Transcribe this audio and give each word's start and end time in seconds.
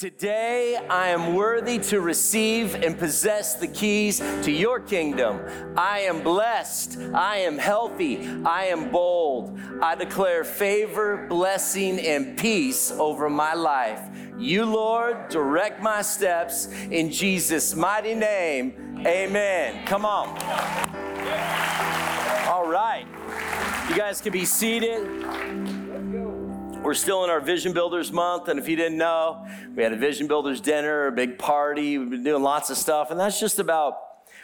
Today, 0.00 0.78
I 0.88 1.08
am 1.08 1.34
worthy 1.34 1.78
to 1.78 2.00
receive 2.00 2.74
and 2.74 2.98
possess 2.98 3.56
the 3.56 3.66
keys 3.66 4.18
to 4.18 4.50
your 4.50 4.80
kingdom. 4.80 5.42
I 5.76 6.00
am 6.00 6.22
blessed. 6.22 6.96
I 7.12 7.36
am 7.40 7.58
healthy. 7.58 8.26
I 8.46 8.64
am 8.68 8.90
bold. 8.90 9.60
I 9.82 9.94
declare 9.96 10.42
favor, 10.42 11.26
blessing, 11.28 12.00
and 12.00 12.38
peace 12.38 12.90
over 12.92 13.28
my 13.28 13.52
life. 13.52 14.00
You, 14.38 14.64
Lord, 14.64 15.28
direct 15.28 15.82
my 15.82 16.00
steps 16.00 16.68
in 16.90 17.10
Jesus' 17.10 17.74
mighty 17.74 18.14
name. 18.14 19.02
Amen. 19.06 19.84
Come 19.84 20.06
on. 20.06 20.28
All 22.48 22.66
right. 22.70 23.04
You 23.90 23.96
guys 23.96 24.22
can 24.22 24.32
be 24.32 24.46
seated. 24.46 25.06
We're 26.90 26.94
still 26.94 27.22
in 27.22 27.30
our 27.30 27.38
Vision 27.38 27.72
Builders 27.72 28.10
month, 28.10 28.48
and 28.48 28.58
if 28.58 28.68
you 28.68 28.74
didn't 28.74 28.98
know, 28.98 29.46
we 29.76 29.84
had 29.84 29.92
a 29.92 29.96
Vision 29.96 30.26
Builders 30.26 30.60
dinner, 30.60 31.06
a 31.06 31.12
big 31.12 31.38
party. 31.38 31.96
We've 31.96 32.10
been 32.10 32.24
doing 32.24 32.42
lots 32.42 32.68
of 32.68 32.76
stuff, 32.76 33.12
and 33.12 33.20
that's 33.20 33.38
just 33.38 33.60
about 33.60 33.96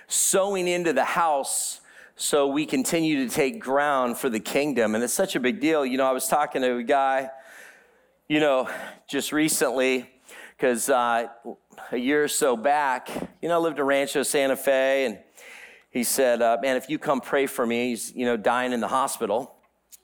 sowing 0.06 0.68
into 0.68 0.92
the 0.92 1.02
house 1.02 1.80
so 2.14 2.46
we 2.46 2.64
continue 2.64 3.26
to 3.26 3.34
take 3.34 3.58
ground 3.58 4.16
for 4.16 4.28
the 4.28 4.38
kingdom. 4.38 4.94
And 4.94 5.02
it's 5.02 5.12
such 5.12 5.34
a 5.34 5.40
big 5.40 5.58
deal. 5.58 5.84
You 5.84 5.98
know, 5.98 6.06
I 6.06 6.12
was 6.12 6.28
talking 6.28 6.62
to 6.62 6.76
a 6.76 6.84
guy, 6.84 7.30
you 8.28 8.38
know, 8.38 8.70
just 9.08 9.32
recently, 9.32 10.08
because 10.56 10.88
uh, 10.88 11.26
a 11.90 11.96
year 11.96 12.22
or 12.22 12.28
so 12.28 12.56
back, 12.56 13.08
you 13.42 13.48
know, 13.48 13.56
I 13.56 13.58
lived 13.58 13.80
in 13.80 13.86
Rancho 13.86 14.22
Santa 14.22 14.54
Fe, 14.54 15.06
and 15.06 15.18
he 15.90 16.04
said, 16.04 16.40
uh, 16.40 16.58
Man, 16.62 16.76
if 16.76 16.88
you 16.88 17.00
come 17.00 17.20
pray 17.20 17.46
for 17.46 17.66
me, 17.66 17.88
he's, 17.88 18.14
you 18.14 18.24
know, 18.24 18.36
dying 18.36 18.72
in 18.72 18.78
the 18.78 18.86
hospital. 18.86 19.56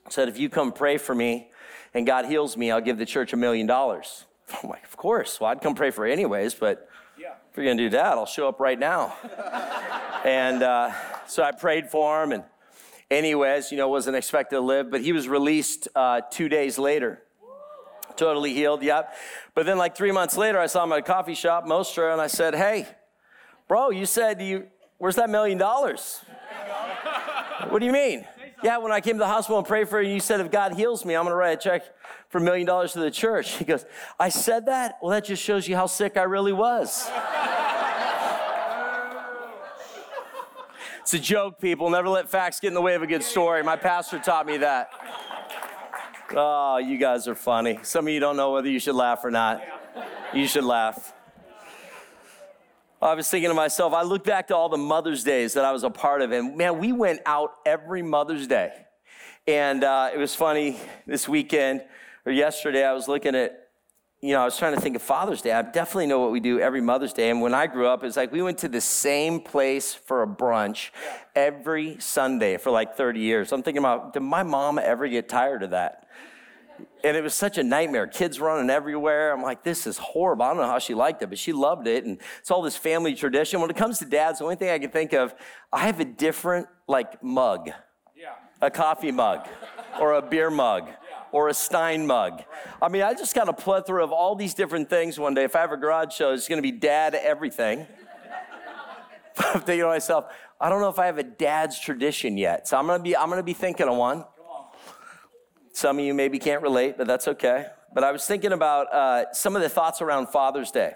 Said, 0.09 0.27
If 0.27 0.37
you 0.37 0.49
come 0.49 0.73
pray 0.73 0.97
for 0.97 1.15
me, 1.15 1.47
and 1.93 2.05
God 2.05 2.25
heals 2.25 2.57
me, 2.57 2.71
I'll 2.71 2.81
give 2.81 2.97
the 2.97 3.05
church 3.05 3.33
a 3.33 3.37
million 3.37 3.67
dollars. 3.67 4.25
I'm 4.63 4.69
like, 4.69 4.83
of 4.83 4.97
course. 4.97 5.39
Well, 5.39 5.49
I'd 5.49 5.61
come 5.61 5.75
pray 5.75 5.91
for 5.91 6.05
anyways, 6.05 6.53
but 6.53 6.89
yeah. 7.19 7.33
if 7.49 7.57
you're 7.57 7.65
going 7.65 7.77
to 7.77 7.83
do 7.83 7.89
that, 7.91 8.13
I'll 8.13 8.25
show 8.25 8.47
up 8.47 8.59
right 8.59 8.79
now. 8.79 9.15
and 10.25 10.63
uh, 10.63 10.91
so 11.27 11.43
I 11.43 11.51
prayed 11.51 11.89
for 11.89 12.23
him, 12.23 12.31
and 12.31 12.43
anyways, 13.11 13.71
you 13.71 13.77
know, 13.77 13.87
wasn't 13.87 14.15
expected 14.15 14.55
to 14.55 14.61
live, 14.61 14.89
but 14.89 15.01
he 15.01 15.13
was 15.13 15.27
released 15.27 15.87
uh, 15.95 16.21
two 16.31 16.49
days 16.49 16.77
later. 16.77 17.21
Totally 18.15 18.53
healed, 18.53 18.83
yep. 18.83 19.15
But 19.55 19.65
then, 19.65 19.79
like 19.79 19.95
three 19.95 20.11
months 20.11 20.37
later, 20.37 20.59
I 20.59 20.67
saw 20.67 20.83
him 20.83 20.91
at 20.91 20.99
a 20.99 21.01
coffee 21.01 21.33
shop, 21.33 21.65
Mostra, 21.65 22.11
and 22.11 22.21
I 22.21 22.27
said, 22.27 22.53
Hey, 22.53 22.87
bro, 23.67 23.89
you 23.89 24.05
said 24.05 24.39
you, 24.39 24.67
where's 24.99 25.15
that 25.15 25.29
million 25.29 25.57
dollars? 25.57 26.23
What 27.69 27.79
do 27.79 27.85
you 27.85 27.93
mean? 27.93 28.25
Yeah, 28.63 28.77
when 28.77 28.93
I 28.93 29.01
came 29.01 29.15
to 29.15 29.19
the 29.19 29.27
hospital 29.27 29.57
and 29.57 29.67
prayed 29.67 29.89
for 29.89 30.01
you, 30.01 30.13
you 30.13 30.21
said, 30.21 30.39
if 30.39 30.49
God 30.49 30.73
heals 30.73 31.03
me, 31.03 31.15
I'm 31.15 31.23
going 31.23 31.33
to 31.33 31.35
write 31.35 31.57
a 31.57 31.61
check 31.61 31.83
for 32.29 32.37
a 32.37 32.41
million 32.41 32.65
dollars 32.65 32.93
to 32.93 32.99
the 32.99 33.11
church. 33.11 33.57
He 33.57 33.65
goes, 33.65 33.85
I 34.17 34.29
said 34.29 34.67
that? 34.67 34.99
Well, 35.01 35.11
that 35.11 35.25
just 35.25 35.43
shows 35.43 35.67
you 35.67 35.75
how 35.75 35.85
sick 35.85 36.15
I 36.15 36.23
really 36.23 36.53
was. 36.53 37.09
it's 41.01 41.13
a 41.13 41.19
joke, 41.19 41.59
people. 41.59 41.89
Never 41.89 42.07
let 42.07 42.29
facts 42.29 42.61
get 42.61 42.69
in 42.69 42.73
the 42.73 42.81
way 42.81 42.95
of 42.95 43.01
a 43.01 43.07
good 43.07 43.23
story. 43.23 43.61
My 43.63 43.75
pastor 43.75 44.17
taught 44.17 44.45
me 44.45 44.55
that. 44.57 44.89
Oh, 46.33 46.77
you 46.77 46.97
guys 46.97 47.27
are 47.27 47.35
funny. 47.35 47.79
Some 47.83 48.07
of 48.07 48.13
you 48.13 48.21
don't 48.21 48.37
know 48.37 48.51
whether 48.51 48.69
you 48.69 48.79
should 48.79 48.95
laugh 48.95 49.25
or 49.25 49.31
not. 49.31 49.61
You 50.33 50.47
should 50.47 50.63
laugh. 50.63 51.13
I 53.03 53.13
was 53.15 53.29
thinking 53.29 53.49
to 53.49 53.55
myself, 53.55 53.93
I 53.93 54.03
look 54.03 54.23
back 54.23 54.47
to 54.47 54.55
all 54.55 54.69
the 54.69 54.77
Mother's 54.77 55.23
Days 55.23 55.53
that 55.53 55.65
I 55.65 55.71
was 55.71 55.83
a 55.83 55.89
part 55.89 56.21
of, 56.21 56.31
and 56.31 56.55
man, 56.55 56.79
we 56.79 56.91
went 56.91 57.21
out 57.25 57.51
every 57.65 58.01
Mother's 58.01 58.47
Day. 58.47 58.71
And 59.45 59.83
uh, 59.83 60.11
it 60.13 60.17
was 60.17 60.33
funny 60.33 60.77
this 61.05 61.27
weekend 61.27 61.83
or 62.25 62.31
yesterday, 62.31 62.85
I 62.85 62.93
was 62.93 63.07
looking 63.07 63.35
at, 63.35 63.67
you 64.21 64.31
know, 64.31 64.41
I 64.41 64.45
was 64.45 64.57
trying 64.57 64.73
to 64.75 64.79
think 64.79 64.95
of 64.95 65.01
Father's 65.01 65.41
Day. 65.41 65.51
I 65.51 65.61
definitely 65.61 66.07
know 66.07 66.19
what 66.19 66.31
we 66.31 66.39
do 66.39 66.59
every 66.59 66.79
Mother's 66.79 67.11
Day. 67.11 67.29
And 67.29 67.41
when 67.41 67.53
I 67.53 67.67
grew 67.67 67.87
up, 67.87 68.03
it's 68.05 68.15
like 68.15 68.31
we 68.31 68.41
went 68.41 68.59
to 68.59 68.69
the 68.69 68.79
same 68.79 69.41
place 69.41 69.93
for 69.93 70.23
a 70.23 70.27
brunch 70.27 70.91
every 71.35 71.99
Sunday 71.99 72.55
for 72.57 72.71
like 72.71 72.95
30 72.95 73.19
years. 73.19 73.51
I'm 73.51 73.61
thinking 73.61 73.79
about, 73.79 74.13
did 74.13 74.21
my 74.21 74.43
mom 74.43 74.79
ever 74.79 75.07
get 75.09 75.27
tired 75.27 75.63
of 75.63 75.71
that? 75.71 76.07
And 77.03 77.17
it 77.17 77.23
was 77.23 77.33
such 77.33 77.57
a 77.57 77.63
nightmare. 77.63 78.07
Kids 78.07 78.39
running 78.39 78.69
everywhere. 78.69 79.33
I'm 79.33 79.41
like, 79.41 79.63
this 79.63 79.85
is 79.85 79.97
horrible. 79.97 80.43
I 80.43 80.49
don't 80.49 80.57
know 80.57 80.67
how 80.67 80.79
she 80.79 80.93
liked 80.93 81.21
it, 81.21 81.27
but 81.27 81.37
she 81.37 81.51
loved 81.51 81.87
it. 81.87 82.05
And 82.05 82.19
it's 82.39 82.49
all 82.49 82.61
this 82.61 82.77
family 82.77 83.13
tradition. 83.13 83.59
When 83.59 83.69
it 83.69 83.75
comes 83.75 83.99
to 83.99 84.05
dads, 84.05 84.39
the 84.39 84.45
only 84.45 84.55
thing 84.55 84.69
I 84.69 84.79
can 84.79 84.89
think 84.89 85.13
of, 85.13 85.35
I 85.71 85.79
have 85.79 85.99
a 85.99 86.05
different 86.05 86.67
like 86.87 87.21
mug. 87.21 87.69
Yeah. 88.15 88.35
A 88.61 88.71
coffee 88.71 89.11
mug 89.11 89.47
or 89.99 90.13
a 90.13 90.21
beer 90.21 90.49
mug 90.49 90.87
or 91.33 91.49
a 91.49 91.53
Stein 91.53 92.07
mug. 92.07 92.43
I 92.81 92.87
mean, 92.87 93.01
I 93.01 93.13
just 93.13 93.35
got 93.35 93.49
a 93.49 93.53
plethora 93.53 94.03
of 94.03 94.11
all 94.11 94.35
these 94.35 94.53
different 94.53 94.89
things 94.89 95.19
one 95.19 95.33
day. 95.33 95.43
If 95.43 95.55
I 95.55 95.61
have 95.61 95.71
a 95.71 95.77
garage 95.77 96.13
show, 96.13 96.31
it's 96.31 96.47
gonna 96.47 96.61
be 96.61 96.71
dad 96.71 97.15
everything. 97.15 97.85
I'm 99.37 99.61
thinking 99.61 99.79
to 99.79 99.87
myself, 99.87 100.25
I 100.61 100.69
don't 100.69 100.79
know 100.79 100.89
if 100.89 100.99
I 100.99 101.07
have 101.07 101.17
a 101.17 101.23
dad's 101.23 101.79
tradition 101.79 102.37
yet. 102.37 102.67
So 102.67 102.77
I'm 102.77 102.87
gonna 102.87 103.03
be 103.03 103.17
I'm 103.17 103.29
gonna 103.29 103.43
be 103.43 103.53
thinking 103.53 103.89
of 103.89 103.97
one. 103.97 104.23
Some 105.73 105.97
of 105.97 106.05
you 106.05 106.13
maybe 106.13 106.37
can't 106.37 106.61
relate, 106.61 106.97
but 106.97 107.07
that's 107.07 107.27
okay. 107.27 107.65
But 107.93 108.03
I 108.03 108.11
was 108.11 108.25
thinking 108.25 108.53
about 108.53 108.93
uh, 108.93 109.33
some 109.33 109.55
of 109.55 109.61
the 109.61 109.69
thoughts 109.69 110.01
around 110.01 110.27
Father's 110.27 110.71
Day. 110.71 110.93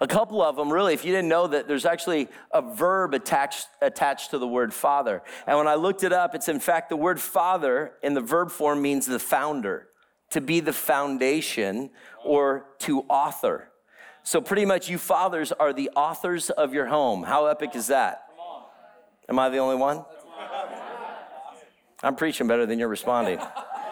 A 0.00 0.06
couple 0.06 0.40
of 0.42 0.56
them, 0.56 0.72
really, 0.72 0.94
if 0.94 1.04
you 1.04 1.12
didn't 1.12 1.28
know 1.28 1.46
that 1.46 1.68
there's 1.68 1.84
actually 1.84 2.28
a 2.52 2.62
verb 2.62 3.12
attached, 3.12 3.66
attached 3.82 4.30
to 4.30 4.38
the 4.38 4.46
word 4.46 4.72
father. 4.72 5.22
And 5.46 5.58
when 5.58 5.68
I 5.68 5.74
looked 5.74 6.04
it 6.04 6.12
up, 6.12 6.34
it's 6.34 6.48
in 6.48 6.58
fact 6.58 6.88
the 6.88 6.96
word 6.96 7.20
father 7.20 7.92
in 8.02 8.14
the 8.14 8.20
verb 8.20 8.50
form 8.50 8.80
means 8.80 9.04
the 9.04 9.18
founder, 9.18 9.88
to 10.30 10.40
be 10.40 10.60
the 10.60 10.72
foundation 10.72 11.90
or 12.24 12.66
to 12.80 13.00
author. 13.02 13.68
So, 14.22 14.40
pretty 14.40 14.64
much, 14.64 14.88
you 14.88 14.98
fathers 14.98 15.52
are 15.52 15.72
the 15.72 15.90
authors 15.94 16.48
of 16.50 16.72
your 16.72 16.86
home. 16.86 17.24
How 17.24 17.46
epic 17.46 17.76
is 17.76 17.88
that? 17.88 18.22
Am 19.28 19.38
I 19.38 19.50
the 19.50 19.58
only 19.58 19.76
one? 19.76 20.04
I'm 22.02 22.16
preaching 22.16 22.46
better 22.46 22.66
than 22.66 22.78
you're 22.78 22.88
responding. 22.88 23.38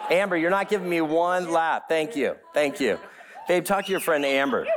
Amber, 0.09 0.37
you're 0.37 0.51
not 0.51 0.69
giving 0.69 0.89
me 0.89 1.01
one 1.01 1.51
laugh. 1.51 1.83
Thank 1.89 2.15
you. 2.15 2.35
Thank 2.53 2.79
you. 2.79 2.99
Babe, 3.47 3.65
talk 3.65 3.85
to 3.85 3.91
your 3.91 3.99
friend 3.99 4.23
Amber. 4.23 4.67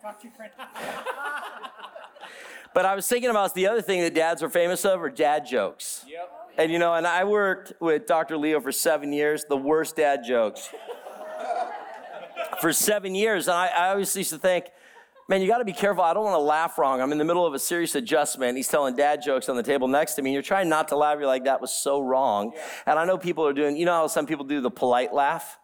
Talk 0.00 0.20
to 0.20 0.28
your 0.28 0.34
friend. 0.34 0.52
but 2.74 2.84
I 2.86 2.94
was 2.94 3.06
thinking 3.08 3.30
about 3.30 3.54
the 3.54 3.66
other 3.66 3.82
thing 3.82 4.00
that 4.02 4.14
dads 4.14 4.42
are 4.42 4.48
famous 4.48 4.84
of 4.84 5.02
are 5.02 5.10
dad 5.10 5.46
jokes. 5.46 6.04
Yep. 6.08 6.30
And 6.56 6.72
you 6.72 6.78
know, 6.78 6.94
and 6.94 7.06
I 7.06 7.24
worked 7.24 7.72
with 7.80 8.06
Dr. 8.06 8.36
Leo 8.36 8.60
for 8.60 8.72
seven 8.72 9.12
years, 9.12 9.44
the 9.44 9.56
worst 9.56 9.96
dad 9.96 10.22
jokes. 10.26 10.70
for 12.60 12.72
seven 12.72 13.14
years. 13.14 13.48
And 13.48 13.56
I, 13.56 13.66
I 13.68 13.88
always 13.90 14.14
used 14.16 14.30
to 14.30 14.38
think, 14.38 14.66
man, 15.28 15.42
you 15.42 15.46
got 15.46 15.58
to 15.58 15.64
be 15.64 15.74
careful. 15.74 16.02
I 16.02 16.14
don't 16.14 16.24
want 16.24 16.34
to 16.34 16.42
laugh 16.42 16.78
wrong. 16.78 17.02
I'm 17.02 17.12
in 17.12 17.18
the 17.18 17.24
middle 17.24 17.46
of 17.46 17.52
a 17.52 17.58
serious 17.58 17.94
adjustment. 17.94 18.56
He's 18.56 18.68
telling 18.68 18.96
dad 18.96 19.22
jokes 19.22 19.48
on 19.48 19.56
the 19.56 19.62
table 19.62 19.86
next 19.86 20.14
to 20.14 20.22
me. 20.22 20.30
And 20.30 20.34
you're 20.34 20.42
trying 20.42 20.68
not 20.68 20.88
to 20.88 20.96
laugh. 20.96 21.18
You're 21.18 21.26
like, 21.26 21.44
that 21.44 21.60
was 21.60 21.70
so 21.70 22.00
wrong. 22.00 22.52
Yeah. 22.54 22.62
And 22.86 22.98
I 22.98 23.04
know 23.04 23.18
people 23.18 23.46
are 23.46 23.52
doing, 23.52 23.76
you 23.76 23.84
know 23.84 23.92
how 23.92 24.06
some 24.06 24.26
people 24.26 24.46
do 24.46 24.60
the 24.60 24.70
polite 24.70 25.12
laugh? 25.12 25.58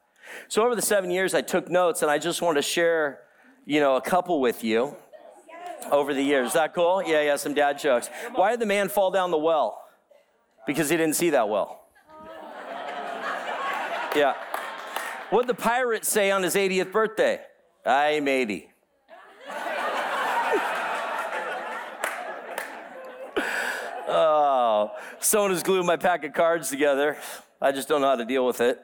So 0.48 0.64
over 0.64 0.74
the 0.74 0.82
seven 0.82 1.10
years, 1.10 1.34
I 1.34 1.40
took 1.40 1.70
notes 1.70 2.02
and 2.02 2.10
I 2.10 2.18
just 2.18 2.42
want 2.42 2.56
to 2.56 2.62
share, 2.62 3.20
you 3.64 3.80
know, 3.80 3.96
a 3.96 4.00
couple 4.00 4.40
with 4.40 4.62
you 4.62 4.96
over 5.90 6.12
the 6.12 6.22
years. 6.22 6.48
Is 6.48 6.52
that 6.54 6.74
cool? 6.74 7.02
Yeah, 7.02 7.22
yeah, 7.22 7.36
some 7.36 7.54
dad 7.54 7.78
jokes. 7.78 8.10
Why 8.34 8.50
did 8.50 8.60
the 8.60 8.66
man 8.66 8.88
fall 8.88 9.10
down 9.10 9.30
the 9.30 9.38
well? 9.38 9.82
Because 10.66 10.90
he 10.90 10.96
didn't 10.96 11.16
see 11.16 11.30
that 11.30 11.48
well. 11.48 11.80
Yeah. 14.14 14.34
What 15.30 15.46
did 15.46 15.56
the 15.56 15.60
pirate 15.60 16.04
say 16.04 16.30
on 16.30 16.42
his 16.42 16.54
80th 16.54 16.92
birthday? 16.92 17.40
I'm 17.84 18.28
80. 18.28 18.70
Oh, 24.06 24.92
someone 25.20 25.50
has 25.50 25.62
glued 25.62 25.84
my 25.84 25.96
pack 25.96 26.24
of 26.24 26.32
cards 26.32 26.68
together. 26.68 27.16
I 27.60 27.72
just 27.72 27.88
don't 27.88 28.00
know 28.00 28.08
how 28.08 28.16
to 28.16 28.24
deal 28.24 28.46
with 28.46 28.60
it. 28.60 28.80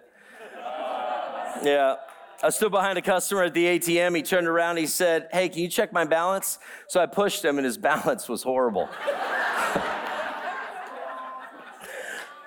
Yeah. 1.62 1.96
I 2.42 2.48
stood 2.48 2.70
behind 2.70 2.96
a 2.96 3.02
customer 3.02 3.42
at 3.42 3.52
the 3.52 3.66
ATM. 3.66 4.16
He 4.16 4.22
turned 4.22 4.46
around. 4.46 4.78
He 4.78 4.86
said, 4.86 5.28
Hey, 5.30 5.50
can 5.50 5.60
you 5.60 5.68
check 5.68 5.92
my 5.92 6.04
balance? 6.04 6.58
So 6.88 6.98
I 6.98 7.04
pushed 7.04 7.44
him, 7.44 7.58
and 7.58 7.66
his 7.66 7.76
balance 7.90 8.30
was 8.30 8.42
horrible. 8.42 8.88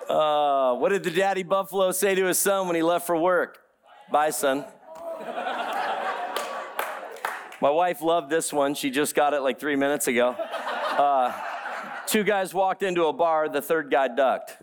uh, 0.10 0.74
what 0.74 0.90
did 0.90 1.04
the 1.04 1.12
daddy 1.12 1.44
buffalo 1.44 1.92
say 1.92 2.16
to 2.16 2.26
his 2.26 2.40
son 2.40 2.66
when 2.66 2.76
he 2.76 2.82
left 2.82 3.06
for 3.06 3.16
work? 3.16 3.60
Bye, 4.12 4.32
son. 4.32 4.66
my 7.62 7.70
wife 7.70 8.02
loved 8.02 8.32
this 8.32 8.52
one. 8.52 8.74
She 8.74 8.90
just 8.90 9.14
got 9.14 9.36
it 9.36 9.42
like 9.42 9.60
three 9.60 9.76
minutes 9.76 10.08
ago. 10.08 10.30
Uh, 10.30 11.32
Two 12.08 12.24
guys 12.24 12.54
walked 12.54 12.84
into 12.84 13.06
a 13.06 13.14
bar, 13.14 13.50
the 13.50 13.62
third 13.62 13.90
guy 13.90 14.08
ducked. 14.08 14.58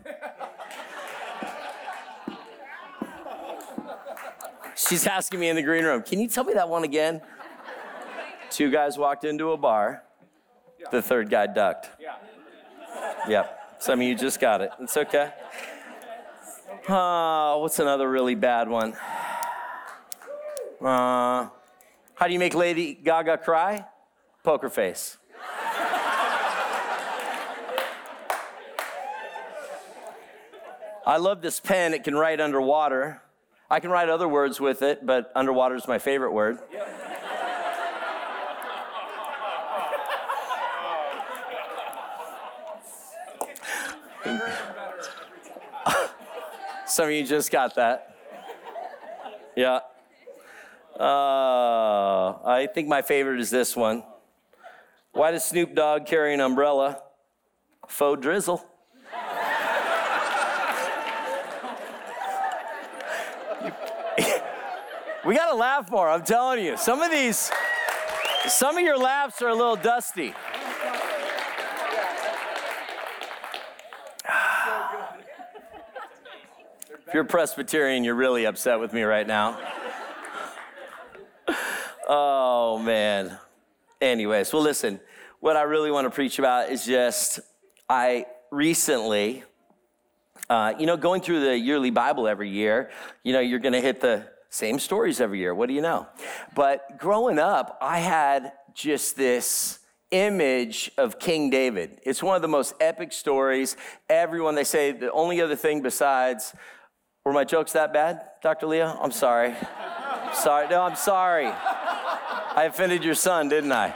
She's 4.75 5.05
asking 5.05 5.39
me 5.39 5.49
in 5.49 5.55
the 5.55 5.61
green 5.61 5.83
room, 5.83 6.01
Can 6.01 6.19
you 6.19 6.27
tell 6.27 6.43
me 6.43 6.53
that 6.53 6.67
one 6.69 6.83
again? 6.83 7.21
Two 8.49 8.69
guys 8.71 8.97
walked 8.97 9.23
into 9.23 9.51
a 9.51 9.57
bar, 9.57 10.03
the 10.91 11.01
third 11.01 11.29
guy 11.29 11.47
ducked. 11.47 11.89
Yeah. 11.99 12.15
Yep. 13.27 13.57
Some 13.79 14.01
of 14.01 14.07
you 14.07 14.15
just 14.15 14.39
got 14.39 14.61
it. 14.61 14.71
It's 14.79 14.95
okay. 14.97 15.31
Oh, 16.89 17.59
what's 17.61 17.79
another 17.79 18.09
really 18.09 18.35
bad 18.35 18.67
one? 18.67 18.93
Uh, 20.81 21.47
How 22.15 22.27
do 22.27 22.33
you 22.33 22.39
make 22.39 22.55
Lady 22.55 22.93
Gaga 22.95 23.37
cry? 23.37 23.85
Poker 24.43 24.69
face. 24.69 25.17
I 31.05 31.17
love 31.17 31.41
this 31.41 31.59
pen. 31.59 31.93
It 31.93 32.03
can 32.03 32.15
write 32.15 32.39
underwater. 32.39 33.21
I 33.69 33.79
can 33.79 33.89
write 33.89 34.09
other 34.09 34.27
words 34.27 34.59
with 34.59 34.83
it, 34.83 35.05
but 35.05 35.31
underwater 35.35 35.75
is 35.75 35.87
my 35.87 35.97
favorite 35.97 36.31
word. 36.31 36.59
Some 46.85 47.05
of 47.05 47.11
you 47.11 47.25
just 47.25 47.51
got 47.51 47.75
that. 47.75 48.15
Yeah. 49.55 49.79
Uh, 50.99 52.37
I 52.45 52.67
think 52.73 52.87
my 52.87 53.01
favorite 53.01 53.39
is 53.39 53.49
this 53.49 53.75
one. 53.75 54.03
Why 55.13 55.31
does 55.31 55.45
Snoop 55.45 55.73
Dogg 55.73 56.05
carry 56.05 56.33
an 56.33 56.41
umbrella? 56.41 57.01
Faux 57.87 58.21
drizzle. 58.21 58.63
We 65.25 65.35
got 65.35 65.49
to 65.51 65.55
laugh 65.55 65.89
more, 65.91 66.09
I'm 66.09 66.23
telling 66.23 66.63
you. 66.63 66.77
Some 66.77 67.01
of 67.01 67.11
these, 67.11 67.51
some 68.47 68.77
of 68.77 68.83
your 68.83 68.97
laughs 68.97 69.41
are 69.41 69.49
a 69.49 69.55
little 69.55 69.75
dusty. 69.75 70.33
If 77.07 77.13
you're 77.13 77.23
Presbyterian, 77.25 78.03
you're 78.03 78.15
really 78.15 78.45
upset 78.45 78.79
with 78.79 78.93
me 78.93 79.03
right 79.03 79.27
now. 79.27 79.59
oh, 82.07 82.79
man. 82.79 83.37
Anyways, 83.99 84.51
well, 84.53 84.61
listen, 84.61 84.99
what 85.39 85.57
I 85.57 85.63
really 85.63 85.91
want 85.91 86.05
to 86.05 86.09
preach 86.09 86.39
about 86.39 86.69
is 86.69 86.85
just 86.85 87.41
I 87.89 88.25
recently, 88.49 89.43
uh, 90.49 90.73
you 90.79 90.85
know, 90.85 90.97
going 90.97 91.21
through 91.21 91.41
the 91.41 91.57
yearly 91.57 91.91
Bible 91.91 92.27
every 92.27 92.49
year, 92.49 92.89
you 93.23 93.33
know, 93.33 93.39
you're 93.39 93.59
going 93.59 93.73
to 93.73 93.81
hit 93.81 94.01
the 94.01 94.25
same 94.51 94.79
stories 94.79 95.21
every 95.21 95.39
year. 95.39 95.55
What 95.55 95.67
do 95.67 95.73
you 95.73 95.81
know? 95.81 96.07
But 96.53 96.99
growing 96.99 97.39
up, 97.39 97.77
I 97.81 97.99
had 97.99 98.51
just 98.73 99.15
this 99.15 99.79
image 100.11 100.91
of 100.97 101.19
King 101.19 101.49
David. 101.49 102.01
It's 102.03 102.21
one 102.21 102.35
of 102.35 102.41
the 102.41 102.49
most 102.49 102.73
epic 102.81 103.13
stories. 103.13 103.77
Everyone, 104.09 104.55
they 104.55 104.65
say 104.65 104.91
the 104.91 105.09
only 105.13 105.39
other 105.39 105.55
thing 105.55 105.81
besides 105.81 106.53
were 107.23 107.31
my 107.31 107.45
jokes 107.45 107.71
that 107.73 107.93
bad, 107.93 108.23
Dr. 108.43 108.67
Leah? 108.67 108.97
I'm 109.01 109.11
sorry. 109.11 109.55
sorry. 110.33 110.67
No, 110.67 110.81
I'm 110.81 110.97
sorry. 110.97 111.47
I 111.47 112.65
offended 112.65 113.05
your 113.05 113.15
son, 113.15 113.47
didn't 113.47 113.71
I? 113.71 113.93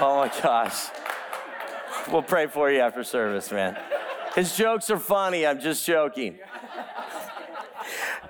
Oh 0.00 0.16
my 0.18 0.42
gosh. 0.42 0.88
We'll 2.10 2.22
pray 2.22 2.46
for 2.46 2.70
you 2.70 2.80
after 2.80 3.02
service, 3.04 3.50
man. 3.50 3.78
His 4.34 4.54
jokes 4.54 4.90
are 4.90 4.98
funny. 4.98 5.46
I'm 5.46 5.60
just 5.60 5.86
joking. 5.86 6.38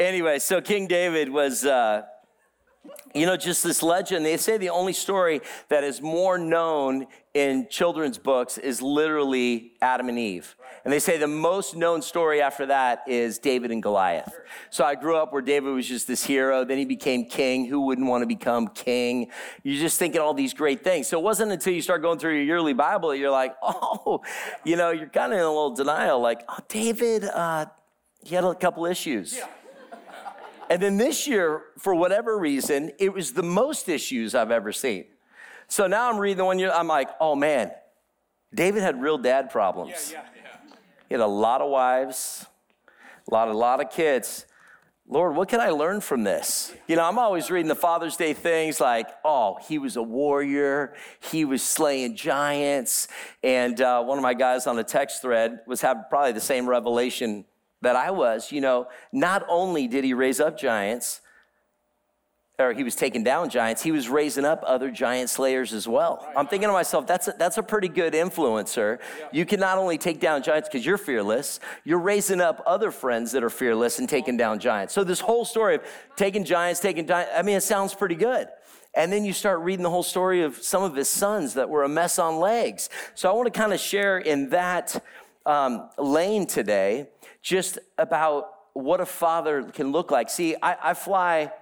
Anyway, 0.00 0.38
so 0.38 0.60
King 0.60 0.86
David 0.86 1.28
was, 1.28 1.64
uh, 1.64 2.02
you 3.14 3.26
know, 3.26 3.36
just 3.36 3.62
this 3.62 3.82
legend. 3.82 4.24
They 4.24 4.36
say 4.36 4.56
the 4.56 4.70
only 4.70 4.92
story 4.92 5.40
that 5.68 5.84
is 5.84 6.00
more 6.00 6.38
known 6.38 7.06
in 7.34 7.66
children's 7.70 8.18
books 8.18 8.58
is 8.58 8.82
literally 8.82 9.72
Adam 9.80 10.08
and 10.08 10.18
Eve. 10.18 10.56
And 10.84 10.92
they 10.92 10.98
say 10.98 11.16
the 11.16 11.28
most 11.28 11.76
known 11.76 12.02
story 12.02 12.42
after 12.42 12.66
that 12.66 13.04
is 13.06 13.38
David 13.38 13.70
and 13.70 13.82
Goliath. 13.82 14.34
So 14.70 14.84
I 14.84 14.94
grew 14.94 15.16
up 15.16 15.32
where 15.32 15.42
David 15.42 15.72
was 15.72 15.86
just 15.86 16.08
this 16.08 16.24
hero. 16.24 16.64
Then 16.64 16.78
he 16.78 16.84
became 16.84 17.26
king. 17.26 17.66
Who 17.66 17.82
wouldn't 17.82 18.08
want 18.08 18.22
to 18.22 18.26
become 18.26 18.68
king? 18.68 19.30
You're 19.62 19.80
just 19.80 19.98
thinking 19.98 20.20
all 20.20 20.34
these 20.34 20.54
great 20.54 20.82
things. 20.82 21.06
So 21.06 21.18
it 21.18 21.22
wasn't 21.22 21.52
until 21.52 21.72
you 21.72 21.82
start 21.82 22.02
going 22.02 22.18
through 22.18 22.34
your 22.34 22.44
yearly 22.44 22.72
Bible 22.72 23.10
that 23.10 23.18
you're 23.18 23.30
like, 23.30 23.54
oh, 23.62 24.22
you 24.64 24.76
know, 24.76 24.90
you're 24.90 25.08
kind 25.08 25.32
of 25.32 25.38
in 25.38 25.44
a 25.44 25.48
little 25.48 25.74
denial. 25.74 26.20
Like, 26.20 26.42
oh, 26.48 26.58
David, 26.68 27.24
uh, 27.24 27.66
he 28.24 28.34
had 28.34 28.44
a 28.44 28.54
couple 28.54 28.84
issues. 28.86 29.36
Yeah. 29.36 29.46
And 30.72 30.80
then 30.80 30.96
this 30.96 31.26
year, 31.26 31.64
for 31.76 31.94
whatever 31.94 32.38
reason, 32.38 32.92
it 32.98 33.12
was 33.12 33.34
the 33.34 33.42
most 33.42 33.90
issues 33.90 34.34
I've 34.34 34.50
ever 34.50 34.72
seen. 34.72 35.04
So 35.68 35.86
now 35.86 36.10
I'm 36.10 36.16
reading 36.16 36.38
the 36.38 36.46
one 36.46 36.58
year, 36.58 36.72
I'm 36.72 36.88
like, 36.88 37.10
oh 37.20 37.34
man, 37.36 37.72
David 38.54 38.82
had 38.82 38.98
real 38.98 39.18
dad 39.18 39.50
problems. 39.50 40.10
Yeah, 40.10 40.22
yeah. 40.34 40.76
He 41.10 41.14
had 41.14 41.20
a 41.20 41.26
lot 41.26 41.60
of 41.60 41.68
wives, 41.68 42.46
a 43.30 43.34
lot, 43.34 43.48
a 43.48 43.52
lot 43.52 43.84
of 43.84 43.90
kids. 43.90 44.46
Lord, 45.06 45.36
what 45.36 45.50
can 45.50 45.60
I 45.60 45.68
learn 45.68 46.00
from 46.00 46.24
this? 46.24 46.72
You 46.86 46.96
know, 46.96 47.04
I'm 47.04 47.18
always 47.18 47.50
reading 47.50 47.68
the 47.68 47.74
Father's 47.74 48.16
Day 48.16 48.32
things 48.32 48.80
like, 48.80 49.08
oh, 49.26 49.58
he 49.68 49.76
was 49.76 49.96
a 49.96 50.02
warrior, 50.02 50.94
he 51.20 51.44
was 51.44 51.62
slaying 51.62 52.16
giants. 52.16 53.08
And 53.42 53.78
uh, 53.78 54.02
one 54.04 54.16
of 54.16 54.22
my 54.22 54.32
guys 54.32 54.66
on 54.66 54.76
the 54.76 54.84
text 54.84 55.20
thread 55.20 55.60
was 55.66 55.82
having 55.82 56.04
probably 56.08 56.32
the 56.32 56.40
same 56.40 56.66
revelation 56.66 57.44
that 57.82 57.96
I 57.96 58.10
was. 58.10 58.50
You 58.50 58.60
know, 58.60 58.88
not 59.12 59.44
only 59.48 59.86
did 59.86 60.04
he 60.04 60.14
raise 60.14 60.40
up 60.40 60.58
giants, 60.58 61.20
or 62.58 62.72
he 62.72 62.84
was 62.84 62.94
taking 62.94 63.24
down 63.24 63.48
giants, 63.48 63.82
he 63.82 63.90
was 63.90 64.08
raising 64.08 64.44
up 64.44 64.62
other 64.66 64.90
giant 64.90 65.30
slayers 65.30 65.72
as 65.72 65.88
well. 65.88 66.26
I'm 66.36 66.46
thinking 66.46 66.68
to 66.68 66.72
myself, 66.72 67.06
that's 67.06 67.28
a, 67.28 67.34
that's 67.38 67.58
a 67.58 67.62
pretty 67.62 67.88
good 67.88 68.12
influencer. 68.12 68.98
You 69.32 69.44
can 69.44 69.58
not 69.58 69.78
only 69.78 69.98
take 69.98 70.20
down 70.20 70.42
giants 70.42 70.68
because 70.68 70.84
you're 70.84 70.98
fearless, 70.98 71.60
you're 71.84 71.98
raising 71.98 72.40
up 72.40 72.62
other 72.66 72.90
friends 72.90 73.32
that 73.32 73.42
are 73.42 73.50
fearless 73.50 73.98
and 73.98 74.08
taking 74.08 74.36
down 74.36 74.58
giants. 74.58 74.94
So 74.94 75.02
this 75.02 75.20
whole 75.20 75.44
story 75.44 75.76
of 75.76 75.82
taking 76.16 76.44
giants, 76.44 76.80
taking 76.80 77.06
giants, 77.06 77.32
I 77.34 77.42
mean, 77.42 77.56
it 77.56 77.62
sounds 77.62 77.94
pretty 77.94 78.16
good. 78.16 78.48
And 78.94 79.10
then 79.10 79.24
you 79.24 79.32
start 79.32 79.60
reading 79.60 79.82
the 79.82 79.90
whole 79.90 80.02
story 80.02 80.42
of 80.42 80.56
some 80.56 80.82
of 80.82 80.94
his 80.94 81.08
sons 81.08 81.54
that 81.54 81.70
were 81.70 81.82
a 81.82 81.88
mess 81.88 82.18
on 82.18 82.38
legs. 82.38 82.90
So 83.14 83.30
I 83.30 83.32
want 83.32 83.52
to 83.52 83.58
kind 83.58 83.72
of 83.72 83.80
share 83.80 84.18
in 84.18 84.50
that 84.50 85.02
um, 85.46 85.88
lane 85.98 86.46
today 86.46 87.08
just 87.42 87.78
about 87.98 88.50
what 88.72 89.00
a 89.00 89.06
father 89.06 89.64
can 89.64 89.92
look 89.92 90.10
like. 90.10 90.30
See, 90.30 90.56
I, 90.62 90.90
I 90.90 90.94
fly 90.94 91.52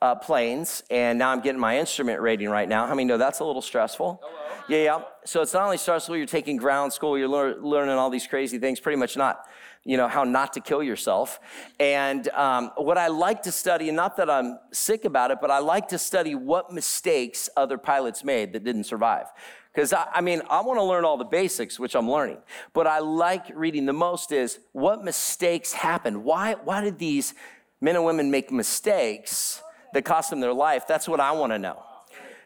uh, 0.00 0.14
planes, 0.14 0.82
and 0.90 1.18
now 1.18 1.30
I'm 1.30 1.40
getting 1.40 1.60
my 1.60 1.78
instrument 1.78 2.20
rating 2.20 2.48
right 2.48 2.68
now. 2.68 2.86
How 2.86 2.94
many 2.94 3.04
know 3.04 3.18
that's 3.18 3.40
a 3.40 3.44
little 3.44 3.62
stressful? 3.62 4.20
Hello. 4.22 4.62
Yeah, 4.68 4.82
yeah. 4.84 5.02
So 5.24 5.42
it's 5.42 5.52
not 5.52 5.64
only 5.64 5.76
stressful, 5.76 6.16
you're 6.16 6.26
taking 6.26 6.56
ground 6.56 6.92
school, 6.92 7.18
you're 7.18 7.28
lear- 7.28 7.56
learning 7.60 7.96
all 7.96 8.10
these 8.10 8.26
crazy 8.26 8.58
things, 8.58 8.80
pretty 8.80 8.96
much 8.96 9.16
not, 9.16 9.46
you 9.84 9.96
know, 9.96 10.08
how 10.08 10.24
not 10.24 10.52
to 10.54 10.60
kill 10.60 10.82
yourself. 10.82 11.40
And 11.78 12.28
um, 12.28 12.70
what 12.76 12.96
I 12.96 13.08
like 13.08 13.42
to 13.42 13.52
study, 13.52 13.88
and 13.88 13.96
not 13.96 14.16
that 14.16 14.30
I'm 14.30 14.58
sick 14.72 15.04
about 15.04 15.30
it, 15.30 15.38
but 15.40 15.50
I 15.50 15.58
like 15.58 15.88
to 15.88 15.98
study 15.98 16.34
what 16.34 16.72
mistakes 16.72 17.50
other 17.56 17.76
pilots 17.76 18.24
made 18.24 18.52
that 18.54 18.64
didn't 18.64 18.84
survive. 18.84 19.26
Because 19.74 19.92
I, 19.92 20.06
I, 20.14 20.20
mean, 20.20 20.40
I 20.48 20.60
want 20.60 20.78
to 20.78 20.84
learn 20.84 21.04
all 21.04 21.16
the 21.16 21.24
basics, 21.24 21.80
which 21.80 21.96
I'm 21.96 22.08
learning. 22.08 22.38
But 22.72 22.86
I 22.86 23.00
like 23.00 23.46
reading 23.54 23.86
the 23.86 23.92
most 23.92 24.30
is 24.30 24.60
what 24.72 25.04
mistakes 25.04 25.72
happened. 25.72 26.22
Why, 26.22 26.54
why 26.54 26.80
did 26.80 26.98
these 26.98 27.34
men 27.80 27.96
and 27.96 28.04
women 28.04 28.30
make 28.30 28.50
mistakes 28.50 29.62
that 29.94 30.04
cost 30.04 30.30
them 30.30 30.40
their 30.40 30.52
life. 30.52 30.86
That's 30.86 31.08
what 31.08 31.20
I 31.20 31.32
want 31.32 31.52
to 31.52 31.58
know. 31.58 31.82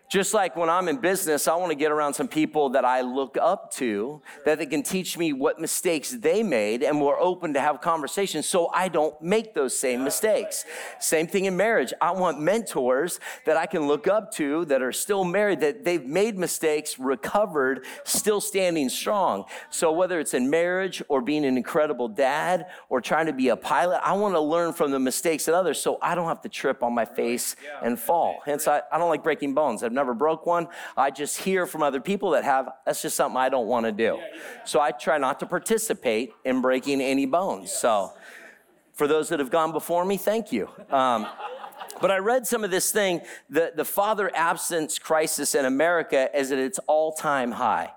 Just 0.08 0.32
like 0.32 0.56
when 0.56 0.70
I'm 0.70 0.88
in 0.88 0.96
business, 0.96 1.46
I 1.46 1.54
want 1.56 1.70
to 1.70 1.74
get 1.74 1.92
around 1.92 2.14
some 2.14 2.28
people 2.28 2.70
that 2.70 2.84
I 2.84 3.02
look 3.02 3.36
up 3.36 3.70
to, 3.74 4.22
that 4.46 4.58
they 4.58 4.64
can 4.64 4.82
teach 4.82 5.18
me 5.18 5.34
what 5.34 5.60
mistakes 5.60 6.10
they 6.12 6.42
made, 6.42 6.82
and 6.82 6.98
we're 6.98 7.20
open 7.20 7.52
to 7.52 7.60
have 7.60 7.82
conversations 7.82 8.46
so 8.46 8.70
I 8.74 8.88
don't 8.88 9.20
make 9.20 9.52
those 9.54 9.78
same 9.78 10.02
mistakes. 10.02 10.64
Same 10.98 11.26
thing 11.26 11.44
in 11.44 11.58
marriage. 11.58 11.92
I 12.00 12.12
want 12.12 12.40
mentors 12.40 13.20
that 13.44 13.58
I 13.58 13.66
can 13.66 13.86
look 13.86 14.08
up 14.08 14.32
to 14.32 14.64
that 14.66 14.80
are 14.80 14.92
still 14.92 15.24
married, 15.24 15.60
that 15.60 15.84
they've 15.84 16.04
made 16.06 16.38
mistakes, 16.38 16.98
recovered, 16.98 17.84
still 18.04 18.40
standing 18.40 18.88
strong. 18.88 19.44
So 19.68 19.92
whether 19.92 20.18
it's 20.20 20.32
in 20.32 20.48
marriage 20.48 21.02
or 21.08 21.20
being 21.20 21.44
an 21.44 21.58
incredible 21.58 22.08
dad 22.08 22.66
or 22.88 23.02
trying 23.02 23.26
to 23.26 23.34
be 23.34 23.48
a 23.48 23.56
pilot, 23.56 24.00
I 24.02 24.14
want 24.14 24.34
to 24.34 24.40
learn 24.40 24.72
from 24.72 24.90
the 24.90 24.98
mistakes 24.98 25.48
of 25.48 25.54
others 25.54 25.78
so 25.78 25.98
I 26.00 26.14
don't 26.14 26.28
have 26.28 26.40
to 26.42 26.48
trip 26.48 26.82
on 26.82 26.94
my 26.94 27.04
face 27.04 27.56
and 27.82 28.00
fall. 28.00 28.38
Hence, 28.46 28.66
I, 28.66 28.80
I 28.90 28.96
don't 28.96 29.10
like 29.10 29.22
breaking 29.22 29.52
bones. 29.52 29.82
I've 29.82 29.97
never 29.98 30.14
broke 30.14 30.46
one. 30.46 30.68
I 30.96 31.10
just 31.10 31.38
hear 31.38 31.66
from 31.66 31.82
other 31.82 32.00
people 32.00 32.30
that 32.30 32.44
have. 32.44 32.70
That's 32.86 33.02
just 33.02 33.16
something 33.16 33.36
I 33.36 33.48
don't 33.48 33.66
want 33.66 33.86
to 33.86 33.92
do. 33.92 34.20
So 34.64 34.80
I 34.80 34.92
try 34.92 35.18
not 35.18 35.40
to 35.40 35.46
participate 35.46 36.32
in 36.44 36.62
breaking 36.62 37.00
any 37.00 37.26
bones. 37.26 37.72
So 37.72 38.12
for 38.94 39.06
those 39.06 39.28
that 39.28 39.40
have 39.40 39.50
gone 39.50 39.72
before 39.72 40.04
me, 40.04 40.16
thank 40.16 40.52
you. 40.52 40.68
Um, 40.90 41.26
but 42.00 42.10
I 42.10 42.18
read 42.18 42.46
some 42.46 42.62
of 42.62 42.70
this 42.70 42.92
thing, 42.92 43.22
the, 43.50 43.72
the 43.74 43.84
father 43.84 44.30
absence 44.34 44.98
crisis 44.98 45.54
in 45.54 45.64
America 45.64 46.30
is 46.32 46.52
at 46.52 46.58
its 46.58 46.78
all 46.86 47.12
time 47.12 47.50
high. 47.50 47.92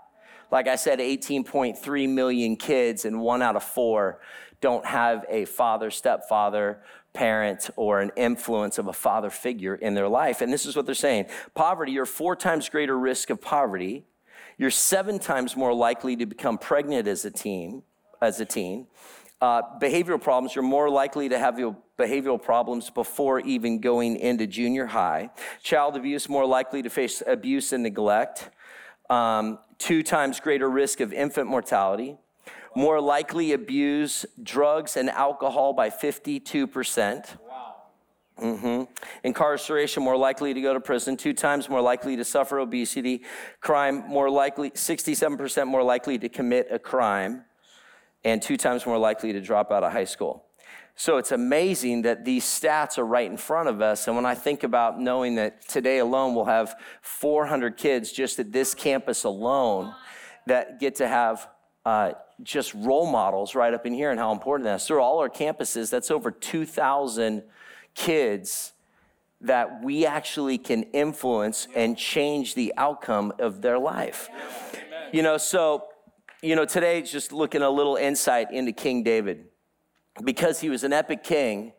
Like 0.49 0.67
I 0.67 0.75
said, 0.75 0.99
18.3 0.99 2.09
million 2.09 2.55
kids, 2.55 3.05
and 3.05 3.21
one 3.21 3.41
out 3.41 3.55
of 3.55 3.63
four 3.63 4.19
don't 4.59 4.85
have 4.85 5.25
a 5.29 5.45
father, 5.45 5.89
stepfather, 5.89 6.81
parent 7.13 7.69
or 7.75 8.01
an 8.01 8.11
influence 8.15 8.77
of 8.77 8.87
a 8.87 8.93
father 8.93 9.29
figure 9.29 9.75
in 9.75 9.93
their 9.93 10.07
life. 10.07 10.41
And 10.41 10.51
this 10.51 10.65
is 10.65 10.75
what 10.75 10.85
they're 10.85 10.95
saying 10.95 11.25
poverty, 11.53 11.91
you're 11.91 12.05
four 12.05 12.35
times 12.35 12.69
greater 12.69 12.97
risk 12.97 13.29
of 13.29 13.41
poverty. 13.41 14.05
You're 14.57 14.69
seven 14.69 15.17
times 15.17 15.55
more 15.55 15.73
likely 15.73 16.15
to 16.17 16.25
become 16.25 16.57
pregnant 16.57 17.07
as 17.07 17.25
a 17.25 17.31
teen, 17.31 17.83
as 18.21 18.39
a 18.39 18.45
teen. 18.45 18.87
uh, 19.41 19.63
behavioral 19.79 20.21
problems, 20.21 20.55
you're 20.55 20.63
more 20.63 20.89
likely 20.89 21.27
to 21.29 21.39
have 21.39 21.57
your 21.57 21.75
behavioral 21.97 22.41
problems 22.41 22.89
before 22.91 23.39
even 23.39 23.79
going 23.79 24.15
into 24.17 24.45
junior 24.45 24.85
high. 24.85 25.31
Child 25.63 25.95
abuse, 25.97 26.29
more 26.29 26.45
likely 26.45 26.83
to 26.83 26.89
face 26.89 27.23
abuse 27.25 27.73
and 27.73 27.81
neglect. 27.81 28.51
Um, 29.09 29.57
two 29.79 30.03
times 30.03 30.39
greater 30.39 30.69
risk 30.69 30.99
of 30.99 31.11
infant 31.11 31.47
mortality. 31.47 32.17
More 32.75 33.01
likely 33.01 33.53
abuse 33.53 34.25
drugs 34.41 34.95
and 34.97 35.09
alcohol 35.09 35.73
by 35.73 35.89
52%. 35.89 37.37
Mm-hmm. 38.39 38.83
Incarceration, 39.23 40.03
more 40.03 40.17
likely 40.17 40.53
to 40.53 40.61
go 40.61 40.73
to 40.73 40.79
prison, 40.79 41.15
two 41.15 41.33
times 41.33 41.69
more 41.69 41.81
likely 41.81 42.15
to 42.15 42.25
suffer 42.25 42.59
obesity. 42.59 43.23
Crime, 43.59 44.03
more 44.07 44.29
likely, 44.29 44.71
67% 44.71 45.67
more 45.67 45.83
likely 45.83 46.17
to 46.17 46.29
commit 46.29 46.67
a 46.71 46.79
crime, 46.79 47.43
and 48.23 48.41
two 48.41 48.57
times 48.57 48.85
more 48.85 48.97
likely 48.97 49.31
to 49.33 49.41
drop 49.41 49.71
out 49.71 49.83
of 49.83 49.91
high 49.91 50.05
school. 50.05 50.45
So 50.95 51.17
it's 51.17 51.31
amazing 51.31 52.03
that 52.03 52.25
these 52.25 52.43
stats 52.43 52.97
are 52.97 53.05
right 53.05 53.29
in 53.29 53.37
front 53.37 53.69
of 53.69 53.81
us. 53.81 54.07
And 54.07 54.15
when 54.15 54.25
I 54.25 54.35
think 54.35 54.63
about 54.63 54.99
knowing 54.99 55.35
that 55.35 55.67
today 55.67 55.99
alone 55.99 56.35
we'll 56.35 56.45
have 56.45 56.75
400 57.01 57.77
kids 57.77 58.11
just 58.11 58.39
at 58.39 58.51
this 58.51 58.73
campus 58.73 59.23
alone 59.23 59.95
that 60.47 60.79
get 60.79 60.95
to 60.95 61.07
have 61.07 61.47
uh, 61.85 62.13
just 62.43 62.73
role 62.73 63.09
models 63.09 63.55
right 63.55 63.73
up 63.73 63.85
in 63.85 63.93
here 63.93 64.11
and 64.11 64.19
how 64.19 64.31
important 64.31 64.65
that 64.65 64.75
is. 64.75 64.85
Through 64.85 65.01
all 65.01 65.19
our 65.19 65.29
campuses, 65.29 65.89
that's 65.89 66.11
over 66.11 66.31
2,000 66.31 67.43
kids 67.95 68.73
that 69.41 69.83
we 69.83 70.05
actually 70.05 70.57
can 70.57 70.83
influence 70.83 71.67
and 71.75 71.97
change 71.97 72.53
the 72.53 72.73
outcome 72.77 73.33
of 73.39 73.61
their 73.61 73.79
life. 73.79 74.29
Amen. 74.73 75.09
You 75.11 75.23
know, 75.23 75.37
so, 75.37 75.85
you 76.41 76.55
know, 76.55 76.65
today 76.65 77.01
just 77.01 77.31
looking 77.31 77.61
a 77.61 77.69
little 77.69 77.95
insight 77.95 78.51
into 78.51 78.71
King 78.71 79.03
David 79.03 79.45
because 80.23 80.59
he 80.59 80.69
was 80.69 80.83
an 80.83 80.93
epic 80.93 81.23
king, 81.23 81.73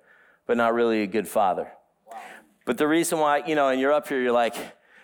but 0.47 0.56
not 0.56 0.75
really 0.75 1.02
a 1.02 1.06
good 1.06 1.28
father. 1.28 1.71
Wow. 2.11 2.18
But 2.66 2.78
the 2.78 2.88
reason 2.88 3.21
why, 3.21 3.44
you 3.47 3.54
know, 3.54 3.68
and 3.68 3.80
you're 3.80 3.92
up 3.92 4.09
here, 4.09 4.21
you're 4.21 4.32
like, 4.32 4.56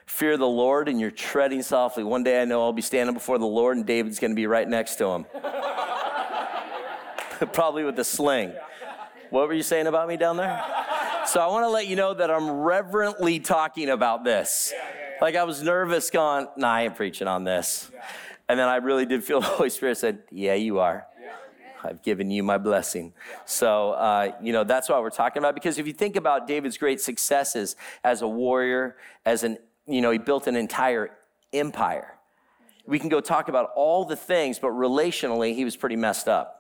fear 0.09 0.37
the 0.37 0.47
Lord 0.47 0.89
and 0.89 1.01
you're 1.01 1.11
treading 1.11 1.63
softly. 1.63 2.03
One 2.03 2.25
day 2.25 2.41
I 2.41 2.45
know 2.45 2.63
I'll 2.63 2.73
be 2.73 2.83
standing 2.83 3.15
before 3.15 3.39
the 3.39 3.47
Lord 3.47 3.77
and 3.77 3.87
David's 3.87 4.19
going 4.19 4.31
to 4.31 4.37
be 4.37 4.47
right 4.47 4.69
next 4.69 4.97
to 4.97 5.07
him. 5.07 5.27
Probably 7.53 7.85
with 7.85 7.99
a 7.99 8.05
sling. 8.05 8.53
What 9.31 9.47
were 9.47 9.55
you 9.55 9.63
saying 9.63 9.87
about 9.87 10.09
me 10.09 10.17
down 10.17 10.39
there? 10.39 10.65
So 11.27 11.41
I 11.41 11.47
want 11.49 11.65
to 11.65 11.69
let 11.69 11.87
you 11.87 11.95
know 11.95 12.15
that 12.15 12.31
I'm 12.31 12.51
reverently 12.51 13.39
talking 13.39 13.91
about 13.91 14.25
this. 14.25 14.73
Yeah, 14.75 14.83
yeah, 14.83 15.11
yeah. 15.11 15.17
Like 15.21 15.37
I 15.37 15.45
was 15.45 15.63
nervous 15.63 16.11
going, 16.11 16.49
nah, 16.57 16.73
I 16.73 16.83
ain't 16.85 16.97
preaching 16.97 17.29
on 17.29 17.45
this. 17.45 17.91
And 18.49 18.59
then 18.59 18.67
I 18.67 18.77
really 18.77 19.05
did 19.05 19.23
feel 19.23 19.41
the 19.41 19.47
Holy 19.47 19.71
Spirit 19.71 19.99
said, 19.99 20.21
yeah, 20.31 20.55
you 20.55 20.79
are. 20.79 21.07
I've 21.85 22.03
given 22.03 22.31
you 22.31 22.43
my 22.43 22.59
blessing. 22.59 23.13
So, 23.45 23.93
uh, 23.93 24.33
you 24.43 24.53
know, 24.53 24.65
that's 24.65 24.89
what 24.89 25.01
we're 25.01 25.11
talking 25.11 25.41
about. 25.41 25.55
Because 25.55 25.79
if 25.79 25.87
you 25.87 25.93
think 25.93 26.17
about 26.17 26.47
David's 26.47 26.77
great 26.77 27.01
successes 27.01 27.77
as 28.03 28.23
a 28.23 28.29
warrior, 28.29 28.97
as 29.25 29.45
an, 29.45 29.59
you 29.89 30.01
know, 30.01 30.11
he 30.11 30.19
built 30.19 30.47
an 30.47 30.57
entire 30.57 31.11
empire. 31.53 32.15
We 32.87 32.99
can 32.99 33.09
go 33.09 33.21
talk 33.21 33.49
about 33.49 33.71
all 33.75 34.05
the 34.05 34.17
things, 34.17 34.59
but 34.59 34.69
relationally, 34.69 35.55
he 35.55 35.65
was 35.65 35.77
pretty 35.77 35.97
messed 35.97 36.29
up. 36.29 36.55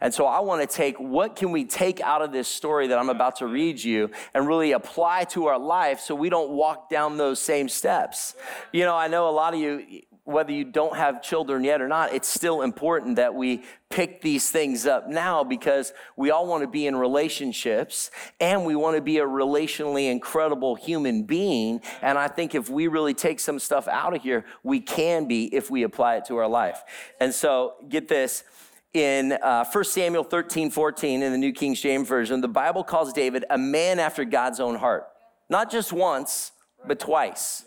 And 0.00 0.14
so 0.14 0.26
I 0.26 0.40
want 0.40 0.68
to 0.68 0.76
take 0.76 0.96
what 0.98 1.34
can 1.34 1.50
we 1.50 1.64
take 1.64 2.00
out 2.00 2.22
of 2.22 2.30
this 2.30 2.46
story 2.46 2.86
that 2.88 2.98
I'm 2.98 3.08
about 3.08 3.36
to 3.36 3.46
read 3.46 3.82
you 3.82 4.10
and 4.32 4.46
really 4.46 4.72
apply 4.72 5.24
to 5.24 5.46
our 5.46 5.58
life 5.58 5.98
so 6.00 6.14
we 6.14 6.30
don't 6.30 6.50
walk 6.50 6.88
down 6.88 7.16
those 7.16 7.40
same 7.40 7.68
steps. 7.68 8.36
You 8.72 8.84
know, 8.84 8.94
I 8.94 9.08
know 9.08 9.28
a 9.28 9.30
lot 9.30 9.54
of 9.54 9.60
you 9.60 10.02
whether 10.28 10.52
you 10.52 10.62
don't 10.62 10.94
have 10.94 11.22
children 11.22 11.64
yet 11.64 11.80
or 11.80 11.88
not, 11.88 12.12
it's 12.12 12.28
still 12.28 12.60
important 12.60 13.16
that 13.16 13.34
we 13.34 13.62
pick 13.88 14.20
these 14.20 14.50
things 14.50 14.86
up 14.86 15.08
now 15.08 15.42
because 15.42 15.94
we 16.16 16.30
all 16.30 16.46
want 16.46 16.62
to 16.62 16.68
be 16.68 16.86
in 16.86 16.94
relationships 16.94 18.10
and 18.38 18.66
we 18.66 18.76
want 18.76 18.94
to 18.94 19.00
be 19.00 19.16
a 19.20 19.24
relationally 19.24 20.10
incredible 20.10 20.74
human 20.74 21.22
being. 21.22 21.80
And 22.02 22.18
I 22.18 22.28
think 22.28 22.54
if 22.54 22.68
we 22.68 22.88
really 22.88 23.14
take 23.14 23.40
some 23.40 23.58
stuff 23.58 23.88
out 23.88 24.14
of 24.14 24.22
here, 24.22 24.44
we 24.62 24.80
can 24.80 25.26
be 25.26 25.46
if 25.46 25.70
we 25.70 25.82
apply 25.82 26.16
it 26.16 26.26
to 26.26 26.36
our 26.36 26.46
life. 26.46 26.82
And 27.18 27.32
so, 27.32 27.76
get 27.88 28.08
this 28.08 28.44
in 28.92 29.32
uh, 29.32 29.64
1 29.64 29.84
Samuel 29.84 30.24
13, 30.24 30.70
14 30.70 31.22
in 31.22 31.32
the 31.32 31.38
New 31.38 31.52
King 31.52 31.74
James 31.74 32.06
Version, 32.06 32.42
the 32.42 32.48
Bible 32.48 32.84
calls 32.84 33.14
David 33.14 33.46
a 33.48 33.56
man 33.56 33.98
after 33.98 34.26
God's 34.26 34.60
own 34.60 34.74
heart. 34.74 35.06
Not 35.48 35.70
just 35.70 35.90
once, 35.90 36.52
but 36.86 37.00
twice. 37.00 37.64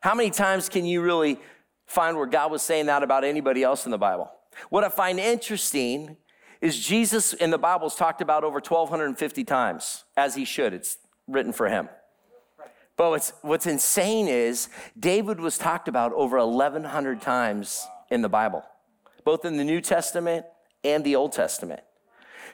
How 0.00 0.14
many 0.14 0.30
times 0.30 0.68
can 0.68 0.84
you 0.84 1.02
really 1.02 1.40
find 1.88 2.16
where 2.16 2.26
God 2.26 2.52
was 2.52 2.62
saying 2.62 2.86
that 2.86 3.02
about 3.02 3.24
anybody 3.24 3.64
else 3.64 3.84
in 3.84 3.90
the 3.90 3.98
Bible? 3.98 4.30
What 4.70 4.84
I 4.84 4.88
find 4.88 5.18
interesting 5.18 6.16
is 6.60 6.78
Jesus 6.78 7.32
in 7.32 7.50
the 7.50 7.58
Bible 7.58 7.88
is 7.88 7.96
talked 7.96 8.20
about 8.20 8.44
over 8.44 8.60
1,250 8.60 9.42
times, 9.42 10.04
as 10.16 10.36
he 10.36 10.44
should. 10.44 10.72
It's 10.72 10.98
written 11.26 11.52
for 11.52 11.68
him. 11.68 11.88
But 12.96 13.10
what's, 13.10 13.32
what's 13.42 13.66
insane 13.66 14.28
is 14.28 14.68
David 14.98 15.40
was 15.40 15.58
talked 15.58 15.88
about 15.88 16.12
over 16.12 16.38
1,100 16.38 17.20
times 17.20 17.86
in 18.10 18.22
the 18.22 18.28
Bible 18.28 18.64
both 19.28 19.44
in 19.44 19.58
the 19.58 19.64
New 19.64 19.82
Testament 19.82 20.46
and 20.82 21.04
the 21.04 21.14
Old 21.14 21.32
Testament. 21.32 21.80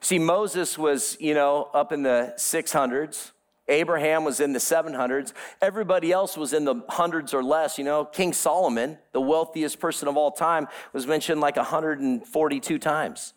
See, 0.01 0.19
Moses 0.19 0.77
was, 0.77 1.17
you 1.21 1.33
know, 1.33 1.71
up 1.73 1.93
in 1.93 2.03
the 2.03 2.35
600s. 2.37 3.31
Abraham 3.69 4.25
was 4.25 4.41
in 4.41 4.53
the 4.53 4.59
700s. 4.59 5.33
Everybody 5.63 6.13
else 6.13 6.37
was 6.37 6.53
in 6.53 6.65
the 6.65 6.83
hundreds 6.89 7.33
or 7.33 7.43
less. 7.43 7.79
You 7.79 7.85
know, 7.85 8.05
King 8.05 8.33
Solomon, 8.33 8.99
the 9.13 9.21
wealthiest 9.21 9.81
person 9.81 10.07
of 10.07 10.17
all 10.17 10.31
time, 10.31 10.69
was 10.93 11.07
mentioned 11.07 11.41
like 11.41 11.57
142 11.57 12.79
times. 12.79 13.33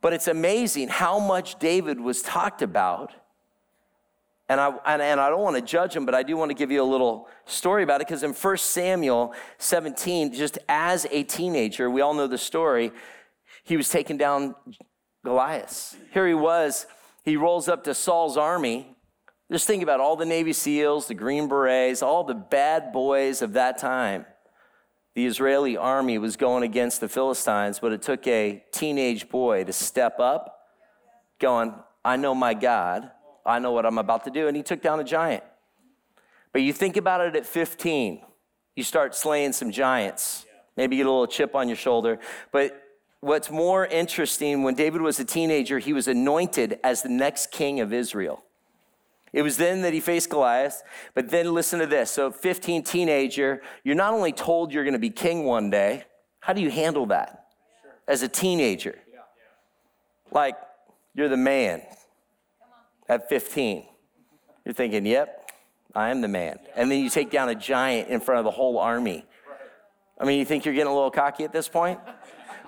But 0.00 0.12
it's 0.12 0.28
amazing 0.28 0.88
how 0.88 1.18
much 1.18 1.58
David 1.58 2.00
was 2.00 2.22
talked 2.22 2.62
about 2.62 3.12
and 4.50 4.60
I, 4.60 4.74
and, 4.84 5.00
and, 5.00 5.20
I 5.20 5.28
don't 5.28 5.42
want 5.42 5.54
to 5.54 5.62
judge 5.62 5.94
him, 5.94 6.04
but 6.04 6.12
I 6.12 6.24
do 6.24 6.36
want 6.36 6.50
to 6.50 6.56
give 6.56 6.72
you 6.72 6.82
a 6.82 6.84
little 6.84 7.28
story 7.44 7.84
about 7.84 8.00
it 8.00 8.08
because 8.08 8.24
in 8.24 8.32
1 8.32 8.56
Samuel 8.56 9.32
17, 9.58 10.32
just 10.32 10.58
as 10.68 11.06
a 11.12 11.22
teenager, 11.22 11.88
we 11.88 12.00
all 12.00 12.14
know 12.14 12.26
the 12.26 12.36
story, 12.36 12.90
he 13.62 13.76
was 13.76 13.88
taking 13.88 14.16
down 14.16 14.56
Goliath. 15.24 15.96
Here 16.12 16.26
he 16.26 16.34
was, 16.34 16.86
he 17.24 17.36
rolls 17.36 17.68
up 17.68 17.84
to 17.84 17.94
Saul's 17.94 18.36
army. 18.36 18.96
Just 19.50 19.66
think 19.66 19.82
about 19.82 20.00
all 20.00 20.16
the 20.16 20.24
Navy 20.24 20.52
SEALs, 20.52 21.08
the 21.08 21.14
Green 21.14 21.48
Berets, 21.48 22.02
all 22.02 22.24
the 22.24 22.34
bad 22.34 22.92
boys 22.92 23.42
of 23.42 23.54
that 23.54 23.78
time. 23.78 24.26
The 25.14 25.26
Israeli 25.26 25.76
army 25.76 26.18
was 26.18 26.36
going 26.36 26.62
against 26.62 27.00
the 27.00 27.08
Philistines, 27.08 27.80
but 27.80 27.92
it 27.92 28.00
took 28.00 28.26
a 28.26 28.62
teenage 28.70 29.28
boy 29.28 29.64
to 29.64 29.72
step 29.72 30.20
up, 30.20 30.68
going, 31.40 31.74
I 32.04 32.16
know 32.16 32.34
my 32.34 32.54
God 32.54 33.10
I 33.44 33.58
know 33.58 33.72
what 33.72 33.86
I'm 33.86 33.98
about 33.98 34.24
to 34.24 34.30
do. 34.30 34.48
And 34.48 34.56
he 34.56 34.62
took 34.62 34.82
down 34.82 35.00
a 35.00 35.04
giant. 35.04 35.42
But 36.52 36.62
you 36.62 36.72
think 36.72 36.96
about 36.96 37.20
it 37.20 37.36
at 37.36 37.46
15, 37.46 38.22
you 38.74 38.84
start 38.84 39.14
slaying 39.14 39.52
some 39.52 39.70
giants. 39.70 40.46
Maybe 40.76 40.96
get 40.96 41.06
a 41.06 41.10
little 41.10 41.26
chip 41.26 41.54
on 41.54 41.68
your 41.68 41.76
shoulder. 41.76 42.18
But 42.52 42.82
what's 43.20 43.50
more 43.50 43.86
interesting, 43.86 44.62
when 44.62 44.74
David 44.74 45.00
was 45.00 45.20
a 45.20 45.24
teenager, 45.24 45.78
he 45.78 45.92
was 45.92 46.08
anointed 46.08 46.78
as 46.82 47.02
the 47.02 47.08
next 47.08 47.50
king 47.50 47.80
of 47.80 47.92
Israel. 47.92 48.44
It 49.32 49.42
was 49.42 49.56
then 49.56 49.82
that 49.82 49.92
he 49.92 50.00
faced 50.00 50.30
Goliath. 50.30 50.82
But 51.14 51.30
then 51.30 51.54
listen 51.54 51.78
to 51.78 51.86
this. 51.86 52.10
So, 52.10 52.30
15 52.30 52.82
teenager, 52.82 53.62
you're 53.84 53.94
not 53.94 54.12
only 54.12 54.32
told 54.32 54.72
you're 54.72 54.84
going 54.84 54.94
to 54.94 54.98
be 54.98 55.10
king 55.10 55.44
one 55.44 55.70
day, 55.70 56.04
how 56.40 56.52
do 56.52 56.60
you 56.60 56.70
handle 56.70 57.06
that 57.06 57.46
as 58.08 58.22
a 58.22 58.28
teenager? 58.28 58.98
Like, 60.32 60.56
you're 61.14 61.28
the 61.28 61.36
man 61.36 61.82
at 63.08 63.28
15. 63.28 63.84
You're 64.64 64.74
thinking, 64.74 65.06
yep, 65.06 65.50
I 65.94 66.10
am 66.10 66.20
the 66.20 66.28
man. 66.28 66.58
And 66.76 66.90
then 66.90 67.02
you 67.02 67.10
take 67.10 67.30
down 67.30 67.48
a 67.48 67.54
giant 67.54 68.08
in 68.08 68.20
front 68.20 68.38
of 68.38 68.44
the 68.44 68.50
whole 68.50 68.78
army. 68.78 69.24
I 70.18 70.24
mean, 70.24 70.38
you 70.38 70.44
think 70.44 70.64
you're 70.64 70.74
getting 70.74 70.90
a 70.90 70.94
little 70.94 71.10
cocky 71.10 71.44
at 71.44 71.52
this 71.52 71.68
point? 71.68 71.98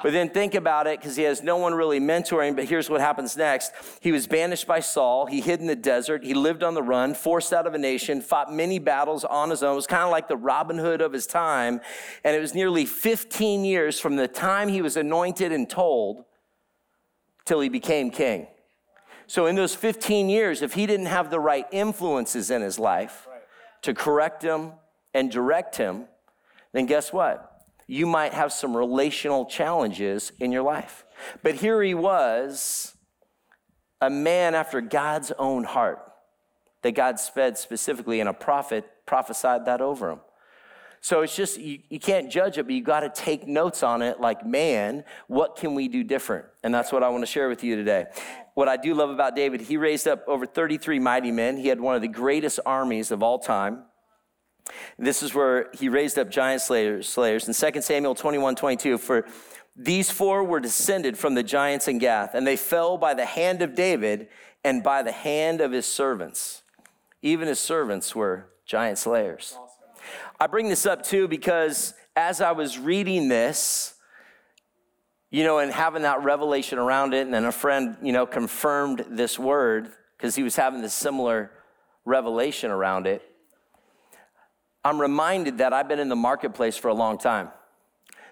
But 0.02 0.12
then 0.12 0.30
think 0.30 0.54
about 0.54 0.88
it 0.88 0.98
because 0.98 1.14
he 1.14 1.22
has 1.22 1.42
no 1.42 1.56
one 1.56 1.74
really 1.74 2.00
mentoring. 2.00 2.56
But 2.56 2.64
here's 2.64 2.90
what 2.90 3.00
happens 3.00 3.36
next. 3.36 3.72
He 4.00 4.10
was 4.10 4.26
banished 4.26 4.66
by 4.66 4.80
Saul. 4.80 5.26
He 5.26 5.40
hid 5.40 5.60
in 5.60 5.66
the 5.66 5.76
desert. 5.76 6.24
He 6.24 6.34
lived 6.34 6.64
on 6.64 6.74
the 6.74 6.82
run, 6.82 7.14
forced 7.14 7.52
out 7.52 7.66
of 7.68 7.74
a 7.74 7.78
nation, 7.78 8.20
fought 8.20 8.52
many 8.52 8.80
battles 8.80 9.24
on 9.24 9.50
his 9.50 9.62
own. 9.62 9.74
It 9.74 9.76
was 9.76 9.86
kind 9.86 10.02
of 10.02 10.10
like 10.10 10.26
the 10.26 10.36
Robin 10.36 10.76
Hood 10.76 11.00
of 11.00 11.12
his 11.12 11.26
time. 11.26 11.80
And 12.24 12.34
it 12.34 12.40
was 12.40 12.54
nearly 12.54 12.84
15 12.84 13.64
years 13.64 14.00
from 14.00 14.16
the 14.16 14.26
time 14.26 14.68
he 14.68 14.82
was 14.82 14.96
anointed 14.96 15.52
and 15.52 15.70
told 15.70 16.24
till 17.44 17.60
he 17.60 17.68
became 17.68 18.10
king. 18.10 18.48
So, 19.28 19.46
in 19.46 19.54
those 19.54 19.74
15 19.74 20.28
years, 20.28 20.62
if 20.62 20.74
he 20.74 20.84
didn't 20.84 21.06
have 21.06 21.30
the 21.30 21.40
right 21.40 21.66
influences 21.70 22.50
in 22.50 22.60
his 22.60 22.78
life 22.78 23.28
to 23.82 23.94
correct 23.94 24.42
him 24.42 24.72
and 25.14 25.30
direct 25.30 25.76
him, 25.76 26.06
then 26.72 26.86
guess 26.86 27.12
what? 27.12 27.51
You 27.86 28.06
might 28.06 28.32
have 28.32 28.52
some 28.52 28.76
relational 28.76 29.46
challenges 29.46 30.32
in 30.40 30.52
your 30.52 30.62
life. 30.62 31.04
But 31.42 31.56
here 31.56 31.82
he 31.82 31.94
was, 31.94 32.96
a 34.00 34.10
man 34.10 34.54
after 34.54 34.80
God's 34.80 35.32
own 35.38 35.64
heart, 35.64 36.00
that 36.82 36.92
God 36.92 37.20
fed 37.20 37.56
specifically, 37.58 38.20
and 38.20 38.28
a 38.28 38.34
prophet 38.34 38.84
prophesied 39.06 39.66
that 39.66 39.80
over 39.80 40.10
him. 40.10 40.20
So 41.00 41.22
it's 41.22 41.34
just, 41.34 41.58
you, 41.58 41.80
you 41.88 41.98
can't 41.98 42.30
judge 42.30 42.58
it, 42.58 42.62
but 42.62 42.74
you 42.74 42.82
got 42.82 43.00
to 43.00 43.08
take 43.08 43.46
notes 43.46 43.82
on 43.82 44.02
it 44.02 44.20
like, 44.20 44.46
man, 44.46 45.04
what 45.26 45.56
can 45.56 45.74
we 45.74 45.88
do 45.88 46.04
different? 46.04 46.46
And 46.62 46.72
that's 46.72 46.92
what 46.92 47.02
I 47.02 47.08
want 47.08 47.22
to 47.22 47.26
share 47.26 47.48
with 47.48 47.64
you 47.64 47.74
today. 47.74 48.06
What 48.54 48.68
I 48.68 48.76
do 48.76 48.94
love 48.94 49.10
about 49.10 49.34
David, 49.34 49.62
he 49.62 49.76
raised 49.76 50.06
up 50.06 50.22
over 50.28 50.46
33 50.46 51.00
mighty 51.00 51.32
men. 51.32 51.56
He 51.56 51.66
had 51.66 51.80
one 51.80 51.96
of 51.96 52.02
the 52.02 52.08
greatest 52.08 52.60
armies 52.64 53.10
of 53.10 53.20
all 53.20 53.40
time. 53.40 53.82
This 54.98 55.22
is 55.22 55.34
where 55.34 55.70
he 55.74 55.88
raised 55.88 56.18
up 56.18 56.30
giant 56.30 56.62
slayers. 56.62 57.16
In 57.18 57.72
2 57.72 57.80
Samuel 57.82 58.14
21 58.14 58.56
22, 58.56 58.98
for 58.98 59.26
these 59.76 60.10
four 60.10 60.44
were 60.44 60.60
descended 60.60 61.16
from 61.16 61.34
the 61.34 61.42
giants 61.42 61.88
in 61.88 61.98
Gath, 61.98 62.34
and 62.34 62.46
they 62.46 62.56
fell 62.56 62.98
by 62.98 63.14
the 63.14 63.24
hand 63.24 63.62
of 63.62 63.74
David 63.74 64.28
and 64.64 64.82
by 64.82 65.02
the 65.02 65.12
hand 65.12 65.60
of 65.60 65.72
his 65.72 65.86
servants. 65.86 66.62
Even 67.22 67.48
his 67.48 67.60
servants 67.60 68.14
were 68.14 68.46
giant 68.66 68.98
slayers. 68.98 69.56
I 70.38 70.46
bring 70.46 70.68
this 70.68 70.86
up 70.86 71.02
too 71.02 71.28
because 71.28 71.94
as 72.16 72.40
I 72.40 72.52
was 72.52 72.78
reading 72.78 73.28
this, 73.28 73.94
you 75.30 75.44
know, 75.44 75.58
and 75.58 75.72
having 75.72 76.02
that 76.02 76.22
revelation 76.22 76.78
around 76.78 77.14
it, 77.14 77.22
and 77.22 77.32
then 77.32 77.46
a 77.46 77.52
friend, 77.52 77.96
you 78.02 78.12
know, 78.12 78.26
confirmed 78.26 79.06
this 79.08 79.38
word 79.38 79.90
because 80.16 80.34
he 80.36 80.42
was 80.42 80.56
having 80.56 80.82
this 80.82 80.92
similar 80.92 81.50
revelation 82.04 82.70
around 82.70 83.06
it. 83.06 83.22
I'm 84.84 85.00
reminded 85.00 85.58
that 85.58 85.72
I've 85.72 85.88
been 85.88 86.00
in 86.00 86.08
the 86.08 86.16
marketplace 86.16 86.76
for 86.76 86.88
a 86.88 86.94
long 86.94 87.18
time. 87.18 87.50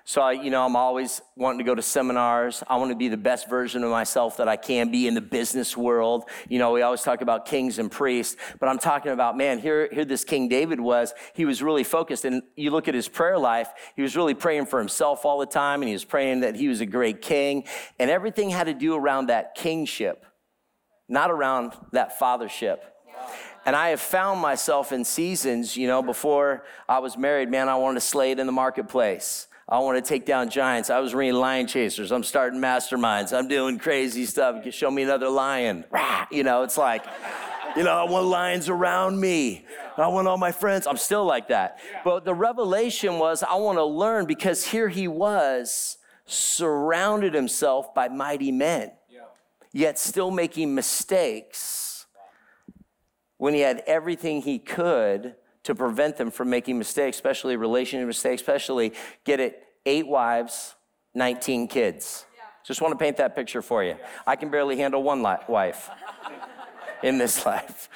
So, 0.04 0.23
I, 0.23 0.33
you 0.33 0.50
know, 0.50 0.64
I'm 0.64 0.75
always 0.75 1.21
wanting 1.37 1.59
to 1.59 1.64
go 1.64 1.75
to 1.75 1.83
seminars. 1.83 2.64
I 2.66 2.78
want 2.78 2.90
to 2.90 2.97
be 2.97 3.09
the 3.09 3.16
best 3.16 3.49
version 3.49 3.85
of 3.85 3.90
myself 3.90 4.38
that 4.38 4.49
I 4.49 4.57
can 4.57 4.90
be 4.90 5.07
in 5.07 5.14
the 5.14 5.21
business 5.21 5.76
world. 5.76 6.25
You 6.49 6.59
know, 6.59 6.73
we 6.73 6.83
always 6.83 7.02
talk 7.02 7.21
about 7.21 7.47
kings 7.47 7.78
and 7.78 7.88
priests, 7.88 8.37
but 8.59 8.69
I'm 8.69 8.78
talking 8.78 9.12
about, 9.12 9.37
man, 9.37 9.61
here, 9.61 9.88
here 9.92 10.04
this 10.04 10.25
King 10.25 10.49
David 10.49 10.80
was. 10.80 11.14
He 11.35 11.45
was 11.45 11.62
really 11.62 11.85
focused. 11.85 12.25
And 12.25 12.42
you 12.57 12.71
look 12.73 12.88
at 12.88 12.95
his 12.95 13.09
prayer 13.09 13.38
life, 13.38 13.69
he 13.95 14.02
was 14.02 14.16
really 14.16 14.35
praying 14.35 14.66
for 14.66 14.80
himself 14.80 15.25
all 15.25 15.38
the 15.38 15.47
time, 15.47 15.83
and 15.83 15.88
he 15.88 15.92
was 15.92 16.04
praying 16.04 16.40
that 16.40 16.57
he 16.57 16.66
was 16.66 16.80
a 16.80 16.87
great 16.87 17.23
king. 17.23 17.64
And 18.00 18.11
everything 18.11 18.50
had 18.50 18.64
to 18.64 18.75
do 18.75 18.97
around 18.97 19.26
that 19.26 19.54
kingship, 19.54 20.25
not 21.09 21.30
around 21.30 21.73
that 21.92 22.19
fathership. 22.19 22.78
And 23.67 23.76
I 23.76 23.90
have 23.90 24.00
found 24.00 24.40
myself 24.40 24.90
in 24.90 25.05
seasons, 25.05 25.76
you 25.76 25.87
know, 25.87 26.02
before 26.02 26.64
I 26.88 26.99
was 26.99 27.17
married, 27.17 27.50
man, 27.50 27.69
I 27.69 27.76
wanted 27.76 27.97
to 27.97 28.07
slay 28.07 28.31
it 28.31 28.38
in 28.38 28.47
the 28.47 28.52
marketplace. 28.52 29.49
I 29.69 29.79
want 29.79 30.02
to 30.02 30.09
take 30.09 30.26
down 30.26 30.50
giants. 30.50 30.90
I 30.90 30.99
was 30.99 31.14
reading 31.14 31.37
Lion 31.37 31.67
Chasers. 31.67 32.11
I'm 32.11 32.25
starting 32.25 32.59
masterminds. 32.59 33.37
I'm 33.37 33.47
doing 33.47 33.79
crazy 33.79 34.25
stuff. 34.25 34.64
Show 34.73 34.90
me 34.90 35.02
another 35.02 35.29
lion. 35.29 35.85
You 36.31 36.43
know, 36.43 36.62
it's 36.62 36.79
like, 36.79 37.05
you 37.76 37.85
know, 37.85 37.93
I 37.93 38.11
want 38.11 38.26
lions 38.26 38.69
around 38.69 39.21
me. 39.21 39.64
I 39.97 40.09
want 40.09 40.26
all 40.26 40.38
my 40.38 40.52
friends. 40.52 40.87
I'm 40.87 40.97
still 40.97 41.25
like 41.25 41.49
that. 41.49 41.79
But 42.02 42.25
the 42.25 42.35
revelation 42.35 43.19
was 43.19 43.43
I 43.43 43.55
want 43.57 43.79
to 43.79 43.85
learn 43.85 44.25
because 44.25 44.64
here 44.64 44.88
he 44.88 45.07
was, 45.07 45.99
surrounded 46.25 47.35
himself 47.35 47.95
by 47.95 48.09
mighty 48.09 48.50
men, 48.50 48.93
yet 49.73 49.99
still 49.99 50.31
making 50.31 50.75
mistakes 50.75 51.90
when 53.41 53.55
he 53.55 53.61
had 53.61 53.83
everything 53.87 54.43
he 54.43 54.59
could 54.59 55.35
to 55.63 55.75
prevent 55.75 56.19
them 56.19 56.31
from 56.31 56.51
making 56.51 56.77
mistakes, 56.77 57.17
especially 57.17 57.57
relationship 57.57 58.07
mistakes, 58.07 58.43
especially 58.43 58.93
get 59.25 59.41
it, 59.41 59.63
eight 59.87 60.07
wives, 60.07 60.75
19 61.15 61.67
kids. 61.67 62.27
Yeah. 62.37 62.43
Just 62.67 62.83
want 62.83 62.93
to 62.93 63.03
paint 63.03 63.17
that 63.17 63.35
picture 63.35 63.63
for 63.63 63.83
you. 63.83 63.97
I 64.27 64.37
can 64.37 64.51
barely 64.51 64.77
handle 64.77 65.03
one 65.03 65.23
li- 65.23 65.39
wife 65.49 65.89
in 67.03 67.17
this 67.17 67.47
life. 67.47 67.89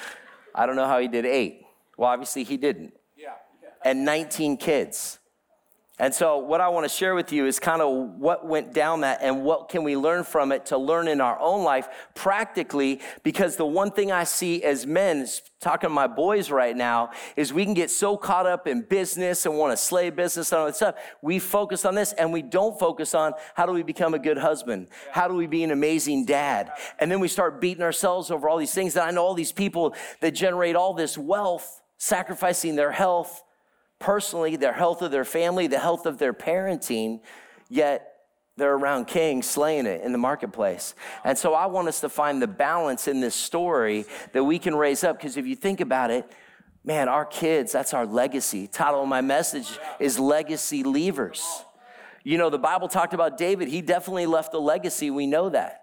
I 0.54 0.64
don't 0.64 0.76
know 0.76 0.86
how 0.86 0.98
he 0.98 1.08
did 1.08 1.26
eight. 1.26 1.66
Well, 1.98 2.08
obviously 2.08 2.44
he 2.44 2.56
didn't. 2.56 2.94
Yeah. 3.14 3.34
And 3.84 4.02
19 4.06 4.56
kids. 4.56 5.18
And 6.00 6.12
so, 6.12 6.38
what 6.38 6.60
I 6.60 6.68
want 6.70 6.84
to 6.84 6.88
share 6.88 7.14
with 7.14 7.32
you 7.32 7.46
is 7.46 7.60
kind 7.60 7.80
of 7.80 8.18
what 8.18 8.44
went 8.44 8.74
down 8.74 9.02
that 9.02 9.20
and 9.22 9.44
what 9.44 9.68
can 9.68 9.84
we 9.84 9.96
learn 9.96 10.24
from 10.24 10.50
it 10.50 10.66
to 10.66 10.76
learn 10.76 11.06
in 11.06 11.20
our 11.20 11.38
own 11.38 11.62
life 11.62 11.88
practically. 12.16 13.00
Because 13.22 13.54
the 13.54 13.64
one 13.64 13.92
thing 13.92 14.10
I 14.10 14.24
see 14.24 14.64
as 14.64 14.88
men, 14.88 15.24
talking 15.60 15.88
to 15.88 15.94
my 15.94 16.08
boys 16.08 16.50
right 16.50 16.76
now, 16.76 17.10
is 17.36 17.52
we 17.52 17.64
can 17.64 17.74
get 17.74 17.92
so 17.92 18.16
caught 18.16 18.44
up 18.44 18.66
in 18.66 18.82
business 18.82 19.46
and 19.46 19.56
want 19.56 19.70
to 19.70 19.76
slay 19.76 20.10
business 20.10 20.50
and 20.50 20.58
all 20.58 20.66
that 20.66 20.74
stuff. 20.74 20.96
We 21.22 21.38
focus 21.38 21.84
on 21.84 21.94
this 21.94 22.12
and 22.14 22.32
we 22.32 22.42
don't 22.42 22.76
focus 22.76 23.14
on 23.14 23.34
how 23.54 23.64
do 23.64 23.72
we 23.72 23.84
become 23.84 24.14
a 24.14 24.18
good 24.18 24.38
husband? 24.38 24.88
How 25.12 25.28
do 25.28 25.34
we 25.34 25.46
be 25.46 25.62
an 25.62 25.70
amazing 25.70 26.24
dad? 26.24 26.72
And 26.98 27.08
then 27.08 27.20
we 27.20 27.28
start 27.28 27.60
beating 27.60 27.84
ourselves 27.84 28.32
over 28.32 28.48
all 28.48 28.58
these 28.58 28.74
things. 28.74 28.94
That 28.94 29.06
I 29.06 29.12
know 29.12 29.22
all 29.22 29.34
these 29.34 29.52
people 29.52 29.94
that 30.20 30.32
generate 30.32 30.74
all 30.74 30.92
this 30.92 31.16
wealth, 31.16 31.82
sacrificing 31.98 32.74
their 32.74 32.90
health 32.90 33.44
personally, 33.98 34.56
their 34.56 34.72
health 34.72 35.02
of 35.02 35.10
their 35.10 35.24
family, 35.24 35.66
the 35.66 35.78
health 35.78 36.06
of 36.06 36.18
their 36.18 36.34
parenting, 36.34 37.20
yet 37.68 38.14
they're 38.56 38.74
around 38.74 39.06
kings 39.06 39.46
slaying 39.46 39.86
it 39.86 40.02
in 40.02 40.12
the 40.12 40.18
marketplace. 40.18 40.94
And 41.24 41.36
so 41.36 41.54
I 41.54 41.66
want 41.66 41.88
us 41.88 42.00
to 42.00 42.08
find 42.08 42.40
the 42.40 42.46
balance 42.46 43.08
in 43.08 43.20
this 43.20 43.34
story 43.34 44.04
that 44.32 44.44
we 44.44 44.58
can 44.58 44.74
raise 44.74 45.02
up. 45.02 45.18
Because 45.18 45.36
if 45.36 45.46
you 45.46 45.56
think 45.56 45.80
about 45.80 46.10
it, 46.10 46.30
man, 46.84 47.08
our 47.08 47.24
kids, 47.24 47.72
that's 47.72 47.92
our 47.92 48.06
legacy. 48.06 48.68
Title 48.68 49.02
of 49.02 49.08
my 49.08 49.20
message 49.20 49.78
is 49.98 50.18
Legacy 50.18 50.84
Leavers. 50.84 51.42
You 52.22 52.38
know, 52.38 52.48
the 52.48 52.58
Bible 52.58 52.88
talked 52.88 53.12
about 53.12 53.36
David. 53.36 53.68
He 53.68 53.82
definitely 53.82 54.26
left 54.26 54.54
a 54.54 54.58
legacy. 54.58 55.10
We 55.10 55.26
know 55.26 55.48
that. 55.48 55.80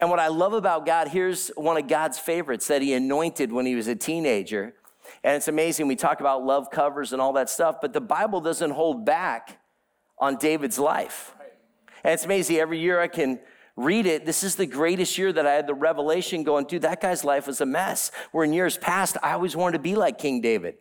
And 0.00 0.10
what 0.10 0.18
I 0.18 0.28
love 0.28 0.52
about 0.52 0.86
God, 0.86 1.08
here's 1.08 1.48
one 1.48 1.76
of 1.76 1.88
God's 1.88 2.18
favorites 2.18 2.68
that 2.68 2.82
he 2.82 2.92
anointed 2.92 3.52
when 3.52 3.66
he 3.66 3.74
was 3.74 3.88
a 3.88 3.94
teenager. 3.94 4.74
And 5.24 5.36
it's 5.36 5.48
amazing. 5.48 5.88
We 5.88 5.96
talk 5.96 6.20
about 6.20 6.44
love 6.44 6.70
covers 6.70 7.12
and 7.12 7.20
all 7.20 7.32
that 7.34 7.50
stuff, 7.50 7.76
but 7.80 7.92
the 7.92 8.00
Bible 8.00 8.40
doesn't 8.40 8.70
hold 8.70 9.04
back 9.04 9.58
on 10.18 10.36
David's 10.36 10.78
life. 10.78 11.34
And 12.04 12.14
it's 12.14 12.24
amazing. 12.24 12.56
Every 12.56 12.78
year 12.78 13.00
I 13.00 13.08
can 13.08 13.40
read 13.76 14.06
it. 14.06 14.24
This 14.24 14.42
is 14.42 14.56
the 14.56 14.66
greatest 14.66 15.18
year 15.18 15.32
that 15.32 15.46
I 15.46 15.52
had 15.52 15.66
the 15.66 15.74
revelation 15.74 16.42
going, 16.44 16.66
dude, 16.66 16.82
that 16.82 17.00
guy's 17.00 17.24
life 17.24 17.46
was 17.46 17.60
a 17.60 17.66
mess. 17.66 18.10
Where 18.32 18.44
in 18.44 18.52
years 18.52 18.78
past, 18.78 19.16
I 19.22 19.32
always 19.32 19.56
wanted 19.56 19.78
to 19.78 19.82
be 19.82 19.94
like 19.94 20.18
King 20.18 20.40
David. 20.40 20.76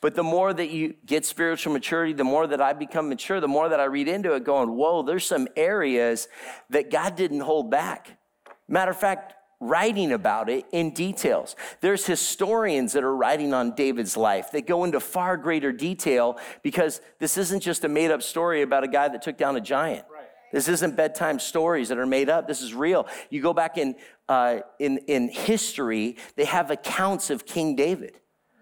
But 0.00 0.14
the 0.14 0.22
more 0.22 0.54
that 0.54 0.70
you 0.70 0.94
get 1.04 1.26
spiritual 1.26 1.74
maturity, 1.74 2.14
the 2.14 2.24
more 2.24 2.46
that 2.46 2.60
I 2.60 2.72
become 2.72 3.10
mature, 3.10 3.38
the 3.38 3.48
more 3.48 3.68
that 3.68 3.80
I 3.80 3.84
read 3.84 4.08
into 4.08 4.32
it, 4.32 4.44
going, 4.44 4.70
whoa, 4.70 5.02
there's 5.02 5.26
some 5.26 5.46
areas 5.56 6.26
that 6.70 6.90
God 6.90 7.16
didn't 7.16 7.40
hold 7.40 7.70
back. 7.70 8.18
Matter 8.66 8.92
of 8.92 8.96
fact, 8.96 9.34
writing 9.60 10.12
about 10.12 10.48
it 10.48 10.64
in 10.72 10.90
details. 10.90 11.54
There's 11.80 12.06
historians 12.06 12.94
that 12.94 13.04
are 13.04 13.14
writing 13.14 13.52
on 13.52 13.74
David's 13.74 14.16
life 14.16 14.50
that 14.52 14.66
go 14.66 14.84
into 14.84 14.98
far 15.00 15.36
greater 15.36 15.70
detail 15.70 16.38
because 16.62 17.00
this 17.18 17.36
isn't 17.36 17.60
just 17.60 17.84
a 17.84 17.88
made 17.88 18.10
up 18.10 18.22
story 18.22 18.62
about 18.62 18.84
a 18.84 18.88
guy 18.88 19.08
that 19.08 19.20
took 19.22 19.36
down 19.36 19.56
a 19.56 19.60
giant. 19.60 20.06
Right. 20.10 20.24
This 20.52 20.66
isn't 20.66 20.96
bedtime 20.96 21.38
stories 21.38 21.90
that 21.90 21.98
are 21.98 22.06
made 22.06 22.28
up. 22.30 22.48
This 22.48 22.62
is 22.62 22.74
real. 22.74 23.06
You 23.28 23.42
go 23.42 23.52
back 23.52 23.76
in, 23.78 23.94
uh, 24.28 24.60
in, 24.78 24.98
in 25.06 25.28
history, 25.28 26.16
they 26.36 26.46
have 26.46 26.70
accounts 26.70 27.30
of 27.30 27.44
King 27.44 27.76
David, 27.76 28.18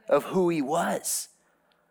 of 0.09 0.25
who 0.25 0.49
he 0.49 0.63
was 0.63 1.29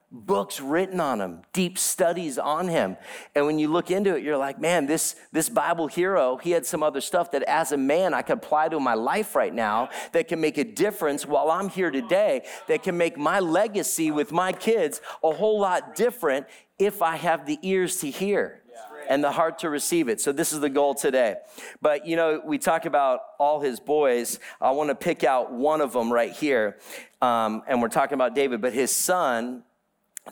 books 0.10 0.62
written 0.62 1.00
on 1.02 1.20
him, 1.20 1.41
deep 1.52 1.78
studies 1.78 2.38
on 2.38 2.70
him. 2.70 2.96
And 3.36 3.46
when 3.46 3.60
you 3.60 3.67
look 3.67 3.91
into 3.91 4.15
it, 4.15 4.24
you're 4.24 4.38
like, 4.38 4.60
man, 4.60 4.86
this, 4.86 5.15
this 5.34 5.50
Bible 5.50 5.88
hero, 5.88 6.38
he 6.38 6.52
had 6.52 6.65
some 6.65 6.82
other 6.82 7.02
stuff 7.02 7.32
that 7.32 7.43
as 7.43 7.74
a 7.74 7.78
man 7.78 8.13
I 8.13 8.22
can 8.22 8.38
apply 8.38 8.70
to 8.70 8.80
my 8.80 8.93
life 8.93 9.36
right 9.36 9.54
now 9.54 9.89
that 10.13 10.30
can 10.30 10.39
make 10.39 10.58
a 10.58 10.63
difference 10.63 11.26
while 11.26 11.52
I'm 11.52 11.70
here 11.70 11.91
today, 11.91 12.43
that 12.67 12.84
can 12.84 12.98
make 12.98 13.17
my 13.17 13.39
legacy 13.39 14.12
with 14.12 14.32
my 14.32 14.54
kids 14.54 15.02
a 15.24 15.32
whole 15.32 15.60
lot 15.60 15.96
different 15.96 16.48
if 16.80 17.02
I 17.02 17.17
have 17.17 17.46
the 17.46 17.60
ears 17.62 17.98
to 17.98 18.10
hear. 18.10 18.62
And 19.10 19.24
the 19.24 19.32
heart 19.32 19.60
to 19.60 19.70
receive 19.70 20.10
it. 20.10 20.20
So, 20.20 20.34
this 20.34 20.52
is 20.52 20.60
the 20.60 20.70
goal 20.70 20.93
today. 20.93 21.38
But, 21.82 22.06
you 22.06 22.17
know, 22.17 22.41
we 22.43 22.58
talk 22.58 22.86
about 22.86 23.22
all 23.39 23.62
his 23.62 23.80
boys. 23.80 24.38
I 24.60 24.72
want 24.72 24.89
to 24.89 24.96
pick 24.96 25.24
out 25.24 25.50
one 25.50 25.80
of 25.80 25.93
them 25.93 26.12
right 26.12 26.34
here. 26.34 26.78
Um, 27.22 27.63
and 27.70 27.82
we're 27.82 27.88
talking 27.88 28.15
about 28.15 28.36
David, 28.36 28.60
but 28.60 28.74
his 28.74 28.93
son, 28.93 29.63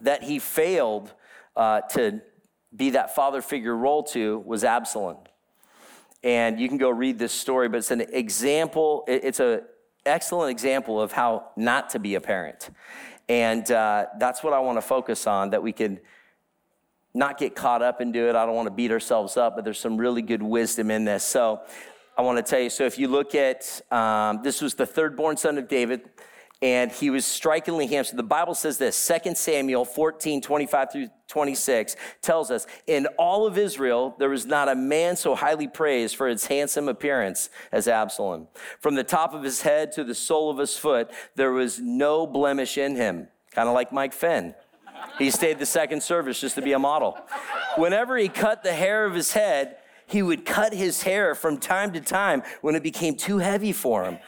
that 0.01 0.23
he 0.23 0.39
failed 0.39 1.13
uh, 1.55 1.81
to 1.81 2.21
be 2.75 2.91
that 2.91 3.15
father 3.15 3.41
figure 3.41 3.75
role 3.75 4.03
to 4.03 4.39
was 4.39 4.63
Absalom. 4.63 5.17
And 6.23 6.59
you 6.59 6.67
can 6.67 6.77
go 6.77 6.89
read 6.89 7.19
this 7.19 7.31
story, 7.31 7.69
but 7.69 7.77
it's 7.77 7.91
an 7.91 8.01
example, 8.01 9.03
it's 9.07 9.39
an 9.39 9.61
excellent 10.05 10.51
example 10.51 10.99
of 10.99 11.11
how 11.11 11.51
not 11.55 11.91
to 11.91 11.99
be 11.99 12.15
a 12.15 12.21
parent. 12.21 12.69
And 13.29 13.69
uh, 13.71 14.07
that's 14.19 14.43
what 14.43 14.53
I 14.53 14.59
want 14.59 14.77
to 14.77 14.81
focus 14.81 15.27
on, 15.27 15.51
that 15.51 15.61
we 15.61 15.71
can 15.71 15.99
not 17.13 17.37
get 17.37 17.55
caught 17.55 17.81
up 17.81 18.01
into 18.01 18.27
it. 18.27 18.35
I 18.35 18.45
don't 18.45 18.55
want 18.55 18.67
to 18.67 18.73
beat 18.73 18.91
ourselves 18.91 19.37
up, 19.37 19.55
but 19.55 19.63
there's 19.63 19.79
some 19.79 19.97
really 19.97 20.21
good 20.21 20.43
wisdom 20.43 20.91
in 20.91 21.05
this. 21.05 21.23
So 21.23 21.61
I 22.17 22.21
want 22.21 22.37
to 22.37 22.43
tell 22.43 22.59
you 22.59 22.69
so 22.69 22.85
if 22.85 22.97
you 22.97 23.07
look 23.07 23.35
at 23.35 23.81
um, 23.91 24.41
this 24.43 24.61
was 24.61 24.73
the 24.73 24.85
third 24.85 25.15
born 25.15 25.37
son 25.37 25.57
of 25.57 25.67
David 25.67 26.09
and 26.61 26.91
he 26.91 27.09
was 27.09 27.25
strikingly 27.25 27.87
handsome. 27.87 28.17
The 28.17 28.23
Bible 28.23 28.55
says 28.55 28.77
this 28.77 29.11
2 29.23 29.35
Samuel 29.35 29.85
14, 29.85 30.41
25 30.41 30.91
through 30.91 31.07
26 31.27 31.95
tells 32.21 32.51
us, 32.51 32.65
In 32.87 33.07
all 33.17 33.45
of 33.45 33.57
Israel, 33.57 34.15
there 34.19 34.29
was 34.29 34.45
not 34.45 34.69
a 34.69 34.75
man 34.75 35.15
so 35.15 35.35
highly 35.35 35.67
praised 35.67 36.15
for 36.15 36.27
his 36.27 36.45
handsome 36.45 36.87
appearance 36.87 37.49
as 37.71 37.87
Absalom. 37.87 38.47
From 38.79 38.95
the 38.95 39.03
top 39.03 39.33
of 39.33 39.43
his 39.43 39.61
head 39.61 39.91
to 39.93 40.03
the 40.03 40.15
sole 40.15 40.49
of 40.49 40.57
his 40.57 40.77
foot, 40.77 41.11
there 41.35 41.51
was 41.51 41.79
no 41.79 42.25
blemish 42.25 42.77
in 42.77 42.95
him, 42.95 43.27
kind 43.51 43.67
of 43.67 43.73
like 43.73 43.91
Mike 43.91 44.13
Finn. 44.13 44.55
He 45.17 45.29
stayed 45.31 45.59
the 45.59 45.65
second 45.65 46.03
service 46.03 46.39
just 46.39 46.55
to 46.55 46.61
be 46.61 46.73
a 46.73 46.79
model. 46.79 47.17
Whenever 47.77 48.17
he 48.17 48.29
cut 48.29 48.63
the 48.63 48.73
hair 48.73 49.05
of 49.05 49.13
his 49.13 49.33
head, 49.33 49.77
he 50.07 50.21
would 50.21 50.45
cut 50.45 50.73
his 50.73 51.03
hair 51.03 51.35
from 51.35 51.57
time 51.57 51.93
to 51.93 52.01
time 52.01 52.43
when 52.61 52.75
it 52.75 52.83
became 52.83 53.15
too 53.15 53.39
heavy 53.39 53.71
for 53.71 54.03
him. 54.03 54.19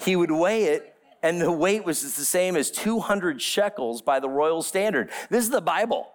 He 0.00 0.16
would 0.16 0.30
weigh 0.30 0.64
it, 0.64 0.91
and 1.22 1.40
the 1.40 1.52
weight 1.52 1.84
was 1.84 2.02
the 2.02 2.24
same 2.24 2.56
as 2.56 2.70
200 2.70 3.40
shekels 3.40 4.02
by 4.02 4.20
the 4.20 4.28
royal 4.28 4.62
standard. 4.62 5.10
This 5.30 5.44
is 5.44 5.50
the 5.50 5.60
Bible. 5.60 6.08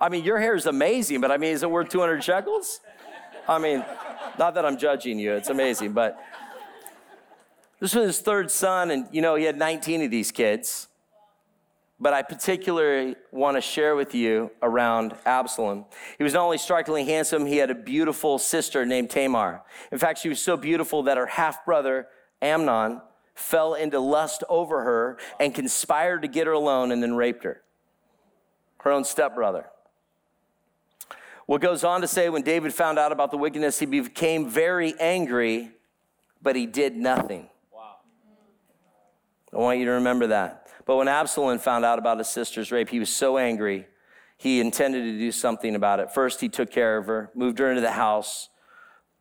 I 0.00 0.08
mean, 0.08 0.24
your 0.24 0.38
hair 0.38 0.54
is 0.54 0.66
amazing, 0.66 1.20
but 1.20 1.30
I 1.30 1.36
mean, 1.36 1.52
is 1.52 1.62
it 1.62 1.70
worth 1.70 1.88
200 1.88 2.22
shekels? 2.22 2.80
I 3.48 3.58
mean, 3.58 3.84
not 4.38 4.54
that 4.54 4.64
I'm 4.64 4.76
judging 4.76 5.18
you, 5.18 5.32
it's 5.32 5.48
amazing, 5.48 5.92
but 5.92 6.18
this 7.80 7.94
was 7.94 8.06
his 8.06 8.20
third 8.20 8.50
son, 8.50 8.90
and 8.90 9.06
you 9.12 9.22
know, 9.22 9.34
he 9.34 9.44
had 9.44 9.56
19 9.56 10.02
of 10.02 10.10
these 10.10 10.32
kids. 10.32 10.88
But 11.98 12.12
I 12.12 12.20
particularly 12.20 13.16
want 13.32 13.56
to 13.56 13.62
share 13.62 13.96
with 13.96 14.14
you 14.14 14.50
around 14.62 15.14
Absalom. 15.24 15.86
He 16.18 16.24
was 16.24 16.34
not 16.34 16.42
only 16.42 16.58
strikingly 16.58 17.06
handsome, 17.06 17.46
he 17.46 17.56
had 17.56 17.70
a 17.70 17.74
beautiful 17.74 18.38
sister 18.38 18.84
named 18.84 19.08
Tamar. 19.08 19.62
In 19.90 19.96
fact, 19.96 20.18
she 20.18 20.28
was 20.28 20.38
so 20.38 20.58
beautiful 20.58 21.04
that 21.04 21.16
her 21.16 21.24
half 21.24 21.64
brother, 21.64 22.08
Amnon, 22.42 23.00
fell 23.36 23.74
into 23.74 24.00
lust 24.00 24.42
over 24.48 24.82
her 24.82 25.18
and 25.38 25.54
conspired 25.54 26.22
to 26.22 26.28
get 26.28 26.46
her 26.46 26.52
alone 26.52 26.90
and 26.90 27.02
then 27.02 27.14
raped 27.14 27.44
her. 27.44 27.62
Her 28.78 28.90
own 28.90 29.04
stepbrother. 29.04 29.66
What 31.44 31.60
goes 31.60 31.84
on 31.84 32.00
to 32.00 32.08
say 32.08 32.28
when 32.28 32.42
David 32.42 32.74
found 32.74 32.98
out 32.98 33.12
about 33.12 33.30
the 33.30 33.36
wickedness, 33.36 33.78
he 33.78 33.86
became 33.86 34.48
very 34.48 34.94
angry, 34.98 35.70
but 36.42 36.56
he 36.56 36.66
did 36.66 36.96
nothing. 36.96 37.48
Wow. 37.72 37.96
I 39.52 39.56
want 39.58 39.78
you 39.78 39.84
to 39.84 39.92
remember 39.92 40.28
that. 40.28 40.68
But 40.86 40.96
when 40.96 41.06
Absalom 41.06 41.58
found 41.58 41.84
out 41.84 41.98
about 41.98 42.18
his 42.18 42.28
sister's 42.28 42.72
rape, 42.72 42.88
he 42.88 42.98
was 42.98 43.14
so 43.14 43.38
angry, 43.38 43.86
he 44.36 44.60
intended 44.60 45.02
to 45.02 45.18
do 45.18 45.30
something 45.30 45.74
about 45.74 46.00
it. 46.00 46.10
First, 46.12 46.40
he 46.40 46.48
took 46.48 46.70
care 46.70 46.96
of 46.96 47.06
her, 47.06 47.30
moved 47.34 47.58
her 47.58 47.68
into 47.68 47.80
the 47.80 47.92
house, 47.92 48.48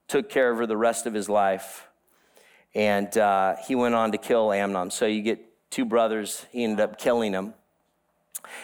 took 0.07 0.29
care 0.29 0.51
of 0.51 0.57
her 0.57 0.65
the 0.65 0.77
rest 0.77 1.05
of 1.05 1.13
his 1.13 1.29
life, 1.29 1.87
and 2.75 3.17
uh, 3.17 3.55
he 3.67 3.73
went 3.73 3.95
on 3.95 4.11
to 4.11 4.17
kill 4.17 4.51
Amnon. 4.51 4.91
So 4.91 5.05
you 5.05 5.21
get 5.21 5.39
two 5.71 5.85
brothers, 5.85 6.45
he 6.51 6.63
ended 6.63 6.81
up 6.81 6.99
killing 6.99 7.31
them. 7.31 7.53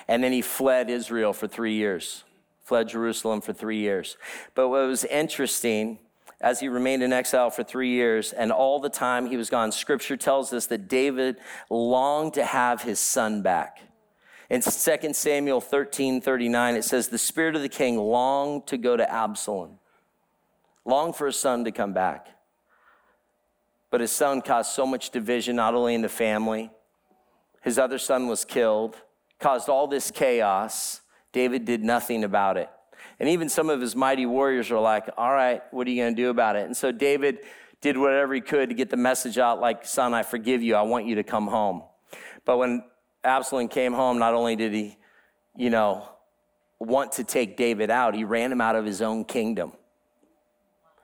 And 0.08 0.24
then 0.24 0.32
he 0.32 0.42
fled 0.42 0.90
Israel 0.90 1.34
for 1.34 1.48
three 1.48 1.74
years 1.74 2.24
fled 2.72 2.88
Jerusalem 2.88 3.42
for 3.42 3.52
three 3.52 3.80
years. 3.80 4.16
But 4.56 4.70
what 4.70 4.88
was 4.88 5.04
interesting, 5.04 6.00
as 6.40 6.62
he 6.62 6.70
remained 6.70 7.04
in 7.04 7.12
exile 7.12 7.50
for 7.50 7.66
three 7.66 7.90
years, 7.90 8.32
and 8.32 8.50
all 8.50 8.80
the 8.80 8.88
time 8.88 9.26
he 9.26 9.36
was 9.36 9.50
gone, 9.50 9.74
scripture 9.74 10.16
tells 10.16 10.54
us 10.54 10.68
that 10.68 10.88
David 10.88 11.36
longed 11.70 12.36
to 12.36 12.46
have 12.46 12.82
his 12.82 12.98
son 12.98 13.42
back. 13.42 13.82
In 14.50 14.62
2 14.62 15.14
Samuel 15.14 15.60
13 15.60 16.22
39, 16.22 16.76
it 16.76 16.86
says, 16.86 17.10
The 17.10 17.18
spirit 17.18 17.58
of 17.58 17.62
the 17.62 17.68
king 17.68 17.98
longed 17.98 18.68
to 18.68 18.78
go 18.78 18.96
to 18.96 19.12
Absalom, 19.12 19.80
longed 20.86 21.18
for 21.18 21.26
his 21.26 21.38
son 21.38 21.66
to 21.66 21.74
come 21.74 21.92
back. 21.92 22.28
But 23.92 24.02
his 24.02 24.12
son 24.12 24.42
caused 24.42 24.72
so 24.72 24.88
much 24.88 25.12
division, 25.12 25.58
not 25.58 25.76
only 25.76 25.94
in 25.94 26.02
the 26.02 26.10
family, 26.10 26.72
his 27.62 27.78
other 27.78 28.00
son 28.00 28.28
was 28.28 28.44
killed, 28.44 28.96
caused 29.40 29.70
all 29.70 29.86
this 29.86 30.10
chaos. 30.10 31.02
David 31.32 31.66
did 31.66 31.84
nothing 31.84 32.24
about 32.24 32.58
it. 32.58 32.70
And 33.20 33.30
even 33.30 33.50
some 33.50 33.70
of 33.70 33.80
his 33.80 33.96
mighty 33.96 34.26
warriors 34.26 34.72
are 34.72 34.80
like, 34.80 35.08
all 35.18 35.32
right, 35.32 35.62
what 35.72 35.86
are 35.86 35.92
you 35.92 36.02
going 36.02 36.16
to 36.16 36.22
do 36.22 36.30
about 36.30 36.56
it? 36.56 36.66
And 36.66 36.76
so 36.76 36.92
David 36.92 37.40
did 37.82 37.98
whatever 37.98 38.34
he 38.34 38.42
could 38.42 38.70
to 38.70 38.76
get 38.76 38.90
the 38.90 38.98
message 38.98 39.38
out 39.38 39.60
like, 39.60 39.86
son, 39.86 40.14
I 40.14 40.24
forgive 40.24 40.64
you. 40.64 40.76
I 40.76 40.82
want 40.84 41.06
you 41.06 41.16
to 41.16 41.24
come 41.24 41.48
home. 41.48 41.84
But 42.46 42.58
when 42.58 42.84
Absalom 43.24 43.68
came 43.68 43.94
home, 43.94 44.18
not 44.18 44.34
only 44.34 44.56
did 44.56 44.74
he, 44.74 44.98
you 45.56 45.70
know, 45.70 46.08
want 46.80 47.12
to 47.14 47.24
take 47.24 47.58
David 47.58 47.92
out, 47.92 48.16
he 48.16 48.24
ran 48.24 48.52
him 48.52 48.62
out 48.62 48.76
of 48.76 48.86
his 48.86 49.02
own 49.02 49.26
kingdom. 49.26 49.74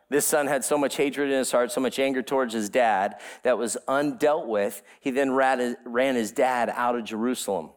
This 0.09 0.25
son 0.25 0.47
had 0.47 0.63
so 0.63 0.77
much 0.77 0.95
hatred 0.95 1.29
in 1.29 1.37
his 1.37 1.51
heart, 1.51 1.71
so 1.71 1.81
much 1.81 1.99
anger 1.99 2.21
towards 2.21 2.53
his 2.53 2.69
dad 2.69 3.19
that 3.43 3.57
was 3.57 3.77
undealt 3.87 4.47
with. 4.47 4.81
He 5.01 5.11
then 5.11 5.31
ran 5.31 6.15
his 6.15 6.31
dad 6.31 6.71
out 6.73 6.95
of 6.95 7.03
Jerusalem. 7.03 7.65
Wow. 7.65 7.73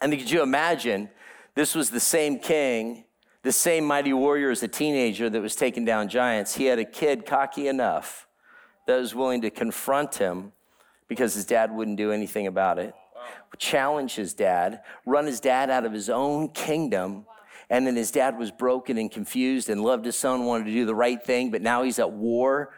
And 0.00 0.12
could 0.12 0.30
you 0.30 0.42
imagine 0.42 1.08
this 1.54 1.74
was 1.74 1.90
the 1.90 2.00
same 2.00 2.38
king, 2.40 3.04
the 3.42 3.52
same 3.52 3.84
mighty 3.84 4.12
warrior 4.12 4.50
as 4.50 4.62
a 4.64 4.68
teenager 4.68 5.30
that 5.30 5.40
was 5.40 5.54
taking 5.54 5.84
down 5.84 6.08
giants. 6.08 6.56
He 6.56 6.64
had 6.64 6.80
a 6.80 6.84
kid 6.84 7.24
cocky 7.24 7.68
enough 7.68 8.26
that 8.86 8.98
was 8.98 9.14
willing 9.14 9.40
to 9.42 9.50
confront 9.50 10.16
him 10.16 10.52
because 11.06 11.34
his 11.34 11.44
dad 11.44 11.70
wouldn't 11.70 11.96
do 11.96 12.10
anything 12.10 12.48
about 12.48 12.80
it, 12.80 12.92
challenge 13.56 14.16
his 14.16 14.34
dad, 14.34 14.80
run 15.06 15.26
his 15.26 15.38
dad 15.38 15.70
out 15.70 15.84
of 15.86 15.92
his 15.92 16.10
own 16.10 16.48
kingdom. 16.48 17.24
And 17.68 17.86
then 17.86 17.96
his 17.96 18.10
dad 18.10 18.38
was 18.38 18.50
broken 18.50 18.96
and 18.96 19.10
confused 19.10 19.68
and 19.68 19.82
loved 19.82 20.04
his 20.04 20.16
son, 20.16 20.44
wanted 20.44 20.66
to 20.66 20.72
do 20.72 20.86
the 20.86 20.94
right 20.94 21.22
thing, 21.22 21.50
but 21.50 21.62
now 21.62 21.82
he's 21.82 21.98
at 21.98 22.12
war 22.12 22.72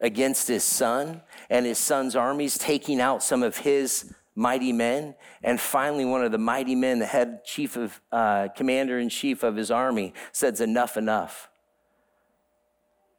against 0.00 0.48
his 0.48 0.64
son, 0.64 1.20
and 1.50 1.66
his 1.66 1.76
son's 1.76 2.16
army's 2.16 2.56
taking 2.56 3.00
out 3.00 3.22
some 3.22 3.42
of 3.42 3.58
his 3.58 4.14
mighty 4.34 4.72
men. 4.72 5.14
And 5.42 5.60
finally, 5.60 6.06
one 6.06 6.24
of 6.24 6.32
the 6.32 6.38
mighty 6.38 6.74
men, 6.74 7.00
the 7.00 7.06
head 7.06 7.44
chief 7.44 7.76
of, 7.76 8.00
uh, 8.10 8.48
commander 8.56 8.98
in 8.98 9.10
chief 9.10 9.42
of 9.42 9.56
his 9.56 9.70
army, 9.70 10.14
says, 10.32 10.62
Enough, 10.62 10.96
enough. 10.96 11.50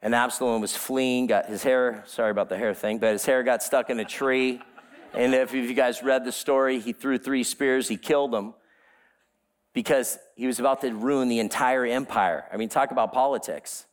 And 0.01 0.15
Absalom 0.15 0.61
was 0.61 0.75
fleeing, 0.75 1.27
got 1.27 1.45
his 1.45 1.61
hair, 1.61 2.03
sorry 2.07 2.31
about 2.31 2.49
the 2.49 2.57
hair 2.57 2.73
thing, 2.73 2.97
but 2.97 3.11
his 3.11 3.23
hair 3.23 3.43
got 3.43 3.61
stuck 3.61 3.91
in 3.91 3.99
a 3.99 4.05
tree. 4.05 4.59
And 5.13 5.35
if 5.35 5.53
you 5.53 5.71
guys 5.75 6.01
read 6.01 6.25
the 6.25 6.31
story, 6.31 6.79
he 6.79 6.93
threw 6.93 7.19
three 7.19 7.43
spears, 7.43 7.87
he 7.87 7.97
killed 7.97 8.31
them 8.31 8.55
because 9.73 10.19
he 10.35 10.47
was 10.47 10.59
about 10.59 10.81
to 10.81 10.93
ruin 10.93 11.29
the 11.29 11.39
entire 11.39 11.85
empire. 11.85 12.45
I 12.51 12.57
mean, 12.57 12.69
talk 12.69 12.91
about 12.91 13.13
politics. 13.13 13.85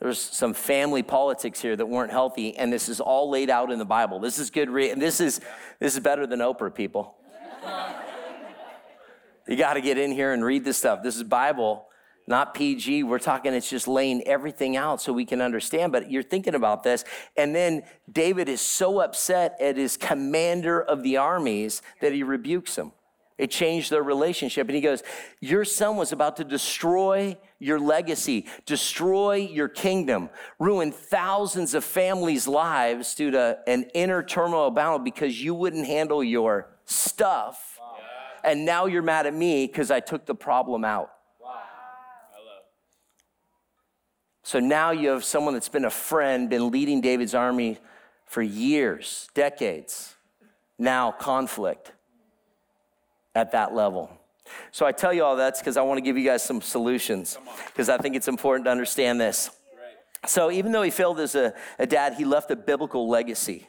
There's 0.00 0.20
some 0.20 0.52
family 0.52 1.02
politics 1.02 1.60
here 1.60 1.74
that 1.74 1.86
weren't 1.86 2.10
healthy, 2.10 2.56
and 2.56 2.70
this 2.70 2.88
is 2.88 3.00
all 3.00 3.30
laid 3.30 3.48
out 3.48 3.72
in 3.72 3.78
the 3.78 3.86
Bible. 3.86 4.20
This 4.20 4.38
is 4.38 4.50
good. 4.50 4.68
Re- 4.68 4.90
and 4.90 5.00
this 5.00 5.20
is 5.20 5.40
this 5.80 5.94
is 5.94 6.00
better 6.00 6.26
than 6.26 6.40
Oprah, 6.40 6.74
people. 6.74 7.14
you 9.48 9.56
got 9.56 9.74
to 9.74 9.80
get 9.80 9.96
in 9.96 10.12
here 10.12 10.32
and 10.32 10.44
read 10.44 10.64
this 10.64 10.76
stuff. 10.76 11.02
This 11.02 11.16
is 11.16 11.22
Bible, 11.22 11.86
not 12.26 12.52
PG. 12.52 13.04
We're 13.04 13.18
talking. 13.18 13.54
It's 13.54 13.70
just 13.70 13.88
laying 13.88 14.22
everything 14.24 14.76
out 14.76 15.00
so 15.00 15.14
we 15.14 15.24
can 15.24 15.40
understand. 15.40 15.92
But 15.92 16.10
you're 16.10 16.22
thinking 16.22 16.54
about 16.54 16.82
this, 16.82 17.02
and 17.34 17.54
then 17.54 17.82
David 18.12 18.50
is 18.50 18.60
so 18.60 19.00
upset 19.00 19.56
at 19.58 19.78
his 19.78 19.96
commander 19.96 20.78
of 20.82 21.02
the 21.02 21.16
armies 21.16 21.80
that 22.02 22.12
he 22.12 22.22
rebukes 22.22 22.76
him. 22.76 22.92
It 23.38 23.50
changed 23.50 23.90
their 23.90 24.02
relationship. 24.02 24.66
And 24.66 24.74
he 24.74 24.80
goes, 24.80 25.02
Your 25.40 25.64
son 25.64 25.96
was 25.96 26.12
about 26.12 26.36
to 26.36 26.44
destroy 26.44 27.36
your 27.58 27.78
legacy, 27.78 28.46
destroy 28.64 29.34
your 29.34 29.68
kingdom, 29.68 30.30
ruin 30.58 30.90
thousands 30.90 31.74
of 31.74 31.84
families' 31.84 32.48
lives 32.48 33.14
due 33.14 33.30
to 33.30 33.58
an 33.66 33.84
inner 33.94 34.22
turmoil 34.22 34.70
battle 34.70 34.98
because 34.98 35.42
you 35.42 35.54
wouldn't 35.54 35.86
handle 35.86 36.24
your 36.24 36.68
stuff. 36.86 37.78
Wow. 37.78 37.96
And 38.42 38.64
now 38.64 38.86
you're 38.86 39.02
mad 39.02 39.26
at 39.26 39.34
me 39.34 39.66
because 39.66 39.90
I 39.90 40.00
took 40.00 40.24
the 40.24 40.34
problem 40.34 40.84
out. 40.84 41.10
Wow. 41.42 41.60
So 44.44 44.60
now 44.60 44.92
you 44.92 45.10
have 45.10 45.24
someone 45.24 45.52
that's 45.52 45.68
been 45.68 45.84
a 45.84 45.90
friend, 45.90 46.48
been 46.48 46.70
leading 46.70 47.02
David's 47.02 47.34
army 47.34 47.78
for 48.24 48.40
years, 48.40 49.28
decades. 49.34 50.14
Now 50.78 51.10
conflict 51.10 51.92
at 53.36 53.52
that 53.52 53.74
level. 53.74 54.10
So 54.72 54.86
I 54.86 54.92
tell 54.92 55.12
you 55.12 55.22
all 55.24 55.36
that's 55.36 55.60
because 55.60 55.76
I 55.76 55.82
want 55.82 55.98
to 55.98 56.02
give 56.02 56.16
you 56.16 56.24
guys 56.24 56.42
some 56.42 56.62
solutions 56.62 57.38
because 57.66 57.88
I 57.88 57.98
think 57.98 58.16
it's 58.16 58.28
important 58.28 58.64
to 58.64 58.70
understand 58.70 59.20
this. 59.20 59.50
So 60.26 60.50
even 60.50 60.72
though 60.72 60.82
he 60.82 60.90
failed 60.90 61.20
as 61.20 61.34
a, 61.34 61.52
a 61.78 61.86
dad, 61.86 62.14
he 62.14 62.24
left 62.24 62.50
a 62.50 62.56
biblical 62.56 63.08
legacy. 63.08 63.68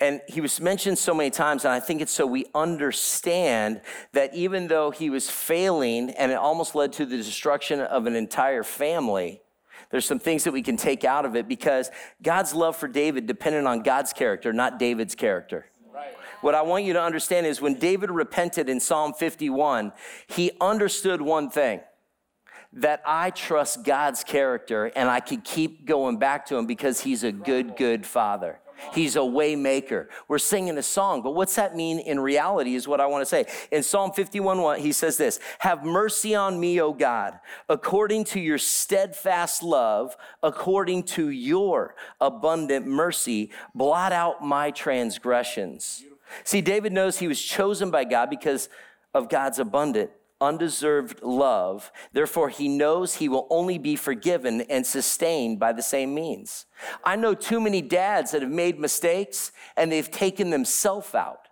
And 0.00 0.20
he 0.26 0.40
was 0.40 0.60
mentioned 0.60 0.98
so 0.98 1.14
many 1.14 1.30
times, 1.30 1.64
and 1.64 1.72
I 1.72 1.78
think 1.78 2.00
it's 2.00 2.10
so 2.10 2.26
we 2.26 2.46
understand 2.56 3.82
that 4.12 4.34
even 4.34 4.66
though 4.66 4.90
he 4.90 5.10
was 5.10 5.30
failing 5.30 6.10
and 6.10 6.32
it 6.32 6.34
almost 6.34 6.74
led 6.74 6.92
to 6.94 7.06
the 7.06 7.16
destruction 7.16 7.78
of 7.78 8.06
an 8.06 8.16
entire 8.16 8.64
family, 8.64 9.42
there's 9.90 10.04
some 10.04 10.18
things 10.18 10.42
that 10.44 10.52
we 10.52 10.62
can 10.62 10.76
take 10.76 11.04
out 11.04 11.24
of 11.24 11.36
it 11.36 11.46
because 11.46 11.90
God's 12.20 12.52
love 12.52 12.76
for 12.76 12.88
David 12.88 13.26
depended 13.26 13.64
on 13.64 13.82
God's 13.82 14.12
character, 14.12 14.52
not 14.52 14.78
David's 14.78 15.14
character. 15.14 15.66
What 16.42 16.54
I 16.54 16.62
want 16.62 16.84
you 16.84 16.92
to 16.92 17.02
understand 17.02 17.46
is 17.46 17.60
when 17.60 17.74
David 17.74 18.10
repented 18.10 18.68
in 18.68 18.80
Psalm 18.80 19.14
51, 19.14 19.92
he 20.26 20.50
understood 20.60 21.22
one 21.22 21.48
thing 21.48 21.80
that 22.74 23.02
I 23.06 23.30
trust 23.30 23.84
God's 23.84 24.24
character 24.24 24.86
and 24.96 25.08
I 25.08 25.20
can 25.20 25.40
keep 25.40 25.86
going 25.86 26.18
back 26.18 26.46
to 26.46 26.56
him 26.56 26.66
because 26.66 27.00
he's 27.00 27.22
a 27.22 27.32
good, 27.32 27.76
good 27.76 28.04
father. 28.04 28.58
He's 28.92 29.14
a 29.14 29.20
waymaker. 29.20 30.08
We're 30.26 30.38
singing 30.38 30.76
a 30.76 30.82
song, 30.82 31.22
but 31.22 31.36
what's 31.36 31.54
that 31.54 31.76
mean 31.76 32.00
in 32.00 32.18
reality 32.18 32.74
is 32.74 32.88
what 32.88 33.00
I 33.00 33.06
want 33.06 33.22
to 33.22 33.26
say. 33.26 33.46
In 33.70 33.84
Psalm 33.84 34.10
51, 34.10 34.60
1, 34.60 34.80
he 34.80 34.90
says 34.90 35.16
this 35.16 35.38
Have 35.60 35.84
mercy 35.84 36.34
on 36.34 36.58
me, 36.58 36.80
O 36.80 36.92
God, 36.92 37.38
according 37.68 38.24
to 38.24 38.40
your 38.40 38.58
steadfast 38.58 39.62
love, 39.62 40.16
according 40.42 41.04
to 41.04 41.28
your 41.28 41.94
abundant 42.20 42.86
mercy, 42.86 43.52
blot 43.74 44.12
out 44.12 44.42
my 44.42 44.72
transgressions. 44.72 46.04
See, 46.44 46.60
David 46.60 46.92
knows 46.92 47.18
he 47.18 47.28
was 47.28 47.40
chosen 47.40 47.90
by 47.90 48.04
God 48.04 48.30
because 48.30 48.68
of 49.14 49.28
God's 49.28 49.58
abundant, 49.58 50.10
undeserved 50.40 51.22
love. 51.22 51.92
Therefore, 52.12 52.48
he 52.48 52.68
knows 52.68 53.14
he 53.14 53.28
will 53.28 53.46
only 53.50 53.78
be 53.78 53.96
forgiven 53.96 54.62
and 54.62 54.86
sustained 54.86 55.58
by 55.58 55.72
the 55.72 55.82
same 55.82 56.14
means. 56.14 56.66
I 57.04 57.16
know 57.16 57.34
too 57.34 57.60
many 57.60 57.82
dads 57.82 58.32
that 58.32 58.42
have 58.42 58.50
made 58.50 58.78
mistakes 58.78 59.52
and 59.76 59.90
they've 59.90 60.10
taken 60.10 60.50
themselves 60.50 61.14
out. 61.14 61.48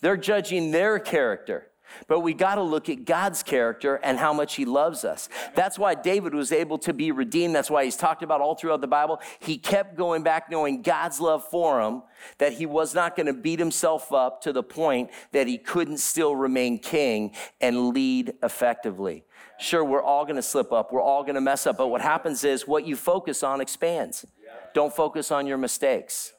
They're 0.00 0.16
judging 0.16 0.70
their 0.70 0.98
character. 0.98 1.68
But 2.06 2.20
we 2.20 2.34
got 2.34 2.56
to 2.56 2.62
look 2.62 2.88
at 2.88 3.04
God's 3.04 3.42
character 3.42 3.96
and 4.02 4.18
how 4.18 4.32
much 4.32 4.54
He 4.54 4.64
loves 4.64 5.04
us. 5.04 5.28
That's 5.54 5.78
why 5.78 5.94
David 5.94 6.34
was 6.34 6.52
able 6.52 6.78
to 6.78 6.92
be 6.92 7.12
redeemed. 7.12 7.54
That's 7.54 7.70
why 7.70 7.84
he's 7.84 7.96
talked 7.96 8.22
about 8.22 8.40
all 8.40 8.54
throughout 8.54 8.80
the 8.80 8.86
Bible. 8.86 9.20
He 9.38 9.58
kept 9.58 9.96
going 9.96 10.22
back 10.22 10.50
knowing 10.50 10.82
God's 10.82 11.20
love 11.20 11.44
for 11.44 11.80
him, 11.80 12.02
that 12.38 12.54
he 12.54 12.66
was 12.66 12.94
not 12.94 13.16
going 13.16 13.26
to 13.26 13.32
beat 13.32 13.58
himself 13.58 14.12
up 14.12 14.40
to 14.42 14.52
the 14.52 14.62
point 14.62 15.10
that 15.32 15.46
he 15.46 15.58
couldn't 15.58 15.98
still 15.98 16.36
remain 16.36 16.78
king 16.78 17.34
and 17.60 17.90
lead 17.90 18.34
effectively. 18.42 19.24
Sure, 19.58 19.84
we're 19.84 20.02
all 20.02 20.24
going 20.24 20.36
to 20.36 20.42
slip 20.42 20.72
up, 20.72 20.92
we're 20.92 21.02
all 21.02 21.22
going 21.22 21.36
to 21.36 21.40
mess 21.40 21.66
up, 21.66 21.78
but 21.78 21.88
what 21.88 22.00
happens 22.00 22.44
is 22.44 22.66
what 22.66 22.86
you 22.86 22.96
focus 22.96 23.42
on 23.42 23.60
expands. 23.60 24.26
Don't 24.72 24.94
focus 24.94 25.30
on 25.30 25.46
your 25.46 25.58
mistakes. 25.58 26.32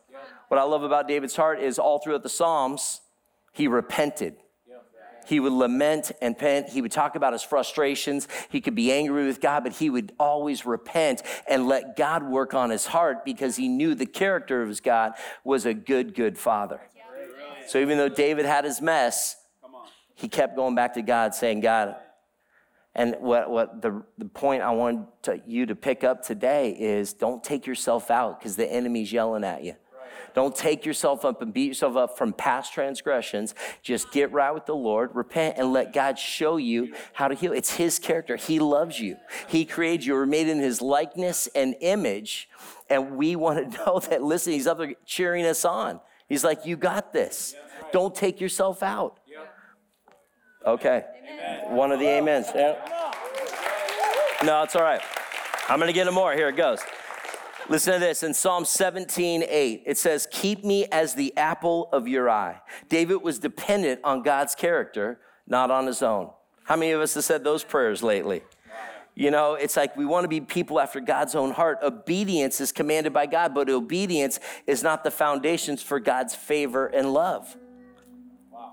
What 0.49 0.59
I 0.59 0.63
love 0.63 0.83
about 0.83 1.07
David's 1.07 1.35
heart 1.35 1.59
is 1.59 1.79
all 1.79 1.99
throughout 1.99 2.23
the 2.23 2.29
Psalms, 2.29 3.01
he 3.53 3.67
repented. 3.67 4.35
He 5.25 5.39
would 5.39 5.53
lament 5.53 6.11
and 6.21 6.35
repent. 6.35 6.69
He 6.69 6.81
would 6.81 6.91
talk 6.91 7.15
about 7.15 7.33
his 7.33 7.43
frustrations. 7.43 8.27
He 8.49 8.61
could 8.61 8.75
be 8.75 8.91
angry 8.91 9.25
with 9.25 9.41
God, 9.41 9.63
but 9.63 9.73
he 9.73 9.89
would 9.89 10.13
always 10.19 10.65
repent 10.65 11.23
and 11.49 11.67
let 11.67 11.95
God 11.95 12.23
work 12.23 12.53
on 12.53 12.69
his 12.69 12.87
heart 12.87 13.25
because 13.25 13.55
he 13.55 13.67
knew 13.67 13.95
the 13.95 14.05
character 14.05 14.61
of 14.61 14.69
his 14.69 14.81
God 14.81 15.13
was 15.43 15.65
a 15.65 15.73
good, 15.73 16.13
good 16.13 16.37
father. 16.37 16.81
So 17.67 17.79
even 17.79 17.97
though 17.97 18.09
David 18.09 18.45
had 18.45 18.65
his 18.65 18.81
mess, 18.81 19.37
he 20.13 20.27
kept 20.27 20.55
going 20.55 20.75
back 20.75 20.93
to 20.93 21.01
God 21.01 21.33
saying, 21.33 21.61
God, 21.61 21.95
and 22.93 23.15
what, 23.19 23.49
what 23.49 23.81
the, 23.81 24.03
the 24.17 24.25
point 24.25 24.61
I 24.61 24.71
want 24.71 25.07
you 25.45 25.65
to 25.65 25.75
pick 25.75 26.03
up 26.03 26.23
today 26.23 26.71
is 26.71 27.11
don't 27.11 27.43
take 27.43 27.65
yourself 27.65 28.09
out 28.09 28.39
because 28.39 28.55
the 28.55 28.71
enemy's 28.71 29.11
yelling 29.11 29.43
at 29.43 29.63
you. 29.63 29.75
Don't 30.35 30.55
take 30.55 30.85
yourself 30.85 31.23
up 31.23 31.41
and 31.41 31.53
beat 31.53 31.67
yourself 31.67 31.95
up 31.95 32.17
from 32.17 32.33
past 32.33 32.73
transgressions. 32.73 33.55
Just 33.81 34.11
get 34.11 34.31
right 34.31 34.51
with 34.51 34.65
the 34.65 34.75
Lord, 34.75 35.15
repent, 35.15 35.57
and 35.57 35.71
let 35.71 35.93
God 35.93 36.19
show 36.19 36.57
you 36.57 36.93
how 37.13 37.29
to 37.29 37.35
heal. 37.35 37.53
It's 37.53 37.75
His 37.75 37.97
character. 37.97 38.35
He 38.35 38.59
loves 38.59 38.99
you. 38.99 39.15
He 39.47 39.65
created 39.65 40.05
you. 40.05 40.13
We're 40.13 40.25
made 40.25 40.49
in 40.49 40.59
His 40.59 40.81
likeness 40.81 41.47
and 41.55 41.75
image. 41.79 42.49
And 42.89 43.17
we 43.17 43.35
want 43.35 43.71
to 43.71 43.77
know 43.85 43.99
that, 43.99 44.21
listen, 44.21 44.53
He's 44.53 44.67
up 44.67 44.77
there 44.77 44.93
cheering 45.05 45.45
us 45.45 45.63
on. 45.63 46.01
He's 46.27 46.43
like, 46.43 46.65
You 46.65 46.75
got 46.75 47.13
this. 47.13 47.55
Don't 47.91 48.13
take 48.13 48.41
yourself 48.41 48.83
out. 48.83 49.19
Okay. 50.65 51.03
One 51.67 51.91
of 51.91 51.99
the 51.99 52.09
amens. 52.09 52.47
Yeah. 52.53 52.75
No, 54.43 54.63
it's 54.63 54.75
all 54.75 54.81
right. 54.81 55.01
I'm 55.69 55.79
going 55.79 55.87
to 55.87 55.93
get 55.93 56.07
him 56.07 56.15
more. 56.15 56.33
Here 56.33 56.49
it 56.49 56.55
goes. 56.55 56.79
Listen 57.67 57.93
to 57.93 57.99
this 57.99 58.21
in 58.21 58.35
Psalm 58.35 58.63
17, 58.63 59.43
8. 59.47 59.83
It 59.87 59.97
says, 59.97 60.27
Keep 60.31 60.63
me 60.63 60.85
as 60.91 61.15
the 61.15 61.35
apple 61.35 61.89
of 61.91 62.07
your 62.07 62.29
eye. 62.29 62.61
David 62.89 63.23
was 63.23 63.39
dependent 63.39 64.01
on 64.03 64.21
God's 64.21 64.53
character, 64.53 65.19
not 65.47 65.71
on 65.71 65.87
his 65.87 66.03
own. 66.03 66.29
How 66.65 66.75
many 66.75 66.91
of 66.91 67.01
us 67.01 67.15
have 67.15 67.23
said 67.23 67.43
those 67.43 67.63
prayers 67.63 68.03
lately? 68.03 68.43
You 69.15 69.31
know, 69.31 69.53
it's 69.53 69.77
like 69.77 69.95
we 69.97 70.05
want 70.05 70.25
to 70.25 70.27
be 70.27 70.41
people 70.41 70.79
after 70.79 70.99
God's 70.99 71.33
own 71.33 71.51
heart. 71.51 71.79
Obedience 71.81 72.61
is 72.61 72.71
commanded 72.71 73.13
by 73.13 73.25
God, 73.25 73.55
but 73.55 73.69
obedience 73.69 74.39
is 74.67 74.83
not 74.83 75.03
the 75.03 75.11
foundations 75.11 75.81
for 75.81 75.99
God's 75.99 76.35
favor 76.35 76.85
and 76.85 77.13
love. 77.13 77.55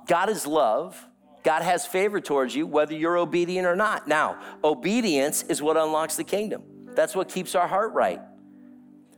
God 0.06 0.28
is 0.28 0.46
love. 0.46 1.06
God 1.44 1.62
has 1.62 1.86
favor 1.86 2.20
towards 2.20 2.54
you, 2.54 2.66
whether 2.66 2.94
you're 2.94 3.16
obedient 3.16 3.66
or 3.66 3.76
not. 3.76 4.06
Now, 4.06 4.38
obedience 4.62 5.44
is 5.44 5.62
what 5.62 5.76
unlocks 5.76 6.16
the 6.16 6.24
kingdom. 6.24 6.62
That's 6.94 7.14
what 7.16 7.28
keeps 7.28 7.54
our 7.54 7.68
heart 7.68 7.92
right. 7.92 8.20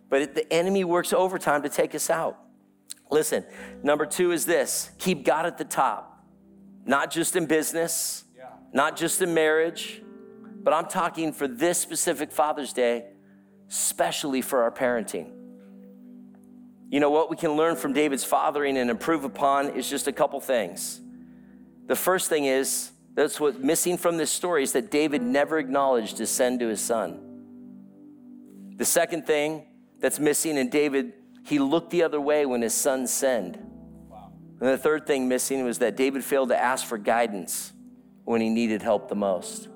But 0.09 0.23
it, 0.23 0.35
the 0.35 0.53
enemy 0.53 0.85
works 0.85 1.12
overtime 1.12 1.62
to 1.62 1.69
take 1.69 1.95
us 1.95 2.11
out. 2.11 2.38
Listen, 3.11 3.45
number 3.83 4.07
two 4.07 4.33
is 4.33 4.47
this 4.47 4.90
keep 4.99 5.25
God 5.25 5.47
at 5.47 5.59
the 5.59 5.64
top, 5.64 6.25
not 6.85 7.11
just 7.11 7.37
in 7.37 7.47
business, 7.47 8.25
yeah. 8.37 8.47
not 8.73 8.97
just 8.97 9.23
in 9.23 9.35
marriage, 9.35 10.03
but 10.62 10.73
I'm 10.73 10.87
talking 10.87 11.33
for 11.33 11.47
this 11.47 11.79
specific 11.79 12.33
Father's 12.33 12.73
Day, 12.73 13.05
especially 13.69 14.40
for 14.40 14.62
our 14.62 14.71
parenting. 14.71 15.31
You 16.90 17.01
know 17.01 17.11
what 17.11 17.29
we 17.31 17.37
can 17.37 17.53
learn 17.53 17.77
from 17.77 17.93
David's 17.93 18.25
fathering 18.25 18.77
and 18.79 18.88
improve 18.88 19.25
upon 19.25 19.71
is 19.71 19.88
just 19.88 20.07
a 20.07 20.12
couple 20.12 20.40
things. 20.40 21.01
The 21.87 21.97
first 21.97 22.29
thing 22.29 22.47
is 22.47 22.93
that's 23.14 23.38
what's 23.38 23.59
missing 23.59 23.97
from 23.97 24.17
this 24.17 24.31
story 24.31 24.62
is 24.62 24.73
that 24.73 24.90
David 24.90 25.23
never 25.23 25.59
acknowledged 25.59 26.19
his 26.19 26.31
sin 26.31 26.59
to 26.59 26.69
his 26.69 26.81
son. 26.81 27.21
The 28.77 28.85
second 28.85 29.27
thing 29.27 29.67
that's 30.05 30.21
missing 30.21 30.59
in 30.59 30.69
David, 30.69 31.14
he 31.47 31.59
looked 31.59 31.88
the 31.88 32.03
other 32.03 32.21
way 32.21 32.45
when 32.45 32.61
his 32.61 32.75
son 32.75 33.07
sinned. 33.07 33.59
Wow. 34.11 34.33
And 34.61 34.69
the 34.69 34.77
third 34.77 35.07
thing 35.07 35.29
missing 35.29 35.64
was 35.64 35.79
that 35.79 35.97
David 35.97 36.23
failed 36.23 36.51
to 36.51 36.62
ask 36.62 36.85
for 36.85 36.99
guidance 36.99 37.73
when 38.25 38.43
he 38.43 38.51
needed 38.51 38.83
help 38.83 39.09
the 39.09 39.14
most. 39.14 39.69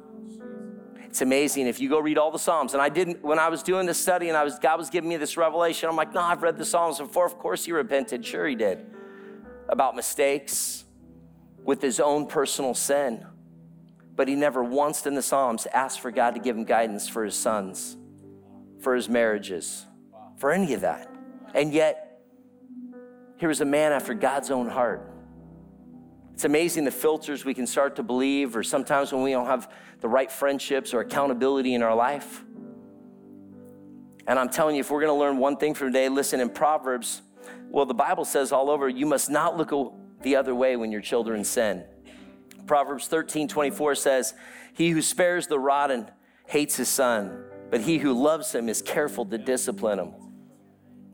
It's 0.99 1.23
amazing 1.23 1.67
if 1.67 1.81
you 1.81 1.89
go 1.89 1.99
read 1.99 2.19
all 2.19 2.31
the 2.31 2.39
Psalms. 2.39 2.75
And 2.75 2.83
I 2.83 2.91
didn't, 2.91 3.25
when 3.25 3.39
I 3.39 3.49
was 3.49 3.63
doing 3.63 3.87
this 3.87 3.99
study 3.99 4.29
and 4.29 4.37
I 4.37 4.45
was, 4.45 4.59
God 4.59 4.79
was 4.79 4.91
giving 4.91 5.09
me 5.09 5.17
this 5.17 5.39
revelation, 5.39 5.89
I'm 5.89 5.97
like, 5.97 6.13
no, 6.13 6.21
I've 6.21 6.43
read 6.43 6.59
the 6.59 6.65
Psalms 6.67 6.99
before. 6.99 7.25
Of 7.25 7.39
course 7.39 7.65
he 7.65 7.73
repented. 7.73 8.23
Sure 8.23 8.47
he 8.47 8.55
did. 8.55 8.85
About 9.71 9.97
mistakes 9.97 10.85
with 11.65 11.81
his 11.81 12.01
own 12.01 12.27
personal 12.27 12.75
sin. 12.75 13.25
But 14.15 14.29
he 14.29 14.35
never 14.35 14.63
once 14.63 15.07
in 15.07 15.15
the 15.15 15.23
Psalms 15.23 15.67
asked 15.73 16.01
for 16.01 16.11
God 16.11 16.35
to 16.35 16.41
give 16.41 16.55
him 16.55 16.65
guidance 16.65 17.09
for 17.09 17.25
his 17.25 17.35
sons, 17.35 17.97
for 18.83 18.95
his 18.95 19.09
marriages, 19.09 19.87
for 20.39 20.53
any 20.53 20.75
of 20.75 20.81
that. 20.81 21.11
And 21.55 21.73
yet, 21.73 22.23
here 23.37 23.49
was 23.49 23.61
a 23.61 23.65
man 23.67 23.93
after 23.93 24.15
God's 24.15 24.51
own 24.51 24.69
heart. 24.69 25.13
It's 26.35 26.45
amazing 26.45 26.85
the 26.85 26.91
filters 26.91 27.45
we 27.45 27.55
can 27.55 27.67
start 27.67 27.97
to 27.97 28.03
believe, 28.03 28.57
or 28.57 28.63
sometimes 28.63 29.13
when 29.13 29.23
we 29.23 29.33
don't 29.33 29.47
have 29.47 29.71
the 30.01 30.09
right 30.09 30.31
friendships 30.31 30.95
or 30.95 31.01
accountability 31.01 31.75
in 31.75 31.83
our 31.83 31.95
life. 31.95 32.45
And 34.27 34.39
I'm 34.39 34.49
telling 34.49 34.77
you, 34.77 34.81
if 34.81 34.91
we're 34.91 35.01
going 35.01 35.13
to 35.13 35.19
learn 35.19 35.39
one 35.39 35.57
thing 35.57 35.75
from 35.75 35.89
today, 35.89 36.09
listen 36.09 36.39
in 36.39 36.51
Proverbs, 36.51 37.23
well, 37.71 37.87
the 37.87 37.95
Bible 37.95 38.25
says 38.25 38.53
all 38.53 38.71
over, 38.71 38.89
you 38.89 39.07
must 39.07 39.31
not 39.31 39.57
look 39.57 39.73
the 40.23 40.37
other 40.37 40.55
way 40.55 40.77
when 40.77 40.93
your 40.93 41.01
children 41.01 41.45
sin. 41.45 41.85
Proverbs 42.67 43.09
13 43.09 43.49
24 43.49 43.95
says, 43.95 44.35
He 44.75 44.91
who 44.91 45.03
spares 45.03 45.47
the 45.47 45.59
rod 45.59 46.13
hates 46.47 46.77
his 46.77 46.89
son, 46.89 47.45
but 47.71 47.81
he 47.81 47.99
who 47.99 48.13
loves 48.13 48.55
him 48.55 48.69
is 48.69 48.83
careful 48.83 49.25
to 49.27 49.39
discipline 49.39 49.99
him. 49.99 50.15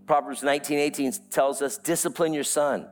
Proverbs 0.07 0.43
19, 0.43 0.79
18 0.79 1.13
tells 1.31 1.63
us, 1.63 1.79
discipline 1.79 2.35
your 2.35 2.45
son, 2.45 2.89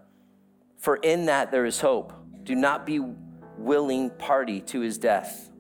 for 0.78 0.96
in 0.96 1.26
that 1.26 1.50
there 1.50 1.66
is 1.66 1.80
hope. 1.80 2.12
Do 2.42 2.54
not 2.54 2.86
be 2.86 3.00
willing 3.58 4.10
party 4.10 4.60
to 4.62 4.80
his 4.80 4.98
death. 4.98 5.50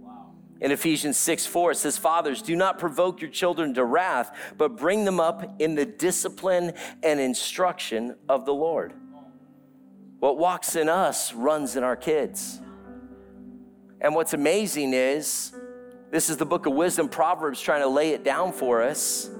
In 0.60 0.70
Ephesians 0.70 1.16
6, 1.16 1.44
4, 1.46 1.72
it 1.72 1.74
says, 1.76 1.98
Fathers, 1.98 2.40
do 2.40 2.54
not 2.56 2.78
provoke 2.78 3.20
your 3.20 3.30
children 3.30 3.74
to 3.74 3.84
wrath, 3.84 4.34
but 4.56 4.76
bring 4.76 5.04
them 5.04 5.20
up 5.20 5.60
in 5.60 5.74
the 5.74 5.84
discipline 5.84 6.72
and 7.02 7.20
instruction 7.20 8.16
of 8.28 8.46
the 8.46 8.54
Lord. 8.54 8.94
What 10.20 10.38
walks 10.38 10.76
in 10.76 10.88
us 10.88 11.34
runs 11.34 11.74
in 11.74 11.82
our 11.82 11.96
kids. 11.96 12.60
And 14.00 14.14
what's 14.14 14.34
amazing 14.34 14.94
is, 14.94 15.52
this 16.12 16.30
is 16.30 16.36
the 16.36 16.46
book 16.46 16.66
of 16.66 16.74
wisdom, 16.74 17.08
Proverbs, 17.08 17.60
trying 17.60 17.82
to 17.82 17.88
lay 17.88 18.10
it 18.10 18.22
down 18.22 18.52
for 18.52 18.82
us 18.82 19.30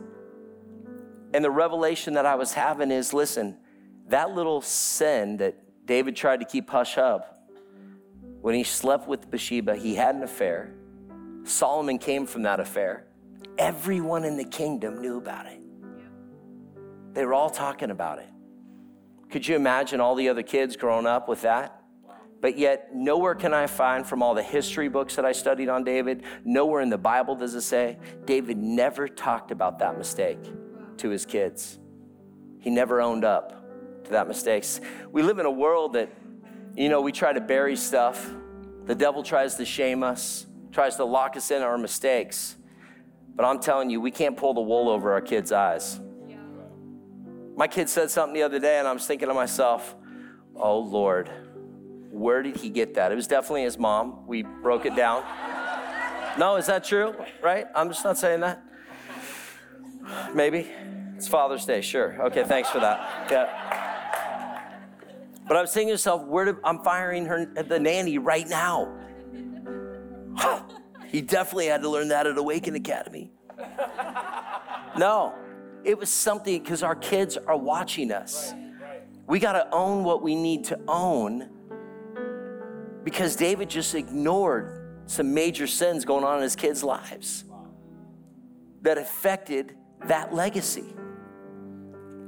and 1.35 1.45
the 1.45 1.51
revelation 1.51 2.15
that 2.15 2.27
I 2.27 2.35
was 2.35 2.53
having 2.53 2.91
is 2.91 3.13
listen, 3.13 3.57
that 4.09 4.35
little 4.35 4.61
sin 4.61 5.39
that 5.39 5.57
David 5.87 6.15
tried 6.15 6.41
to 6.41 6.47
keep 6.47 6.69
hush 6.69 6.99
up, 6.99 7.49
when 8.41 8.55
he 8.55 8.65
slept 8.65 9.07
with 9.07 9.31
Bathsheba, 9.31 9.77
he 9.77 9.95
had 9.95 10.15
an 10.15 10.23
affair. 10.23 10.75
Solomon 11.45 11.99
came 11.99 12.27
from 12.27 12.43
that 12.43 12.61
affair. 12.61 13.07
Everyone 13.57 14.25
in 14.25 14.37
the 14.37 14.45
kingdom 14.45 15.01
knew 15.01 15.19
about 15.19 15.47
it. 15.47 15.61
They 17.15 17.25
were 17.25 17.35
all 17.35 17.51
talking 17.51 17.91
about 17.91 18.19
it. 18.19 18.29
Could 19.31 19.47
you 19.47 19.57
imagine 19.57 20.01
all 20.01 20.15
the 20.15 20.29
other 20.29 20.43
kids 20.43 20.77
growing 20.77 21.07
up 21.07 21.29
with 21.29 21.43
that? 21.43 21.81
But 22.41 22.59
yet, 22.59 22.91
nowhere 22.93 23.37
can 23.37 23.55
I 23.55 23.69
find 23.69 24.05
from 24.05 24.23
all 24.23 24.35
the 24.35 24.43
history 24.43 24.89
books 24.89 25.15
that 25.15 25.25
I 25.25 25.33
studied 25.33 25.69
on 25.69 25.85
David, 25.85 26.25
nowhere 26.45 26.81
in 26.81 26.91
the 26.91 26.99
Bible 26.99 27.37
does 27.37 27.55
it 27.55 27.61
say 27.61 27.99
David 28.25 28.59
never 28.59 29.07
talked 29.07 29.53
about 29.53 29.79
that 29.79 29.97
mistake 29.97 30.41
to 30.99 31.09
his 31.09 31.27
kids. 31.27 31.79
He 32.61 32.71
never 32.71 33.01
owned 33.01 33.25
up 33.25 34.05
to 34.05 34.11
that 34.13 34.29
mistakes. 34.29 34.81
We 35.11 35.23
live 35.23 35.39
in 35.39 35.47
a 35.47 35.51
world 35.51 35.95
that, 35.95 36.13
you 36.77 36.89
know, 36.89 37.01
we 37.01 37.13
try 37.13 37.33
to 37.33 37.41
bury 37.41 37.77
stuff. 37.77 38.31
The 38.85 38.95
devil 38.95 39.23
tries 39.23 39.57
to 39.57 39.65
shame 39.65 40.03
us, 40.03 40.47
tries 40.73 40.97
to 40.97 41.05
lock 41.05 41.37
us 41.37 41.51
in 41.51 41.63
our 41.63 41.79
mistakes. 41.79 42.57
But 43.35 43.45
I'm 43.45 43.61
telling 43.61 43.91
you, 43.91 44.01
we 44.01 44.11
can't 44.11 44.37
pull 44.37 44.55
the 44.55 44.61
wool 44.61 44.89
over 44.89 45.13
our 45.13 45.21
kids' 45.21 45.53
eyes. 45.53 46.01
My 47.57 47.69
kid 47.69 47.89
said 47.89 48.11
something 48.11 48.35
the 48.35 48.43
other 48.43 48.59
day, 48.59 48.79
and 48.79 48.89
I 48.89 48.93
was 48.93 49.07
thinking 49.07 49.29
to 49.29 49.35
myself, 49.35 49.95
oh 50.57 50.79
Lord, 50.79 51.31
where 52.11 52.43
did 52.43 52.57
he 52.57 52.71
get 52.71 52.95
that? 52.95 53.13
It 53.13 53.15
was 53.15 53.27
definitely 53.27 53.63
his 53.63 53.79
mom. 53.79 54.27
We 54.27 54.43
broke 54.43 54.87
it 54.87 54.97
down. 54.97 55.25
No, 56.39 56.57
is 56.57 56.67
that 56.67 56.85
true? 56.85 57.15
Right? 57.43 57.67
I'm 57.75 57.89
just 57.89 58.05
not 58.05 58.19
saying 58.19 58.41
that. 58.41 58.63
Maybe. 60.35 60.71
It's 61.17 61.29
Father's 61.29 61.65
Day, 61.65 61.81
sure. 61.81 62.21
Okay, 62.27 62.45
thanks 62.45 62.69
for 62.71 62.81
that. 62.81 63.31
Yeah. 63.31 63.73
But 65.47 65.57
I 65.57 65.61
was 65.61 65.73
thinking 65.73 65.89
to 65.89 65.95
myself, 65.95 66.25
where 66.25 66.45
did, 66.47 66.57
I'm 66.65 66.81
firing 66.81 67.27
her, 67.27 67.47
the 67.47 67.79
nanny 67.79 68.19
right 68.19 68.49
now. 68.49 68.93
he 71.07 71.21
definitely 71.21 71.67
had 71.67 71.83
to 71.83 71.89
learn 71.89 72.09
that 72.09 72.27
at 72.27 72.39
Awaken 72.39 72.75
Academy. 72.75 73.31
No, 74.99 75.35
it 75.85 75.99
was 75.99 76.11
something 76.11 76.63
because 76.63 76.83
our 76.83 76.95
kids 76.95 77.37
are 77.37 77.57
watching 77.57 78.13
us. 78.13 78.55
We 79.27 79.39
got 79.39 79.53
to 79.53 79.69
own 79.73 80.05
what 80.05 80.23
we 80.23 80.35
need 80.35 80.65
to 80.65 80.79
own 80.89 81.49
because 83.05 83.37
David 83.37 83.71
just 83.71 83.95
ignored 83.95 85.01
some 85.07 85.33
major 85.35 85.67
sins 85.67 86.05
going 86.05 86.25
on 86.25 86.37
in 86.37 86.43
his 86.43 86.57
kids' 86.57 86.83
lives 86.85 87.45
that 88.83 88.99
affected 88.99 89.77
that 90.09 90.35
legacy. 90.35 90.95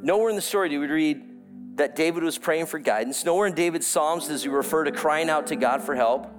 Nowhere 0.02 0.30
in 0.30 0.36
the 0.36 0.42
story 0.42 0.68
do 0.68 0.80
we 0.80 0.86
read 0.86 1.22
that 1.76 1.96
David 1.96 2.22
was 2.22 2.38
praying 2.38 2.66
for 2.66 2.78
guidance. 2.78 3.24
Nowhere 3.24 3.46
in 3.46 3.54
David's 3.54 3.86
Psalms 3.86 4.28
does 4.28 4.42
he 4.42 4.48
refer 4.48 4.84
to 4.84 4.92
crying 4.92 5.28
out 5.28 5.48
to 5.48 5.56
God 5.56 5.82
for 5.82 5.94
help. 5.94 6.30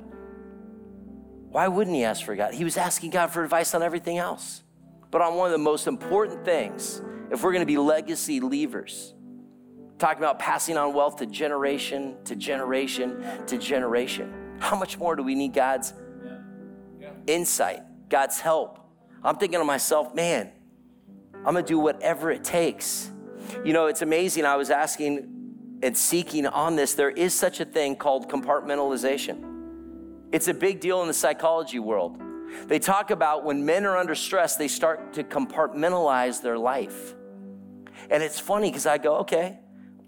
Why 1.50 1.68
wouldn't 1.68 1.96
he 1.96 2.04
ask 2.04 2.24
for 2.24 2.36
God? 2.36 2.54
He 2.54 2.64
was 2.64 2.78
asking 2.78 3.12
God 3.12 3.28
for 3.28 3.44
advice 3.44 3.74
on 3.74 3.82
everything 3.82 4.18
else. 4.18 4.64
But 5.12 5.22
on 5.22 5.36
one 5.36 5.48
of 5.48 5.52
the 5.52 5.58
most 5.58 5.88
important 5.88 6.44
things, 6.44 7.02
if 7.32 7.44
we're 7.44 7.52
going 7.52 7.62
to 7.62 7.66
be 7.66 7.78
legacy 7.78 8.42
leavers, 8.42 9.14
talking 9.98 10.18
about 10.18 10.40
passing 10.40 10.78
on 10.78 10.94
wealth 10.94 11.18
to 11.18 11.26
generation 11.26 12.18
to 12.26 12.36
generation 12.36 13.26
to 13.48 13.58
generation, 13.58 14.58
how 14.60 14.78
much 14.78 14.98
more 14.98 15.16
do 15.16 15.24
we 15.24 15.36
need 15.36 15.54
God's 15.54 15.94
insight, 17.28 17.82
God's 18.10 18.40
help? 18.40 18.80
I'm 19.24 19.38
thinking 19.38 19.60
to 19.60 19.66
myself, 19.66 20.14
man, 20.14 20.52
I'm 21.46 21.54
gonna 21.54 21.64
do 21.64 21.78
whatever 21.78 22.32
it 22.32 22.44
takes. 22.44 23.12
You 23.64 23.74
know, 23.74 23.86
it's 23.86 24.02
amazing. 24.02 24.46
I 24.46 24.56
was 24.56 24.72
asking 24.72 25.80
and 25.84 25.96
seeking 25.96 26.48
on 26.48 26.76
this. 26.76 26.96
There 26.96 27.12
is 27.12 27.34
such 27.34 27.60
a 27.60 27.66
thing 27.66 27.96
called 27.96 28.28
compartmentalization. 28.30 29.54
It's 30.32 30.48
a 30.48 30.54
big 30.54 30.80
deal 30.80 31.02
in 31.02 31.08
the 31.08 31.14
psychology 31.14 31.78
world. 31.78 32.20
They 32.68 32.80
talk 32.80 33.12
about 33.12 33.44
when 33.44 33.64
men 33.64 33.86
are 33.86 33.96
under 33.96 34.16
stress, 34.16 34.56
they 34.56 34.68
start 34.68 35.14
to 35.14 35.24
compartmentalize 35.24 36.42
their 36.42 36.58
life. 36.58 37.14
And 38.10 38.24
it's 38.24 38.40
funny 38.40 38.70
because 38.70 38.86
I 38.88 38.98
go, 38.98 39.18
okay, 39.18 39.60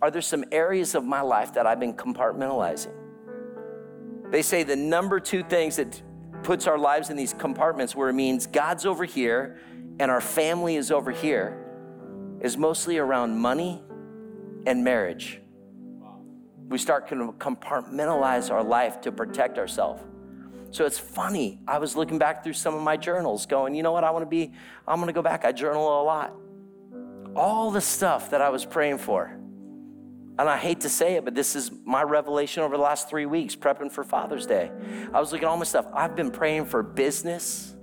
are 0.01 0.09
there 0.09 0.21
some 0.21 0.43
areas 0.51 0.95
of 0.95 1.03
my 1.03 1.21
life 1.21 1.53
that 1.53 1.67
I've 1.67 1.79
been 1.79 1.93
compartmentalizing? 1.93 2.93
They 4.31 4.41
say 4.41 4.63
the 4.63 4.75
number 4.75 5.19
two 5.19 5.43
things 5.43 5.75
that 5.75 6.01
puts 6.43 6.67
our 6.67 6.77
lives 6.77 7.09
in 7.09 7.17
these 7.17 7.33
compartments 7.33 7.95
where 7.95 8.09
it 8.09 8.13
means 8.13 8.47
God's 8.47 8.85
over 8.85 9.05
here 9.05 9.59
and 9.99 10.11
our 10.11 10.21
family 10.21 10.75
is 10.75 10.91
over 10.91 11.11
here 11.11 11.63
is 12.41 12.57
mostly 12.57 12.97
around 12.97 13.37
money 13.37 13.81
and 14.65 14.83
marriage. 14.83 15.41
We 16.67 16.77
start 16.77 17.07
to 17.09 17.33
compartmentalize 17.39 18.51
our 18.51 18.63
life 18.63 19.01
to 19.01 19.11
protect 19.11 19.57
ourselves. 19.57 20.03
So 20.71 20.85
it's 20.85 20.99
funny. 20.99 21.61
I 21.67 21.77
was 21.77 21.95
looking 21.95 22.17
back 22.17 22.43
through 22.43 22.53
some 22.53 22.75
of 22.75 22.81
my 22.81 22.97
journals 22.97 23.45
going, 23.45 23.73
you 23.73 23.83
know 23.83 23.93
what? 23.93 24.03
I 24.03 24.11
want 24.11 24.23
to 24.23 24.29
be, 24.29 24.51
I'm 24.87 24.97
going 24.97 25.07
to 25.07 25.13
go 25.13 25.21
back. 25.21 25.45
I 25.45 25.51
journal 25.53 26.01
a 26.01 26.03
lot. 26.03 26.33
All 27.35 27.71
the 27.71 27.81
stuff 27.81 28.31
that 28.31 28.41
I 28.41 28.49
was 28.49 28.65
praying 28.65 28.97
for. 28.97 29.31
And 30.39 30.47
I 30.47 30.57
hate 30.57 30.81
to 30.81 30.89
say 30.89 31.15
it, 31.15 31.25
but 31.25 31.33
this 31.33 31.55
is 31.55 31.71
my 31.85 32.03
revelation 32.03 32.61
over 32.61 32.75
the 32.75 32.83
last 32.83 33.09
three 33.09 33.25
weeks, 33.25 33.55
prepping 33.55 33.91
for 33.91 34.03
Father's 34.03 34.45
Day. 34.45 34.69
I 35.13 35.19
was 35.19 35.31
looking 35.31 35.47
at 35.47 35.49
all 35.49 35.57
my 35.57 35.63
stuff. 35.63 35.87
I've 35.93 36.15
been 36.15 36.29
praying 36.29 36.65
for 36.65 36.83
business. 36.83 37.76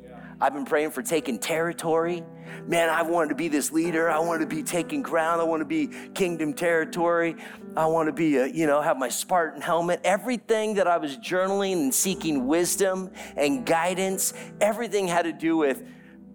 I've 0.44 0.52
been 0.52 0.66
praying 0.66 0.90
for 0.90 1.00
taking 1.00 1.38
territory. 1.38 2.22
Man, 2.66 2.90
I 2.90 3.00
wanted 3.00 3.30
to 3.30 3.35
be 3.35 3.48
this 3.48 3.72
leader. 3.72 4.11
I 4.11 4.18
wanted 4.18 4.50
to 4.50 4.54
be 4.54 4.62
taking 4.62 5.00
ground. 5.00 5.40
I 5.40 5.44
want 5.44 5.62
to 5.62 5.64
be 5.64 5.88
kingdom 6.12 6.52
territory. 6.52 7.37
I 7.74 7.87
want 7.87 8.09
to 8.09 8.12
be, 8.12 8.37
a, 8.37 8.46
you 8.48 8.66
know, 8.66 8.83
have 8.83 8.98
my 8.98 9.09
Spartan 9.09 9.62
helmet. 9.62 10.02
Everything 10.04 10.74
that 10.74 10.87
I 10.87 10.98
was 10.98 11.16
journaling 11.16 11.85
and 11.85 11.94
seeking 11.94 12.46
wisdom 12.46 13.11
and 13.38 13.64
guidance, 13.64 14.35
everything 14.61 15.09
had 15.09 15.22
to 15.22 15.33
do 15.33 15.57
with 15.57 15.83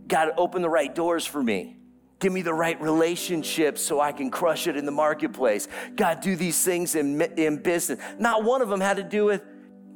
God, 0.07 0.31
open 0.37 0.63
the 0.63 0.71
right 0.71 0.95
doors 0.95 1.27
for 1.27 1.43
me. 1.43 1.77
Give 2.17 2.33
me 2.33 2.41
the 2.41 2.51
right 2.51 2.81
relationships 2.81 3.79
so 3.79 4.01
I 4.01 4.11
can 4.11 4.31
crush 4.31 4.65
it 4.65 4.75
in 4.75 4.87
the 4.87 4.91
marketplace. 4.91 5.67
God, 5.95 6.21
do 6.21 6.35
these 6.35 6.65
things 6.65 6.95
in, 6.95 7.21
in 7.37 7.61
business. 7.61 7.99
Not 8.17 8.43
one 8.43 8.63
of 8.63 8.69
them 8.69 8.81
had 8.81 8.97
to 8.97 9.03
do 9.03 9.25
with 9.25 9.43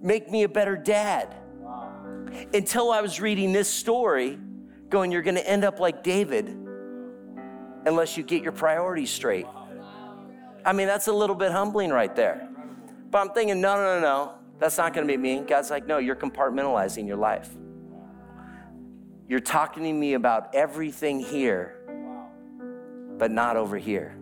make 0.03 0.29
me 0.29 0.43
a 0.43 0.49
better 0.49 0.75
dad 0.75 1.35
until 2.53 2.91
I 2.91 3.01
was 3.01 3.19
reading 3.19 3.51
this 3.51 3.69
story, 3.69 4.37
going, 4.89 5.11
You're 5.11 5.21
going 5.21 5.35
to 5.35 5.47
end 5.47 5.63
up 5.63 5.79
like 5.79 6.03
David 6.03 6.47
unless 7.85 8.17
you 8.17 8.23
get 8.23 8.43
your 8.43 8.51
priorities 8.51 9.09
straight. 9.09 9.45
I 10.65 10.71
mean, 10.71 10.87
that's 10.87 11.07
a 11.07 11.13
little 11.13 11.35
bit 11.35 11.51
humbling 11.51 11.89
right 11.89 12.15
there. 12.15 12.49
But 13.09 13.19
I'm 13.19 13.29
thinking, 13.29 13.61
No, 13.61 13.75
no, 13.75 13.99
no, 13.99 14.01
no. 14.01 14.33
That's 14.59 14.77
not 14.77 14.93
going 14.93 15.07
to 15.07 15.11
be 15.11 15.17
me. 15.17 15.43
God's 15.45 15.69
like, 15.69 15.87
No, 15.87 15.97
you're 15.97 16.15
compartmentalizing 16.15 17.07
your 17.07 17.17
life. 17.17 17.49
You're 19.27 19.39
talking 19.39 19.83
to 19.83 19.93
me 19.93 20.13
about 20.13 20.53
everything 20.53 21.19
here, 21.19 21.79
but 23.17 23.31
not 23.31 23.57
over 23.57 23.77
here. 23.77 24.17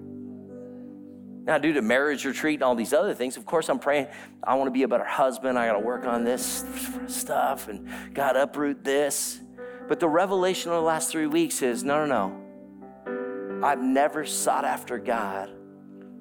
Now, 1.43 1.58
due 1.58 1.73
to 1.73 1.82
marriage 1.82 2.23
retreat 2.25 2.56
and 2.56 2.63
all 2.63 2.75
these 2.75 2.93
other 2.93 3.15
things, 3.15 3.36
of 3.36 3.45
course, 3.45 3.67
I'm 3.69 3.80
praying. 3.80 4.08
I 4.43 4.56
want 4.56 4.67
to 4.67 4.71
be 4.71 4.84
a 4.84 4.88
better 4.88 5.04
husband. 5.04 5.58
I 5.58 5.67
got 5.67 5.73
to 5.73 5.80
work 5.80 6.06
on 6.06 6.23
this 6.23 6.63
stuff 7.08 7.67
and 7.67 7.88
God 8.13 8.36
uproot 8.36 8.84
this. 8.84 9.41
But 9.88 9.99
the 9.99 10.08
revelation 10.08 10.71
of 10.71 10.77
the 10.77 10.84
last 10.84 11.12
three 11.12 11.27
weeks 11.27 11.62
is 11.62 11.84
no, 11.84 12.06
no, 12.06 12.30
no. 12.30 13.65
I've 13.65 13.82
never 13.82 14.25
sought 14.25 14.65
after 14.65 14.97
God 14.97 15.51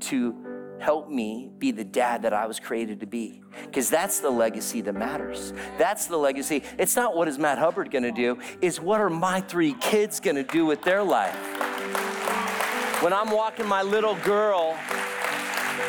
to 0.00 0.34
help 0.80 1.10
me 1.10 1.50
be 1.58 1.70
the 1.70 1.84
dad 1.84 2.22
that 2.22 2.32
I 2.32 2.46
was 2.46 2.58
created 2.58 3.00
to 3.00 3.06
be. 3.06 3.42
Because 3.66 3.90
that's 3.90 4.20
the 4.20 4.30
legacy 4.30 4.80
that 4.80 4.94
matters. 4.94 5.52
That's 5.76 6.06
the 6.06 6.16
legacy. 6.16 6.62
It's 6.78 6.96
not 6.96 7.14
what 7.14 7.28
is 7.28 7.38
Matt 7.38 7.58
Hubbard 7.58 7.90
going 7.90 8.04
to 8.04 8.12
do, 8.12 8.38
it's 8.62 8.80
what 8.80 9.00
are 9.00 9.10
my 9.10 9.42
three 9.42 9.74
kids 9.74 10.18
going 10.20 10.36
to 10.36 10.44
do 10.44 10.64
with 10.64 10.82
their 10.82 11.02
life. 11.02 11.36
When 13.02 13.12
I'm 13.12 13.30
walking 13.30 13.66
my 13.66 13.82
little 13.82 14.14
girl 14.16 14.76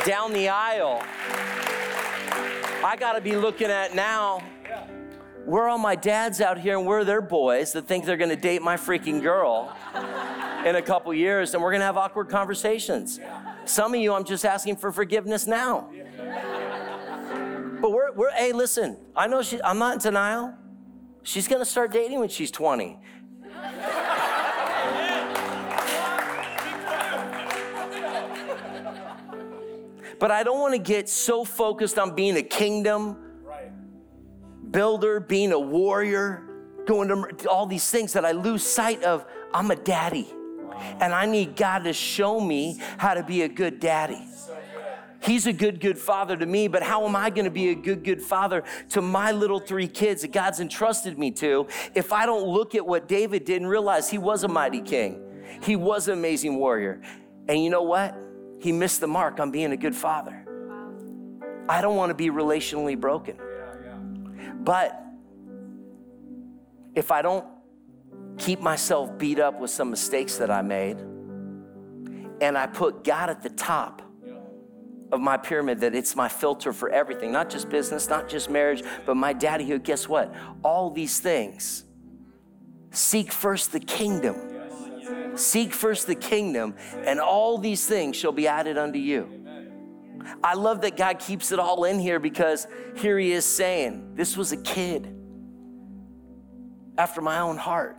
down 0.05 0.33
the 0.33 0.49
aisle, 0.49 1.01
I 2.83 2.95
got 2.99 3.13
to 3.13 3.21
be 3.21 3.35
looking 3.35 3.69
at 3.69 3.95
now. 3.95 4.43
Where 5.45 5.67
all 5.67 5.79
my 5.79 5.95
dads 5.95 6.39
out 6.39 6.59
here 6.59 6.77
and 6.77 6.85
where 6.85 7.03
their 7.03 7.21
boys 7.21 7.73
that 7.73 7.87
think 7.87 8.05
they're 8.05 8.17
going 8.17 8.29
to 8.29 8.35
date 8.35 8.61
my 8.61 8.77
freaking 8.77 9.21
girl 9.21 9.75
in 10.63 10.75
a 10.75 10.81
couple 10.81 11.11
years 11.15 11.55
and 11.55 11.63
we're 11.63 11.71
going 11.71 11.79
to 11.79 11.85
have 11.85 11.97
awkward 11.97 12.29
conversations? 12.29 13.19
Some 13.65 13.93
of 13.95 13.99
you, 13.99 14.13
I'm 14.13 14.23
just 14.23 14.45
asking 14.45 14.75
for 14.75 14.91
forgiveness 14.91 15.47
now. 15.47 15.89
But 17.81 17.91
we're, 17.91 18.11
we're 18.13 18.31
hey, 18.31 18.53
listen, 18.53 18.97
I 19.15 19.25
know 19.27 19.41
she, 19.41 19.59
I'm 19.63 19.79
not 19.79 19.93
in 19.93 19.99
denial. 19.99 20.53
She's 21.23 21.47
going 21.47 21.61
to 21.61 21.65
start 21.65 21.91
dating 21.91 22.19
when 22.19 22.29
she's 22.29 22.51
20. 22.51 22.99
But 30.21 30.29
I 30.29 30.43
don't 30.43 30.59
want 30.59 30.75
to 30.75 30.79
get 30.79 31.09
so 31.09 31.43
focused 31.43 31.97
on 31.97 32.13
being 32.13 32.37
a 32.37 32.43
kingdom 32.43 33.17
builder, 34.69 35.19
being 35.19 35.51
a 35.51 35.59
warrior, 35.59 36.43
going 36.85 37.07
to 37.07 37.49
all 37.49 37.65
these 37.65 37.89
things 37.89 38.13
that 38.13 38.23
I 38.23 38.31
lose 38.31 38.63
sight 38.63 39.03
of 39.03 39.25
I'm 39.51 39.71
a 39.71 39.75
daddy. 39.75 40.27
And 40.99 41.11
I 41.11 41.25
need 41.25 41.55
God 41.55 41.85
to 41.85 41.93
show 41.93 42.39
me 42.39 42.79
how 42.99 43.15
to 43.15 43.23
be 43.23 43.41
a 43.41 43.49
good 43.49 43.79
daddy. 43.79 44.21
He's 45.23 45.47
a 45.47 45.53
good, 45.53 45.79
good 45.79 45.97
father 45.97 46.37
to 46.37 46.45
me, 46.45 46.67
but 46.67 46.83
how 46.83 47.03
am 47.07 47.15
I 47.15 47.31
going 47.31 47.45
to 47.45 47.51
be 47.51 47.69
a 47.69 47.75
good, 47.75 48.03
good 48.03 48.21
father 48.21 48.63
to 48.89 49.01
my 49.01 49.31
little 49.31 49.59
three 49.59 49.87
kids 49.87 50.21
that 50.21 50.31
God's 50.31 50.59
entrusted 50.59 51.17
me 51.17 51.31
to 51.31 51.67
if 51.95 52.13
I 52.13 52.27
don't 52.27 52.47
look 52.47 52.75
at 52.75 52.85
what 52.85 53.07
David 53.07 53.43
did 53.45 53.61
and 53.61 53.69
realize 53.69 54.11
he 54.11 54.19
was 54.19 54.43
a 54.43 54.47
mighty 54.47 54.81
king? 54.81 55.19
He 55.63 55.75
was 55.75 56.07
an 56.07 56.13
amazing 56.13 56.57
warrior. 56.57 57.01
And 57.47 57.63
you 57.63 57.71
know 57.71 57.83
what? 57.83 58.15
He 58.61 58.71
missed 58.71 59.01
the 59.01 59.07
mark 59.07 59.39
on 59.39 59.49
being 59.49 59.71
a 59.71 59.77
good 59.77 59.95
father. 59.95 60.45
I 61.67 61.81
don't 61.81 61.95
want 61.95 62.11
to 62.11 62.13
be 62.13 62.29
relationally 62.29 62.99
broken. 62.99 63.35
But 64.63 65.03
if 66.93 67.11
I 67.11 67.23
don't 67.23 67.45
keep 68.37 68.59
myself 68.59 69.17
beat 69.17 69.39
up 69.39 69.59
with 69.59 69.71
some 69.71 69.89
mistakes 69.89 70.37
that 70.37 70.51
I 70.51 70.61
made, 70.61 70.99
and 72.39 72.55
I 72.55 72.67
put 72.67 73.03
God 73.03 73.31
at 73.31 73.41
the 73.41 73.49
top 73.49 74.03
of 75.11 75.19
my 75.19 75.37
pyramid, 75.37 75.79
that 75.79 75.95
it's 75.95 76.15
my 76.15 76.29
filter 76.29 76.71
for 76.71 76.89
everything, 76.89 77.31
not 77.31 77.49
just 77.49 77.67
business, 77.67 78.09
not 78.09 78.29
just 78.29 78.49
marriage, 78.49 78.83
but 79.07 79.15
my 79.15 79.33
daddy 79.33 79.65
who, 79.65 79.79
guess 79.79 80.07
what? 80.07 80.33
All 80.63 80.91
these 80.91 81.19
things. 81.19 81.83
Seek 82.91 83.31
first 83.31 83.71
the 83.71 83.79
kingdom 83.79 84.50
Seek 85.35 85.73
first 85.73 86.07
the 86.07 86.15
kingdom, 86.15 86.75
and 87.05 87.19
all 87.19 87.57
these 87.57 87.85
things 87.85 88.15
shall 88.15 88.31
be 88.31 88.47
added 88.47 88.77
unto 88.77 88.99
you. 88.99 89.41
I 90.43 90.53
love 90.55 90.81
that 90.81 90.97
God 90.97 91.19
keeps 91.19 91.51
it 91.51 91.59
all 91.59 91.83
in 91.83 91.99
here 91.99 92.19
because 92.19 92.67
here 92.95 93.17
he 93.17 93.31
is 93.31 93.45
saying, 93.45 94.15
This 94.15 94.37
was 94.37 94.51
a 94.51 94.57
kid 94.57 95.15
after 96.97 97.21
my 97.21 97.39
own 97.39 97.57
heart. 97.57 97.97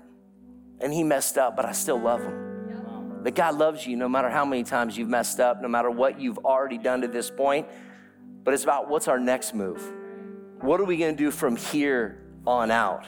And 0.80 0.92
he 0.92 1.04
messed 1.04 1.38
up, 1.38 1.56
but 1.56 1.64
I 1.64 1.72
still 1.72 2.00
love 2.00 2.22
him. 2.22 3.22
That 3.22 3.36
God 3.36 3.56
loves 3.56 3.86
you 3.86 3.96
no 3.96 4.08
matter 4.08 4.28
how 4.28 4.44
many 4.44 4.64
times 4.64 4.98
you've 4.98 5.08
messed 5.08 5.38
up, 5.38 5.62
no 5.62 5.68
matter 5.68 5.90
what 5.90 6.20
you've 6.20 6.38
already 6.38 6.78
done 6.78 7.02
to 7.02 7.08
this 7.08 7.30
point. 7.30 7.68
But 8.42 8.54
it's 8.54 8.64
about 8.64 8.88
what's 8.88 9.06
our 9.06 9.20
next 9.20 9.54
move? 9.54 9.92
What 10.60 10.80
are 10.80 10.84
we 10.84 10.96
to 10.96 11.12
do 11.12 11.30
from 11.30 11.54
here 11.54 12.20
on 12.46 12.72
out? 12.72 13.06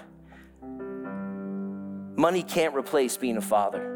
Money 2.16 2.44
can't 2.44 2.76
replace 2.76 3.16
being 3.16 3.36
a 3.36 3.40
father. 3.40 3.93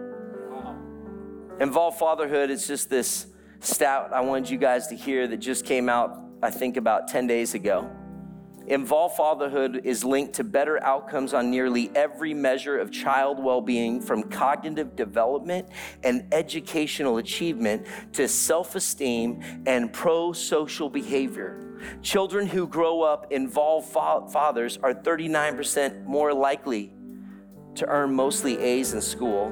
Involved 1.61 1.99
fatherhood 1.99 2.51
is 2.51 2.69
just 2.69 2.89
this 2.89 3.27
stat 3.59 4.11
I 4.13 4.21
wanted 4.21 4.49
you 4.49 4.59
guys 4.59 4.87
to 4.89 4.95
hear 4.95 5.27
that 5.27 5.39
just 5.39 5.65
came 5.65 5.89
out, 5.89 6.17
I 6.41 6.51
think, 6.51 6.77
about 6.77 7.09
10 7.09 7.27
days 7.27 7.55
ago. 7.55 7.91
Involved 8.69 9.17
fatherhood 9.17 9.81
is 9.83 10.05
linked 10.05 10.35
to 10.35 10.45
better 10.45 10.81
outcomes 10.85 11.35
on 11.35 11.51
nearly 11.51 11.91
every 11.97 12.33
measure 12.33 12.79
of 12.79 12.93
child 12.93 13.43
well 13.43 13.61
being, 13.61 14.01
from 14.01 14.23
cognitive 14.25 14.95
development 14.95 15.69
and 16.05 16.33
educational 16.33 17.17
achievement 17.17 17.87
to 18.13 18.29
self 18.29 18.77
esteem 18.77 19.43
and 19.67 19.93
pro 19.93 20.33
social 20.33 20.89
behavior. 20.89 21.65
Children 22.03 22.47
who 22.47 22.69
grow 22.69 23.03
up 23.03 23.33
involved 23.33 23.89
fa- 23.89 24.29
fathers 24.31 24.79
are 24.83 24.95
39% 24.95 26.05
more 26.05 26.33
likely 26.33 26.93
to 27.75 27.87
earn 27.87 28.13
mostly 28.13 28.59
A's 28.59 28.93
in 28.93 29.01
school 29.01 29.51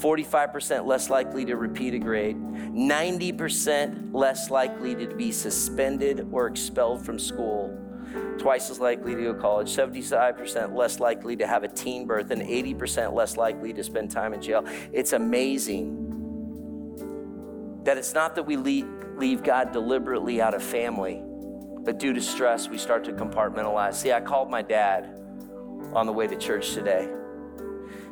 45% 0.00 0.86
less 0.86 1.10
likely 1.10 1.44
to 1.44 1.56
repeat 1.56 1.92
a 1.94 1.98
grade, 1.98 2.36
90% 2.36 4.14
less 4.14 4.50
likely 4.50 4.94
to 4.94 5.06
be 5.14 5.30
suspended 5.30 6.26
or 6.32 6.46
expelled 6.46 7.04
from 7.04 7.18
school, 7.18 7.76
twice 8.38 8.70
as 8.70 8.80
likely 8.80 9.14
to 9.14 9.22
go 9.22 9.34
to 9.34 9.40
college, 9.40 9.68
75% 9.68 10.74
less 10.74 11.00
likely 11.00 11.36
to 11.36 11.46
have 11.46 11.64
a 11.64 11.68
teen 11.68 12.06
birth, 12.06 12.30
and 12.30 12.40
80% 12.40 13.12
less 13.12 13.36
likely 13.36 13.74
to 13.74 13.84
spend 13.84 14.10
time 14.10 14.32
in 14.32 14.40
jail. 14.40 14.64
It's 14.92 15.12
amazing 15.12 16.06
that 17.84 17.98
it's 17.98 18.14
not 18.14 18.34
that 18.36 18.44
we 18.44 18.56
leave 18.56 19.42
God 19.42 19.72
deliberately 19.72 20.40
out 20.40 20.54
of 20.54 20.62
family, 20.62 21.22
but 21.82 21.98
due 21.98 22.14
to 22.14 22.20
stress, 22.20 22.68
we 22.68 22.78
start 22.78 23.04
to 23.04 23.12
compartmentalize. 23.12 23.94
See, 23.94 24.12
I 24.12 24.20
called 24.20 24.50
my 24.50 24.62
dad 24.62 25.20
on 25.94 26.06
the 26.06 26.12
way 26.12 26.26
to 26.26 26.36
church 26.36 26.72
today. 26.72 27.08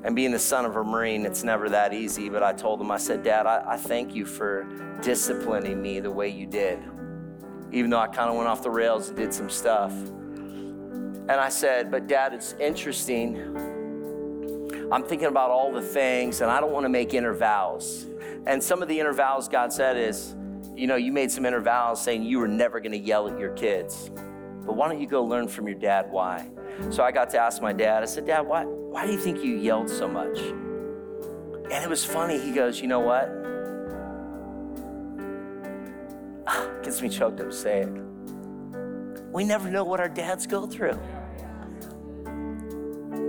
And 0.05 0.15
being 0.15 0.31
the 0.31 0.39
son 0.39 0.65
of 0.65 0.77
a 0.77 0.85
Marine, 0.85 1.27
it's 1.27 1.43
never 1.43 1.69
that 1.71 1.93
easy. 1.93 2.29
But 2.29 2.43
I 2.43 2.53
told 2.53 2.81
him, 2.81 2.91
I 2.91 2.99
said, 2.99 3.23
Dad, 3.23 3.47
I, 3.47 3.65
I 3.67 3.77
thank 3.77 4.15
you 4.15 4.25
for 4.25 4.67
disciplining 5.03 5.83
me 5.83 6.01
the 6.01 6.11
way 6.11 6.29
you 6.29 6.47
did, 6.47 6.79
even 7.73 7.91
though 7.91 7.99
I 7.99 8.07
kind 8.07 8.31
of 8.31 8.37
went 8.37 8.49
off 8.49 8.63
the 8.63 8.71
rails 8.71 9.09
and 9.09 9.17
did 9.17 9.35
some 9.35 9.51
stuff. 9.51 9.93
And 9.93 11.33
I 11.33 11.49
said, 11.49 11.91
But 11.91 12.07
Dad, 12.07 12.33
it's 12.33 12.55
interesting. 12.55 13.37
I'm 14.91 15.03
thinking 15.03 15.29
about 15.29 15.51
all 15.51 15.73
the 15.73 15.83
things, 15.83 16.41
and 16.41 16.51
I 16.51 16.61
don't 16.61 16.73
want 16.73 16.85
to 16.85 16.89
make 16.89 17.13
inner 17.13 17.35
vows. 17.35 18.07
And 18.47 18.63
some 18.63 18.81
of 18.81 18.89
the 18.89 18.99
inner 18.99 19.13
vows 19.13 19.49
God 19.49 19.73
said 19.73 19.99
is, 19.99 20.35
you 20.75 20.87
know, 20.87 20.97
you 20.97 21.13
made 21.13 21.31
some 21.31 21.45
inner 21.45 21.61
vows 21.61 22.03
saying 22.03 22.23
you 22.23 22.39
were 22.39 22.49
never 22.49 22.81
going 22.81 22.93
to 22.93 22.99
yell 22.99 23.29
at 23.29 23.39
your 23.39 23.51
kids. 23.51 24.11
But 24.65 24.77
why 24.77 24.89
don't 24.89 25.01
you 25.01 25.07
go 25.07 25.25
learn 25.25 25.49
from 25.49 25.67
your 25.67 25.79
dad 25.79 26.11
why? 26.11 26.49
So 26.91 27.03
I 27.03 27.11
got 27.13 27.29
to 27.31 27.39
ask 27.39 27.61
my 27.61 27.73
dad, 27.73 28.03
I 28.03 28.07
said, 28.07 28.27
Dad, 28.27 28.43
why, 28.43 28.65
why 28.65 29.05
do 29.05 29.13
you 29.13 29.19
think 29.19 29.45
you 29.45 29.57
yelled 29.57 29.91
so 29.91 30.09
much? 30.09 30.39
And 30.39 31.85
it 31.85 31.89
was 31.89 32.05
funny. 32.05 32.39
He 32.39 32.51
goes, 32.53 32.81
You 32.81 32.89
know 32.89 33.01
what? 33.01 33.29
Gets 36.83 37.03
me 37.03 37.09
choked 37.11 37.41
up 37.41 37.51
to 37.51 37.53
say 37.53 37.81
it. 37.83 37.91
We 39.33 39.45
never 39.45 39.71
know 39.71 39.85
what 39.85 40.01
our 40.01 40.09
dads 40.09 40.47
go 40.47 40.67
through. 40.67 40.99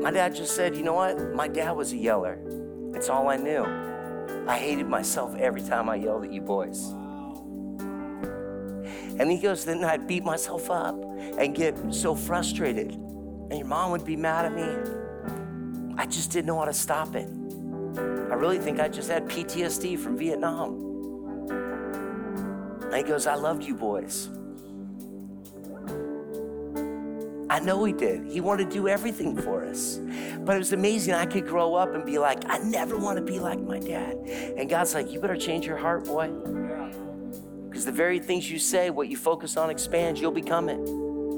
My 0.02 0.12
dad 0.12 0.36
just 0.36 0.56
said, 0.56 0.76
You 0.76 0.84
know 0.84 0.94
what? 0.94 1.34
My 1.36 1.50
dad 1.50 1.72
was 1.72 1.92
a 1.92 1.98
yeller. 1.98 2.40
It's 2.94 3.10
all 3.10 3.28
I 3.28 3.36
knew. 3.36 3.66
I 4.48 4.58
hated 4.58 4.88
myself 4.88 5.36
every 5.36 5.62
time 5.62 5.90
I 5.90 5.96
yelled 5.96 6.24
at 6.24 6.32
you 6.32 6.42
boys. 6.42 6.92
And 9.20 9.30
he 9.30 9.38
goes, 9.38 9.66
Then 9.66 9.84
I'd 9.84 10.08
beat 10.08 10.24
myself 10.24 10.72
up 10.72 10.96
and 11.38 11.54
get 11.54 11.78
so 11.94 12.16
frustrated 12.16 12.98
and 13.50 13.58
your 13.58 13.68
mom 13.68 13.92
would 13.92 14.06
be 14.06 14.16
mad 14.16 14.46
at 14.46 14.54
me. 14.54 15.96
I 15.98 16.06
just 16.06 16.32
didn't 16.32 16.46
know 16.46 16.60
how 16.60 16.66
to 16.66 16.74
stop 16.74 17.16
it. 17.16 17.28
I 17.98 18.36
really 18.36 18.60
think 18.60 18.80
I 18.80 18.88
just 18.88 19.10
had 19.10 19.28
PTSD 19.28 19.98
from 20.00 20.18
Vietnam. 20.18 20.86
And 22.84 22.96
he 22.96 23.04
goes, 23.04 23.28
I 23.28 23.36
loved 23.36 23.64
you 23.64 23.76
boys. 23.76 24.30
I 27.50 27.60
know 27.60 27.84
he 27.84 27.94
did. 27.94 28.32
He 28.32 28.42
wanted 28.42 28.70
to 28.70 28.76
do 28.76 28.88
everything 28.88 29.36
for 29.36 29.66
us. 29.66 30.00
But 30.40 30.56
it 30.56 30.60
was 30.60 30.72
amazing. 30.72 31.16
I 31.16 31.26
could 31.26 31.48
grow 31.48 31.74
up 31.74 31.96
and 31.96 32.06
be 32.06 32.20
like, 32.20 32.44
I 32.48 32.60
never 32.60 32.96
want 32.98 33.18
to 33.18 33.24
be 33.24 33.40
like 33.40 33.60
my 33.60 33.80
dad. 33.80 34.18
And 34.58 34.70
God's 34.70 34.94
like, 34.94 35.12
you 35.12 35.20
better 35.20 35.36
change 35.36 35.66
your 35.66 35.78
heart, 35.78 36.06
boy. 36.06 36.30
Because 37.68 37.86
the 37.86 37.92
very 37.92 38.20
things 38.20 38.50
you 38.50 38.60
say, 38.60 38.92
what 38.92 39.10
you 39.10 39.18
focus 39.18 39.58
on 39.58 39.72
expands, 39.72 40.22
you'll 40.22 40.32
become 40.32 40.70
it. 40.70 40.80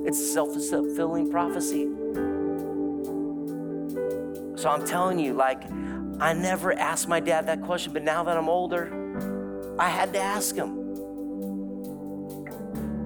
It's 0.05 0.20
a 0.20 0.26
self 0.26 0.53
fulfilling 0.53 1.32
prophecy. 1.32 1.89
So 4.62 4.70
I'm 4.70 4.86
telling 4.86 5.18
you, 5.18 5.34
like, 5.34 5.64
I 6.20 6.34
never 6.34 6.72
asked 6.72 7.07
my 7.07 7.20
dad 7.20 7.47
that 7.47 7.64
question, 7.64 7.93
but 7.93 8.03
now 8.03 8.24
that 8.24 8.38
I'm 8.38 8.47
older, 8.47 9.76
I 9.80 9.89
had 9.89 10.14
to 10.14 10.20
ask 10.20 10.55
him. 10.55 10.78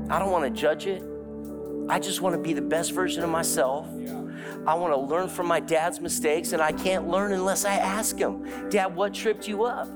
I 0.09 0.19
don't 0.19 0.31
want 0.31 0.43
to 0.43 0.49
judge 0.49 0.85
it. 0.85 1.01
I 1.87 1.97
just 1.97 2.19
want 2.19 2.35
to 2.35 2.41
be 2.41 2.51
the 2.51 2.61
best 2.61 2.91
version 2.91 3.23
of 3.23 3.29
myself. 3.29 3.87
I 4.67 4.73
want 4.73 4.93
to 4.95 4.99
learn 4.99 5.29
from 5.29 5.47
my 5.47 5.61
dad's 5.61 6.01
mistakes, 6.01 6.51
and 6.51 6.61
I 6.61 6.73
can't 6.73 7.07
learn 7.07 7.31
unless 7.31 7.63
I 7.63 7.75
ask 7.75 8.17
him, 8.17 8.69
Dad, 8.69 8.93
what 8.93 9.13
tripped 9.13 9.47
you 9.47 9.63
up? 9.63 9.87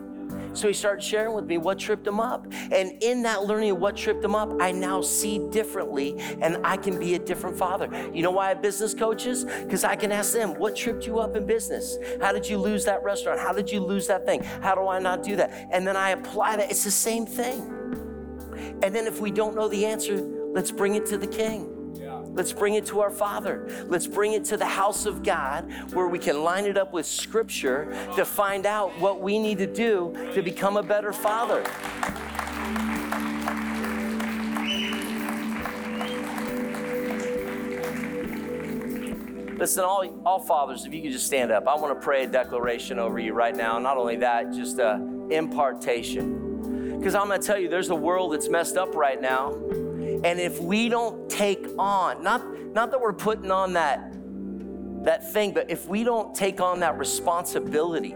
So 0.53 0.67
he 0.67 0.73
started 0.73 1.03
sharing 1.03 1.33
with 1.33 1.45
me 1.45 1.57
what 1.57 1.79
tripped 1.79 2.05
him 2.05 2.19
up. 2.19 2.47
And 2.71 3.01
in 3.01 3.23
that 3.23 3.43
learning 3.43 3.71
of 3.71 3.79
what 3.79 3.95
tripped 3.95 4.23
him 4.23 4.35
up, 4.35 4.61
I 4.61 4.71
now 4.71 5.01
see 5.01 5.39
differently 5.49 6.19
and 6.41 6.57
I 6.65 6.77
can 6.77 6.99
be 6.99 7.15
a 7.15 7.19
different 7.19 7.57
father. 7.57 7.89
You 8.13 8.23
know 8.23 8.31
why 8.31 8.45
I 8.45 8.49
have 8.49 8.61
business 8.61 8.93
coaches? 8.93 9.45
Because 9.45 9.83
I 9.83 9.95
can 9.95 10.11
ask 10.11 10.33
them, 10.33 10.57
what 10.59 10.75
tripped 10.75 11.05
you 11.05 11.19
up 11.19 11.35
in 11.35 11.45
business? 11.45 11.97
How 12.21 12.31
did 12.31 12.47
you 12.47 12.57
lose 12.57 12.85
that 12.85 13.03
restaurant? 13.03 13.39
How 13.39 13.53
did 13.53 13.71
you 13.71 13.79
lose 13.79 14.07
that 14.07 14.25
thing? 14.25 14.43
How 14.43 14.75
do 14.75 14.87
I 14.87 14.99
not 14.99 15.23
do 15.23 15.35
that? 15.37 15.69
And 15.71 15.85
then 15.85 15.95
I 15.95 16.11
apply 16.11 16.57
that. 16.57 16.69
It's 16.71 16.83
the 16.83 16.91
same 16.91 17.25
thing. 17.25 17.75
And 18.81 18.95
then 18.95 19.07
if 19.07 19.19
we 19.19 19.31
don't 19.31 19.55
know 19.55 19.67
the 19.67 19.85
answer, 19.85 20.17
let's 20.53 20.71
bring 20.71 20.95
it 20.95 21.05
to 21.07 21.17
the 21.17 21.27
king. 21.27 21.78
Let's 22.39 22.53
bring 22.53 22.75
it 22.75 22.85
to 22.85 23.01
our 23.01 23.09
Father. 23.09 23.67
Let's 23.89 24.07
bring 24.07 24.31
it 24.31 24.45
to 24.45 24.55
the 24.55 24.65
house 24.65 25.05
of 25.05 25.23
God 25.23 25.69
where 25.91 26.07
we 26.07 26.17
can 26.17 26.41
line 26.41 26.63
it 26.63 26.77
up 26.77 26.93
with 26.93 27.05
Scripture 27.05 27.91
to 28.15 28.23
find 28.23 28.65
out 28.65 28.97
what 28.97 29.19
we 29.19 29.37
need 29.37 29.57
to 29.57 29.67
do 29.67 30.15
to 30.33 30.41
become 30.41 30.77
a 30.77 30.81
better 30.81 31.11
Father. 31.11 31.61
Listen, 39.57 39.83
all, 39.83 40.21
all 40.25 40.39
fathers, 40.39 40.85
if 40.85 40.93
you 40.93 41.01
could 41.01 41.11
just 41.11 41.25
stand 41.25 41.51
up, 41.51 41.67
I 41.67 41.75
want 41.75 41.93
to 41.93 42.01
pray 42.01 42.23
a 42.23 42.27
declaration 42.27 42.99
over 42.99 43.19
you 43.19 43.33
right 43.33 43.53
now. 43.53 43.77
Not 43.79 43.97
only 43.97 44.15
that, 44.15 44.53
just 44.53 44.79
a 44.79 44.93
impartation. 45.29 46.97
Because 46.99 47.15
I'm 47.15 47.27
going 47.27 47.41
to 47.41 47.45
tell 47.45 47.59
you, 47.59 47.67
there's 47.67 47.89
a 47.89 47.95
world 47.95 48.31
that's 48.31 48.47
messed 48.47 48.77
up 48.77 48.95
right 48.95 49.21
now 49.21 49.53
and 50.24 50.39
if 50.39 50.59
we 50.59 50.89
don't 50.89 51.30
take 51.30 51.65
on, 51.78 52.24
not, 52.24 52.43
not 52.74 52.91
that 52.91 52.99
we're 52.99 53.13
putting 53.13 53.51
on 53.51 53.74
that, 53.74 54.13
that 55.05 55.32
thing, 55.32 55.53
but 55.53 55.70
if 55.70 55.88
we 55.88 56.03
don't 56.03 56.36
take 56.36 56.59
on 56.59 56.82
that 56.82 56.97
responsibility, 56.97 58.13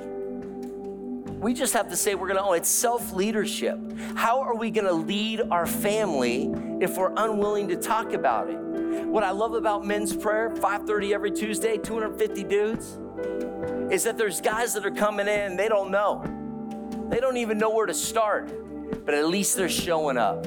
we 1.43 1.53
just 1.53 1.73
have 1.73 1.89
to 1.89 1.95
say 1.95 2.15
we're 2.15 2.27
going 2.27 2.37
to 2.37 2.43
own 2.43 2.49
oh, 2.49 2.53
it's 2.53 2.69
self-leadership. 2.69 3.77
How 4.15 4.41
are 4.41 4.55
we 4.55 4.71
going 4.71 4.87
to 4.87 4.93
lead 4.93 5.41
our 5.51 5.65
family 5.65 6.49
if 6.81 6.97
we're 6.97 7.13
unwilling 7.15 7.67
to 7.69 7.75
talk 7.75 8.13
about 8.13 8.49
it? 8.49 8.57
What 8.57 9.23
i 9.23 9.31
love 9.31 9.53
about 9.53 9.85
men's 9.85 10.15
prayer 10.15 10.49
5.30 10.49 11.13
every 11.13 11.31
tuesday 11.31 11.77
250 11.77 12.43
dudes 12.45 12.97
is 13.91 14.03
that 14.03 14.17
there's 14.17 14.41
guys 14.41 14.73
that 14.73 14.85
are 14.85 14.91
coming 14.91 15.27
in 15.27 15.55
they 15.55 15.67
don't 15.67 15.91
know. 15.91 16.23
They 17.09 17.19
don't 17.19 17.37
even 17.37 17.57
know 17.57 17.69
where 17.69 17.85
to 17.85 17.93
start 17.93 18.51
but 19.05 19.13
at 19.13 19.27
least 19.27 19.55
they're 19.55 19.69
showing 19.69 20.17
up 20.17 20.45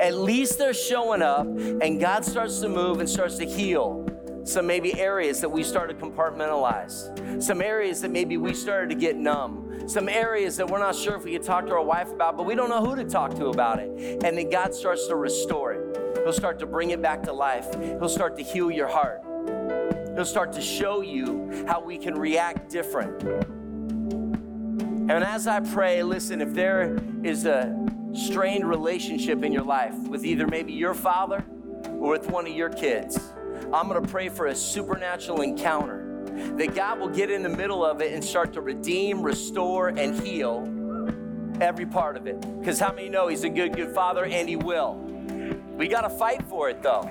at 0.00 0.14
least 0.14 0.58
they're 0.58 0.74
showing 0.74 1.22
up 1.22 1.46
and 1.46 2.00
God 2.00 2.24
starts 2.24 2.60
to 2.60 2.68
move 2.68 3.00
and 3.00 3.08
starts 3.08 3.36
to 3.38 3.46
heal 3.46 4.06
some 4.44 4.66
maybe 4.66 4.98
areas 4.98 5.40
that 5.42 5.48
we 5.48 5.62
started 5.62 5.98
to 5.98 6.04
compartmentalize, 6.04 7.42
some 7.42 7.60
areas 7.60 8.00
that 8.00 8.10
maybe 8.10 8.38
we 8.38 8.54
started 8.54 8.88
to 8.88 8.94
get 8.94 9.16
numb, 9.16 9.86
some 9.86 10.08
areas 10.08 10.56
that 10.56 10.68
we're 10.68 10.78
not 10.78 10.94
sure 10.94 11.14
if 11.16 11.24
we 11.24 11.32
could 11.32 11.42
talk 11.42 11.66
to 11.66 11.72
our 11.72 11.84
wife 11.84 12.10
about, 12.10 12.36
but 12.36 12.46
we 12.46 12.54
don't 12.54 12.70
know 12.70 12.84
who 12.84 12.96
to 12.96 13.04
talk 13.04 13.34
to 13.34 13.46
about 13.46 13.78
it. 13.78 13.90
And 14.24 14.38
then 14.38 14.48
God 14.48 14.74
starts 14.74 15.06
to 15.08 15.16
restore 15.16 15.72
it. 15.72 16.18
He'll 16.24 16.32
start 16.32 16.58
to 16.60 16.66
bring 16.66 16.90
it 16.90 17.02
back 17.02 17.22
to 17.24 17.32
life. 17.32 17.66
He'll 17.80 18.08
start 18.08 18.36
to 18.38 18.42
heal 18.42 18.70
your 18.70 18.88
heart. 18.88 19.22
He'll 20.14 20.24
start 20.24 20.52
to 20.54 20.62
show 20.62 21.02
you 21.02 21.64
how 21.68 21.80
we 21.80 21.98
can 21.98 22.18
react 22.18 22.70
different. 22.70 23.22
And 25.10 25.24
as 25.24 25.46
I 25.46 25.60
pray, 25.60 26.02
listen, 26.02 26.40
if 26.40 26.52
there 26.54 26.98
is 27.22 27.46
a 27.46 27.74
strained 28.12 28.68
relationship 28.68 29.44
in 29.44 29.52
your 29.52 29.64
life 29.64 29.96
with 30.08 30.24
either 30.24 30.46
maybe 30.46 30.72
your 30.72 30.94
father 30.94 31.44
or 31.92 32.10
with 32.10 32.30
one 32.30 32.46
of 32.46 32.52
your 32.52 32.70
kids, 32.70 33.32
I'm 33.72 33.88
gonna 33.88 34.02
pray 34.02 34.28
for 34.28 34.46
a 34.46 34.54
supernatural 34.54 35.42
encounter 35.42 36.04
that 36.56 36.74
God 36.74 37.00
will 37.00 37.08
get 37.08 37.30
in 37.30 37.42
the 37.42 37.48
middle 37.48 37.84
of 37.84 38.00
it 38.00 38.12
and 38.12 38.24
start 38.24 38.52
to 38.54 38.60
redeem, 38.60 39.22
restore, 39.22 39.88
and 39.88 40.18
heal 40.20 40.66
every 41.60 41.86
part 41.86 42.16
of 42.16 42.26
it. 42.26 42.40
Because 42.58 42.78
how 42.78 42.92
many 42.92 43.08
know 43.08 43.28
He's 43.28 43.44
a 43.44 43.48
good, 43.48 43.74
good 43.74 43.94
Father 43.94 44.24
and 44.24 44.48
He 44.48 44.56
will? 44.56 44.94
We 45.76 45.88
gotta 45.88 46.10
fight 46.10 46.42
for 46.48 46.68
it 46.68 46.82
though. 46.82 47.08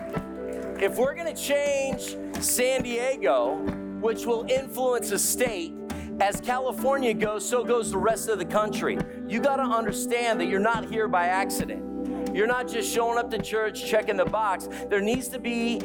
If 0.80 0.98
we're 0.98 1.16
gonna 1.16 1.36
change 1.36 2.16
San 2.40 2.84
Diego, 2.84 3.56
which 4.00 4.26
will 4.26 4.46
influence 4.50 5.12
a 5.12 5.20
state, 5.20 5.74
as 6.20 6.42
California 6.42 7.14
goes, 7.14 7.48
so 7.48 7.64
goes 7.64 7.92
the 7.92 7.98
rest 7.98 8.30
of 8.30 8.40
the 8.40 8.46
country. 8.46 8.98
You 9.28 9.40
got 9.40 9.58
to 9.58 9.64
understand 9.64 10.40
that 10.40 10.48
you're 10.48 10.60
not 10.60 10.86
here 10.86 11.08
by 11.08 11.28
accident. 11.28 12.36
You're 12.36 12.48
not 12.48 12.68
just 12.68 12.94
showing 12.94 13.18
up 13.18 13.32
to 13.32 13.42
church, 13.42 13.86
checking 13.86 14.18
the 14.18 14.26
box. 14.26 14.68
There 14.90 15.02
needs 15.02 15.28
to 15.30 15.40
be 15.40 15.80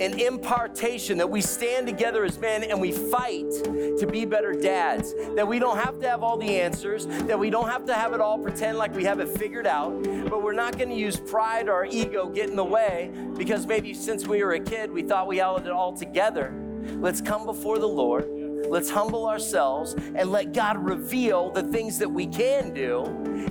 an 0.00 0.18
impartation 0.18 1.18
that 1.18 1.28
we 1.28 1.42
stand 1.42 1.86
together 1.86 2.24
as 2.24 2.38
men 2.38 2.64
and 2.64 2.80
we 2.80 2.90
fight 2.90 3.50
to 3.98 4.08
be 4.10 4.24
better 4.24 4.52
dads. 4.52 5.14
That 5.36 5.46
we 5.46 5.58
don't 5.58 5.76
have 5.76 6.00
to 6.00 6.08
have 6.08 6.22
all 6.22 6.38
the 6.38 6.58
answers, 6.58 7.06
that 7.06 7.38
we 7.38 7.50
don't 7.50 7.68
have 7.68 7.84
to 7.86 7.94
have 7.94 8.14
it 8.14 8.20
all 8.20 8.38
pretend 8.38 8.78
like 8.78 8.94
we 8.94 9.04
have 9.04 9.20
it 9.20 9.28
figured 9.28 9.66
out, 9.66 9.90
but 10.02 10.42
we're 10.42 10.54
not 10.54 10.78
going 10.78 10.88
to 10.88 10.96
use 10.96 11.18
pride 11.18 11.68
or 11.68 11.84
ego 11.84 12.28
get 12.30 12.48
in 12.48 12.56
the 12.56 12.64
way 12.64 13.12
because 13.36 13.66
maybe 13.66 13.92
since 13.92 14.26
we 14.26 14.42
were 14.42 14.52
a 14.52 14.60
kid 14.60 14.90
we 14.90 15.02
thought 15.02 15.26
we 15.26 15.36
had 15.36 15.66
it 15.66 15.70
all 15.70 15.94
together. 15.94 16.54
Let's 16.98 17.20
come 17.20 17.44
before 17.44 17.78
the 17.78 17.88
Lord. 17.88 18.39
Let's 18.68 18.90
humble 18.90 19.26
ourselves 19.26 19.94
and 19.94 20.30
let 20.30 20.52
God 20.52 20.78
reveal 20.78 21.50
the 21.50 21.62
things 21.62 21.98
that 21.98 22.08
we 22.08 22.26
can 22.26 22.72
do. 22.72 23.04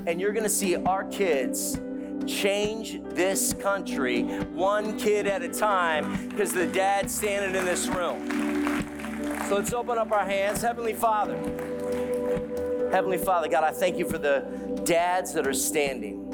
And 0.06 0.20
you're 0.22 0.32
going 0.32 0.44
to 0.44 0.50
see 0.50 0.76
our 0.76 1.04
kids 1.06 1.80
change 2.26 3.02
this 3.04 3.54
country 3.54 4.24
one 4.54 4.98
kid 4.98 5.28
at 5.28 5.42
a 5.42 5.50
time 5.50 6.28
because 6.30 6.54
the 6.54 6.68
dad's 6.68 7.14
standing 7.14 7.56
in 7.56 7.66
this 7.66 7.88
room. 7.88 8.28
So 9.48 9.56
let's 9.56 9.74
open 9.74 9.98
up 9.98 10.12
our 10.12 10.26
hands. 10.26 10.62
Heavenly 10.62 10.94
Father, 10.94 11.36
Heavenly 12.92 13.18
Father, 13.18 13.48
God, 13.48 13.64
I 13.64 13.72
thank 13.72 13.98
you 13.98 14.08
for 14.08 14.18
the 14.18 14.82
dads 14.86 15.34
that 15.34 15.48
are 15.48 15.54
standing. 15.54 16.26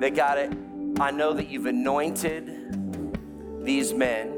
That 0.00 0.14
got 0.14 0.38
it. 0.38 0.52
I 1.00 1.10
know 1.10 1.32
that 1.32 1.48
you've 1.48 1.66
anointed 1.66 3.64
these 3.64 3.92
men 3.92 4.37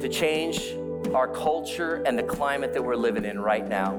to 0.00 0.08
change 0.08 0.74
our 1.14 1.28
culture 1.28 2.02
and 2.06 2.18
the 2.18 2.22
climate 2.22 2.72
that 2.72 2.82
we're 2.82 2.96
living 2.96 3.24
in 3.24 3.40
right 3.40 3.66
now. 3.66 3.92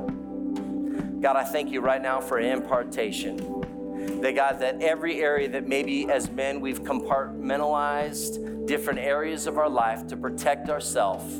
God, 1.21 1.35
I 1.35 1.43
thank 1.43 1.71
you 1.71 1.81
right 1.81 2.01
now 2.01 2.21
for 2.21 2.39
impartation. 2.39 3.37
That 4.21 4.35
God, 4.35 4.59
that 4.59 4.81
every 4.81 5.21
area 5.21 5.49
that 5.49 5.67
maybe 5.67 6.09
as 6.09 6.29
men 6.29 6.61
we've 6.61 6.83
compartmentalized 6.83 8.65
different 8.65 8.99
areas 8.99 9.47
of 9.47 9.57
our 9.57 9.69
life 9.69 10.07
to 10.07 10.17
protect 10.17 10.69
ourselves 10.69 11.33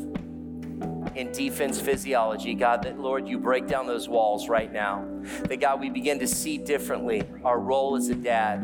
in 1.16 1.32
defense 1.32 1.80
physiology, 1.80 2.54
God, 2.54 2.84
that 2.84 3.00
Lord, 3.00 3.28
you 3.28 3.38
break 3.38 3.68
down 3.68 3.88
those 3.88 4.10
walls 4.10 4.50
right 4.50 4.72
now. 4.72 5.06
That 5.44 5.60
God, 5.60 5.80
we 5.80 5.90
begin 5.90 6.20
to 6.20 6.28
see 6.28 6.58
differently 6.58 7.24
our 7.44 7.60
role 7.60 7.96
as 7.96 8.10
a 8.10 8.16
dad, 8.16 8.60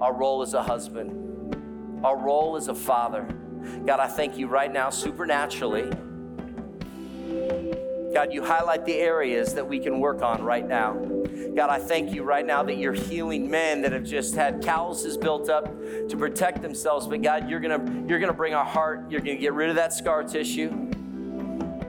our 0.00 0.14
role 0.14 0.42
as 0.42 0.54
a 0.54 0.62
husband, 0.62 2.04
our 2.04 2.16
role 2.16 2.56
as 2.56 2.68
a 2.68 2.74
father. 2.74 3.26
God, 3.86 4.00
I 4.00 4.08
thank 4.08 4.36
you 4.36 4.46
right 4.46 4.72
now 4.72 4.90
supernaturally 4.90 5.90
God, 8.16 8.32
you 8.32 8.42
highlight 8.42 8.86
the 8.86 8.94
areas 8.94 9.52
that 9.52 9.68
we 9.68 9.78
can 9.78 10.00
work 10.00 10.22
on 10.22 10.42
right 10.42 10.66
now. 10.66 10.94
God, 11.54 11.68
I 11.68 11.78
thank 11.78 12.14
you 12.14 12.22
right 12.22 12.46
now 12.46 12.62
that 12.62 12.78
you're 12.78 12.94
healing 12.94 13.50
men 13.50 13.82
that 13.82 13.92
have 13.92 14.04
just 14.04 14.34
had 14.34 14.62
calluses 14.62 15.18
built 15.18 15.50
up 15.50 15.66
to 16.08 16.16
protect 16.16 16.62
themselves. 16.62 17.06
But 17.06 17.20
God, 17.20 17.50
you're 17.50 17.60
gonna 17.60 18.06
you're 18.08 18.18
gonna 18.18 18.32
bring 18.32 18.54
our 18.54 18.64
heart. 18.64 19.10
You're 19.10 19.20
gonna 19.20 19.36
get 19.36 19.52
rid 19.52 19.68
of 19.68 19.76
that 19.76 19.92
scar 19.92 20.22
tissue. 20.22 20.70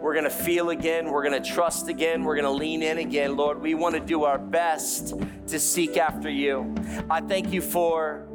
We're 0.01 0.15
gonna 0.15 0.29
feel 0.29 0.71
again. 0.71 1.09
We're 1.09 1.23
gonna 1.23 1.41
trust 1.41 1.87
again. 1.87 2.25
We're 2.25 2.35
gonna 2.35 2.51
lean 2.51 2.83
in 2.83 2.97
again, 2.97 3.37
Lord. 3.37 3.61
We 3.61 3.73
want 3.73 3.95
to 3.95 4.01
do 4.01 4.25
our 4.25 4.37
best 4.37 5.13
to 5.47 5.57
seek 5.57 5.95
after 5.95 6.29
you. 6.29 6.75
I 7.09 7.21
thank 7.21 7.53
you 7.53 7.61
for 7.61 8.27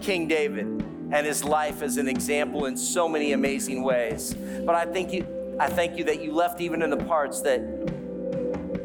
King 0.00 0.28
David 0.28 0.82
and 1.14 1.24
his 1.24 1.44
life 1.44 1.80
as 1.80 1.96
an 1.96 2.08
example 2.08 2.66
in 2.66 2.76
so 2.76 3.08
many 3.08 3.32
amazing 3.32 3.84
ways. 3.84 4.34
But 4.34 4.74
I 4.74 4.84
thank 4.84 5.12
you 5.12 5.24
I 5.60 5.68
thank 5.68 5.96
you 5.96 6.02
that 6.04 6.20
you 6.20 6.32
left 6.32 6.60
even 6.60 6.82
in 6.82 6.90
the 6.90 6.96
parts 6.96 7.40
that 7.42 7.60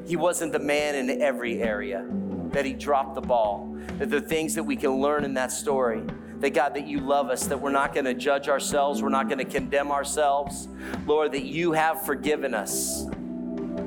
he 0.05 0.15
wasn't 0.15 0.51
the 0.51 0.59
man 0.59 0.93
in 0.93 1.19
every 1.19 1.63
area, 1.63 2.05
that 2.51 2.63
he 2.63 2.73
dropped 2.73 3.15
the 3.15 3.21
ball, 3.21 3.75
that 3.97 4.11
the 4.11 4.21
things 4.21 4.53
that 4.53 4.63
we 4.63 4.75
can 4.75 5.01
learn 5.01 5.25
in 5.25 5.33
that 5.33 5.51
story, 5.51 6.03
that 6.41 6.51
God, 6.51 6.75
that 6.75 6.85
you 6.85 6.99
love 6.99 7.29
us, 7.29 7.47
that 7.47 7.59
we're 7.59 7.71
not 7.71 7.95
going 7.95 8.05
to 8.05 8.13
judge 8.13 8.47
ourselves, 8.47 9.01
we're 9.01 9.09
not 9.09 9.27
going 9.27 9.39
to 9.39 9.45
condemn 9.45 9.91
ourselves. 9.91 10.67
Lord, 11.07 11.31
that 11.31 11.45
you 11.45 11.71
have 11.71 12.05
forgiven 12.05 12.53
us 12.53 13.07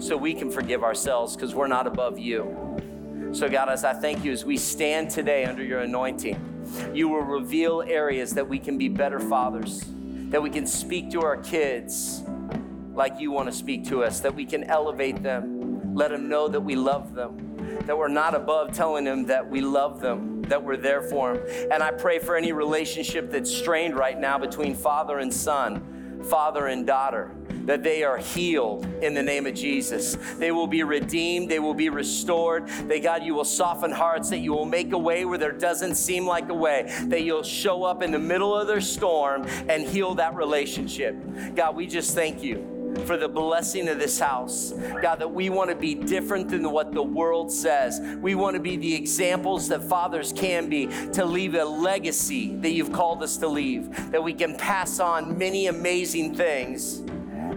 so 0.01 0.17
we 0.17 0.35
can 0.35 0.51
forgive 0.51 0.83
ourselves 0.83 1.37
because 1.37 1.55
we're 1.55 1.69
not 1.69 1.87
above 1.87 2.19
you. 2.19 3.31
So, 3.33 3.49
God, 3.49 3.69
as 3.69 3.85
I 3.85 3.93
thank 3.93 4.25
you 4.25 4.33
as 4.33 4.45
we 4.45 4.57
stand 4.57 5.09
today 5.09 5.45
under 5.45 5.63
your 5.63 5.81
anointing, 5.81 6.52
you 6.95 7.09
will 7.09 7.23
reveal 7.23 7.83
areas 7.87 8.35
that 8.35 8.49
we 8.49 8.59
can 8.59 8.79
be 8.79 8.89
better 8.89 9.21
fathers, 9.21 9.85
that 10.31 10.43
we 10.43 10.51
can 10.51 10.67
speak 10.67 11.11
to 11.11 11.23
our 11.23 11.37
kids 11.37 12.23
like 12.95 13.19
you 13.21 13.31
want 13.31 13.49
to 13.49 13.53
speak 13.53 13.87
to 13.89 14.05
us, 14.05 14.21
that 14.21 14.35
we 14.35 14.45
can 14.45 14.65
elevate 14.65 15.23
them, 15.23 15.95
let 15.95 16.11
them 16.11 16.29
know 16.29 16.49
that 16.49 16.61
we 16.61 16.77
love 16.77 17.15
them, 17.15 17.79
that 17.87 17.97
we're 17.97 18.09
not 18.09 18.35
above 18.35 18.73
telling 18.73 19.05
them 19.05 19.27
that 19.27 19.49
we 19.49 19.61
love 19.61 20.01
them, 20.01 20.43
that 20.43 20.63
we're 20.63 20.77
there 20.77 21.03
for 21.03 21.37
them. 21.37 21.69
And 21.73 21.83
I 21.83 21.91
pray 21.91 22.19
for 22.19 22.37
any 22.37 22.53
relationship 22.53 23.31
that's 23.31 23.51
strained 23.51 23.97
right 23.97 24.19
now 24.19 24.39
between 24.39 24.75
father 24.75 25.19
and 25.19 25.33
son, 25.33 26.23
father 26.29 26.67
and 26.67 26.87
daughter 26.87 27.35
that 27.67 27.83
they 27.83 28.03
are 28.03 28.19
healed 28.19 28.87
in 29.03 29.15
the 29.15 29.23
name 29.23 29.47
of 29.47 29.55
Jesus. 29.55 30.17
They 30.39 30.53
will 30.53 30.67
be 30.67 30.83
redeemed, 30.83 31.51
they 31.51 31.59
will 31.59 31.75
be 31.75 31.89
restored. 31.89 32.67
That 32.89 33.03
God, 33.03 33.23
you 33.23 33.35
will 33.35 33.45
soften 33.45 33.91
hearts, 33.91 34.31
that 34.31 34.39
you 34.39 34.53
will 34.53 34.67
make 34.67 34.93
a 34.93 34.99
way 34.99 35.25
where 35.25 35.39
there 35.39 35.53
doesn't 35.53 35.95
seem 35.95 36.27
like 36.27 36.49
a 36.49 36.55
way, 36.55 36.93
that 37.07 37.23
you'll 37.23 37.43
show 37.43 37.85
up 37.85 38.03
in 38.03 38.11
the 38.11 38.19
middle 38.19 38.57
of 38.57 38.67
their 38.67 38.81
storm 38.81 39.47
and 39.69 39.87
heal 39.87 40.15
that 40.17 40.35
relationship. 40.35 41.17
God, 41.55 41.77
we 41.77 41.87
just 41.87 42.15
thank 42.15 42.43
you 42.43 42.73
for 43.07 43.17
the 43.17 43.29
blessing 43.29 43.89
of 43.89 43.99
this 43.99 44.19
house. 44.19 44.73
God, 45.01 45.17
that 45.17 45.33
we 45.33 45.51
want 45.51 45.71
to 45.71 45.77
be 45.77 45.95
different 45.95 46.49
than 46.49 46.71
what 46.71 46.93
the 46.93 47.03
world 47.03 47.51
says. 47.51 48.01
We 48.21 48.35
want 48.35 48.55
to 48.55 48.61
be 48.61 48.77
the 48.77 48.95
examples 48.95 49.69
that 49.69 49.83
fathers 49.83 50.33
can 50.33 50.69
be 50.69 50.87
to 51.13 51.25
leave 51.25 51.55
a 51.55 51.65
legacy 51.65 52.55
that 52.57 52.73
you've 52.73 52.93
called 52.93 53.23
us 53.23 53.37
to 53.39 53.49
leave, 53.49 54.13
that 54.13 54.23
we 54.23 54.35
can 54.35 54.57
pass 54.57 55.01
on 55.01 55.39
many 55.39 55.67
amazing 55.67 56.35
things 56.35 57.03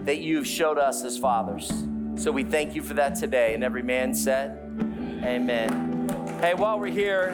that 0.06 0.18
you've 0.18 0.46
showed 0.46 0.78
us 0.78 1.04
as 1.04 1.18
fathers. 1.18 1.70
So 2.14 2.32
we 2.32 2.44
thank 2.44 2.74
you 2.74 2.82
for 2.82 2.94
that 2.94 3.16
today. 3.16 3.54
And 3.54 3.62
every 3.62 3.82
man 3.82 4.14
said, 4.14 4.58
Amen. 5.22 6.08
Hey, 6.40 6.54
while 6.54 6.78
we're 6.78 6.86
here, 6.86 7.32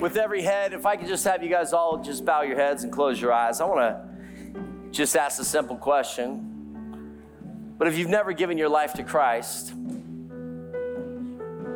with 0.00 0.16
every 0.16 0.42
head, 0.42 0.72
if 0.72 0.86
I 0.86 0.96
could 0.96 1.06
just 1.06 1.24
have 1.24 1.42
you 1.42 1.50
guys 1.50 1.72
all 1.72 2.02
just 2.02 2.24
bow 2.24 2.42
your 2.42 2.56
heads 2.56 2.82
and 2.82 2.92
close 2.92 3.20
your 3.20 3.32
eyes, 3.32 3.60
I 3.60 3.66
want 3.66 3.80
to 3.80 4.90
just 4.90 5.16
ask 5.16 5.40
a 5.40 5.44
simple 5.44 5.76
question. 5.76 7.74
But 7.76 7.88
if 7.88 7.98
you've 7.98 8.08
never 8.08 8.32
given 8.32 8.58
your 8.58 8.68
life 8.68 8.94
to 8.94 9.02
Christ, 9.02 9.74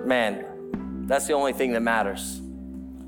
man, 0.06 0.46
that's 1.06 1.26
the 1.26 1.34
only 1.34 1.52
thing 1.52 1.72
that 1.72 1.82
matters. 1.82 2.40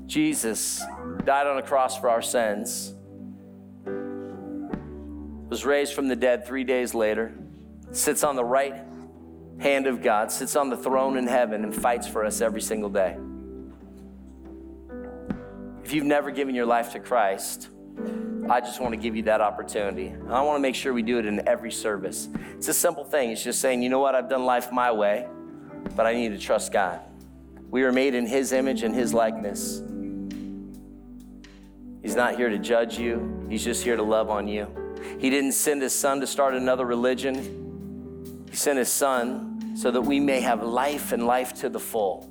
Jesus 0.05 0.83
died 1.23 1.47
on 1.47 1.57
a 1.57 1.63
cross 1.63 1.97
for 1.99 2.09
our 2.09 2.21
sins, 2.21 2.93
was 5.49 5.65
raised 5.65 5.93
from 5.93 6.07
the 6.07 6.15
dead 6.15 6.45
three 6.45 6.63
days 6.63 6.93
later, 6.93 7.33
sits 7.91 8.23
on 8.23 8.35
the 8.35 8.43
right 8.43 8.83
hand 9.59 9.87
of 9.87 10.01
God, 10.01 10.31
sits 10.31 10.55
on 10.55 10.69
the 10.69 10.77
throne 10.77 11.17
in 11.17 11.27
heaven, 11.27 11.63
and 11.63 11.73
fights 11.73 12.07
for 12.07 12.25
us 12.25 12.41
every 12.41 12.61
single 12.61 12.89
day. 12.89 13.17
If 15.83 15.93
you've 15.93 16.05
never 16.05 16.31
given 16.31 16.55
your 16.55 16.65
life 16.65 16.93
to 16.93 16.99
Christ, 16.99 17.69
I 18.49 18.59
just 18.59 18.79
want 18.79 18.93
to 18.93 18.97
give 18.97 19.15
you 19.15 19.23
that 19.23 19.41
opportunity. 19.41 20.07
And 20.07 20.31
I 20.31 20.41
want 20.41 20.57
to 20.57 20.61
make 20.61 20.75
sure 20.75 20.93
we 20.93 21.03
do 21.03 21.19
it 21.19 21.25
in 21.25 21.47
every 21.47 21.71
service. 21.71 22.27
It's 22.55 22.67
a 22.67 22.73
simple 22.73 23.03
thing. 23.03 23.31
It's 23.31 23.43
just 23.43 23.61
saying, 23.61 23.81
you 23.81 23.89
know 23.89 23.99
what, 23.99 24.15
I've 24.15 24.29
done 24.29 24.45
life 24.45 24.71
my 24.71 24.91
way, 24.91 25.27
but 25.95 26.05
I 26.05 26.13
need 26.13 26.29
to 26.29 26.39
trust 26.39 26.71
God. 26.71 27.01
We 27.69 27.83
are 27.83 27.91
made 27.91 28.15
in 28.15 28.25
His 28.25 28.51
image 28.51 28.83
and 28.83 28.93
His 28.95 29.13
likeness. 29.13 29.81
He's 32.01 32.15
not 32.15 32.35
here 32.35 32.49
to 32.49 32.59
judge 32.59 32.99
you, 32.99 33.45
He's 33.49 33.63
just 33.63 33.83
here 33.83 33.95
to 33.95 34.03
love 34.03 34.29
on 34.29 34.47
you. 34.47 34.84
He 35.19 35.29
didn't 35.29 35.53
send 35.53 35.81
His 35.81 35.93
Son 35.93 36.19
to 36.21 36.27
start 36.27 36.53
another 36.53 36.85
religion, 36.85 38.45
He 38.49 38.55
sent 38.55 38.77
His 38.77 38.89
Son 38.89 39.75
so 39.75 39.91
that 39.91 40.01
we 40.01 40.19
may 40.19 40.41
have 40.41 40.63
life 40.63 41.11
and 41.11 41.25
life 41.25 41.53
to 41.55 41.69
the 41.69 41.79
full. 41.79 42.29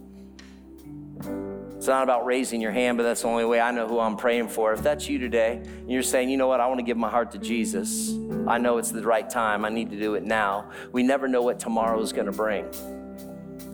It's 1.76 1.88
not 1.88 2.02
about 2.02 2.24
raising 2.24 2.62
your 2.62 2.72
hand, 2.72 2.96
but 2.96 3.02
that's 3.02 3.20
the 3.20 3.28
only 3.28 3.44
way 3.44 3.60
I 3.60 3.70
know 3.70 3.86
who 3.86 4.00
I'm 4.00 4.16
praying 4.16 4.48
for. 4.48 4.72
If 4.72 4.82
that's 4.82 5.06
you 5.06 5.18
today, 5.18 5.60
and 5.62 5.90
you're 5.90 6.02
saying, 6.02 6.30
you 6.30 6.38
know 6.38 6.48
what, 6.48 6.58
I 6.58 6.66
want 6.66 6.78
to 6.78 6.82
give 6.82 6.96
my 6.96 7.10
heart 7.10 7.32
to 7.32 7.38
Jesus, 7.38 8.14
I 8.46 8.56
know 8.56 8.78
it's 8.78 8.90
the 8.90 9.02
right 9.02 9.28
time, 9.28 9.66
I 9.66 9.68
need 9.68 9.90
to 9.90 10.00
do 10.00 10.14
it 10.14 10.22
now. 10.22 10.70
We 10.92 11.02
never 11.02 11.28
know 11.28 11.42
what 11.42 11.60
tomorrow 11.60 12.00
is 12.00 12.10
going 12.14 12.24
to 12.24 12.32
bring. 12.32 12.64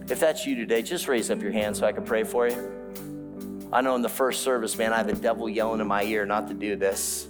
If 0.09 0.19
that's 0.19 0.45
you 0.45 0.57
today, 0.57 0.83
just 0.83 1.07
raise 1.07 1.31
up 1.31 1.41
your 1.41 1.53
hand 1.53 1.77
so 1.77 1.87
I 1.87 1.93
can 1.93 2.03
pray 2.03 2.25
for 2.25 2.49
you. 2.49 3.69
I 3.73 3.81
know 3.81 3.95
in 3.95 4.03
the 4.03 4.09
first 4.09 4.43
service, 4.43 4.77
man, 4.77 4.93
I 4.93 4.97
had 4.97 5.07
the 5.07 5.13
devil 5.13 5.49
yelling 5.49 5.81
in 5.81 5.87
my 5.87 6.03
ear 6.03 6.27
not 6.27 6.49
to 6.49 6.55
do 6.55 6.75
this. 6.75 7.29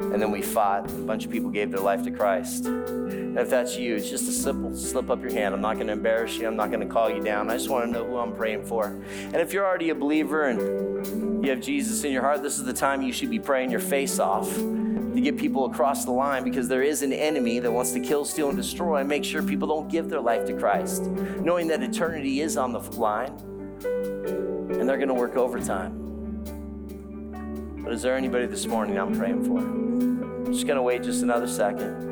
And 0.00 0.20
then 0.20 0.30
we 0.30 0.42
fought. 0.42 0.88
And 0.90 1.04
A 1.04 1.06
bunch 1.06 1.24
of 1.24 1.30
people 1.30 1.50
gave 1.50 1.70
their 1.70 1.80
life 1.80 2.02
to 2.04 2.10
Christ. 2.10 2.66
And 2.66 3.38
if 3.38 3.50
that's 3.50 3.76
you, 3.76 3.94
it's 3.94 4.10
just 4.10 4.28
a 4.28 4.32
simple 4.32 4.74
slip 4.76 5.10
up 5.10 5.20
your 5.20 5.32
hand. 5.32 5.54
I'm 5.54 5.60
not 5.60 5.74
going 5.74 5.86
to 5.86 5.92
embarrass 5.92 6.36
you. 6.36 6.46
I'm 6.46 6.56
not 6.56 6.70
going 6.70 6.86
to 6.86 6.92
call 6.92 7.10
you 7.10 7.22
down. 7.22 7.50
I 7.50 7.56
just 7.56 7.68
want 7.68 7.86
to 7.86 7.92
know 7.92 8.04
who 8.04 8.16
I'm 8.18 8.34
praying 8.34 8.64
for. 8.64 8.86
And 8.86 9.36
if 9.36 9.52
you're 9.52 9.64
already 9.64 9.90
a 9.90 9.94
believer 9.94 10.48
and 10.48 11.44
you 11.44 11.50
have 11.50 11.60
Jesus 11.60 12.02
in 12.02 12.12
your 12.12 12.22
heart, 12.22 12.42
this 12.42 12.58
is 12.58 12.64
the 12.64 12.72
time 12.72 13.02
you 13.02 13.12
should 13.12 13.30
be 13.30 13.38
praying 13.38 13.70
your 13.70 13.80
face 13.80 14.18
off 14.18 14.52
to 14.54 15.20
get 15.20 15.36
people 15.36 15.66
across 15.66 16.04
the 16.04 16.10
line 16.10 16.44
because 16.44 16.68
there 16.68 16.82
is 16.82 17.02
an 17.02 17.12
enemy 17.12 17.58
that 17.58 17.70
wants 17.70 17.92
to 17.92 18.00
kill, 18.00 18.24
steal, 18.24 18.48
and 18.48 18.56
destroy 18.56 18.96
and 18.96 19.08
make 19.08 19.24
sure 19.24 19.42
people 19.42 19.68
don't 19.68 19.88
give 19.88 20.08
their 20.08 20.20
life 20.20 20.46
to 20.46 20.54
Christ, 20.54 21.02
knowing 21.02 21.68
that 21.68 21.82
eternity 21.82 22.40
is 22.40 22.56
on 22.56 22.72
the 22.72 22.80
line 22.80 23.32
and 23.84 24.88
they're 24.88 24.96
going 24.96 25.08
to 25.08 25.14
work 25.14 25.36
overtime. 25.36 26.09
But 27.82 27.92
is 27.94 28.02
there 28.02 28.16
anybody 28.16 28.46
this 28.46 28.66
morning 28.66 28.98
I'm 28.98 29.16
praying 29.16 29.44
for? 29.44 29.58
I'm 29.58 30.52
just 30.52 30.66
going 30.66 30.76
to 30.76 30.82
wait 30.82 31.02
just 31.02 31.22
another 31.22 31.48
second. 31.48 32.08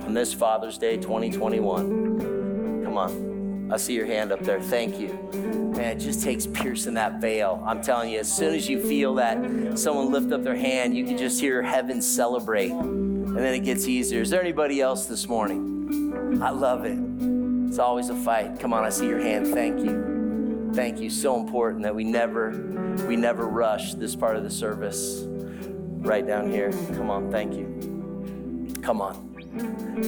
On 0.00 0.14
this 0.14 0.32
Father's 0.32 0.78
Day 0.78 0.96
2021, 0.96 2.82
come 2.84 2.96
on. 2.96 3.70
I 3.70 3.76
see 3.76 3.94
your 3.94 4.06
hand 4.06 4.32
up 4.32 4.40
there. 4.40 4.60
Thank 4.60 4.98
you. 5.00 5.08
Man, 5.76 5.96
it 5.96 6.00
just 6.00 6.22
takes 6.22 6.46
piercing 6.46 6.94
that 6.94 7.20
veil. 7.20 7.62
I'm 7.66 7.82
telling 7.82 8.10
you, 8.10 8.20
as 8.20 8.32
soon 8.32 8.54
as 8.54 8.68
you 8.68 8.80
feel 8.80 9.14
that 9.16 9.78
someone 9.78 10.10
lift 10.12 10.32
up 10.32 10.42
their 10.44 10.56
hand, 10.56 10.96
you 10.96 11.04
can 11.04 11.18
just 11.18 11.40
hear 11.40 11.62
heaven 11.62 12.00
celebrate. 12.00 12.70
And 12.70 13.36
then 13.36 13.54
it 13.54 13.64
gets 13.64 13.88
easier. 13.88 14.22
Is 14.22 14.30
there 14.30 14.40
anybody 14.40 14.80
else 14.80 15.06
this 15.06 15.28
morning? 15.28 16.40
I 16.42 16.50
love 16.50 16.84
it. 16.84 16.98
It's 17.68 17.78
always 17.78 18.08
a 18.08 18.14
fight. 18.14 18.60
Come 18.60 18.72
on, 18.72 18.84
I 18.84 18.90
see 18.90 19.06
your 19.06 19.20
hand. 19.20 19.48
Thank 19.48 19.80
you. 19.80 20.13
Thank 20.74 21.00
you. 21.00 21.08
So 21.08 21.38
important 21.38 21.84
that 21.84 21.94
we 21.94 22.04
never 22.04 22.50
we 23.06 23.16
never 23.16 23.46
rush 23.46 23.94
this 23.94 24.16
part 24.16 24.36
of 24.36 24.42
the 24.42 24.50
service. 24.50 25.22
Right 25.26 26.26
down 26.26 26.50
here. 26.50 26.72
Come 26.94 27.10
on, 27.10 27.30
thank 27.30 27.54
you. 27.54 28.74
Come 28.82 29.00
on. 29.00 29.30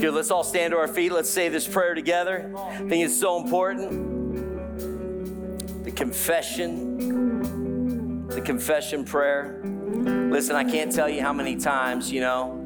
Good, 0.01 0.13
let's 0.13 0.33
all 0.33 0.43
stand 0.43 0.73
to 0.73 0.79
our 0.79 0.89
feet. 0.89 1.13
Let's 1.13 1.31
say 1.31 1.49
this 1.49 1.69
prayer 1.69 1.95
together. 1.95 2.53
I 2.57 2.79
think 2.79 3.05
it's 3.05 3.19
so 3.19 3.41
important 3.41 4.25
The 5.85 5.93
confession, 5.93 8.27
the 8.27 8.41
confession 8.41 9.05
prayer. 9.05 9.61
Listen, 9.65 10.57
I 10.57 10.65
can't 10.65 10.91
tell 10.91 11.09
you 11.09 11.23
how 11.23 11.33
many 11.33 11.55
times, 11.55 12.11
you 12.11 12.21
know, 12.21 12.61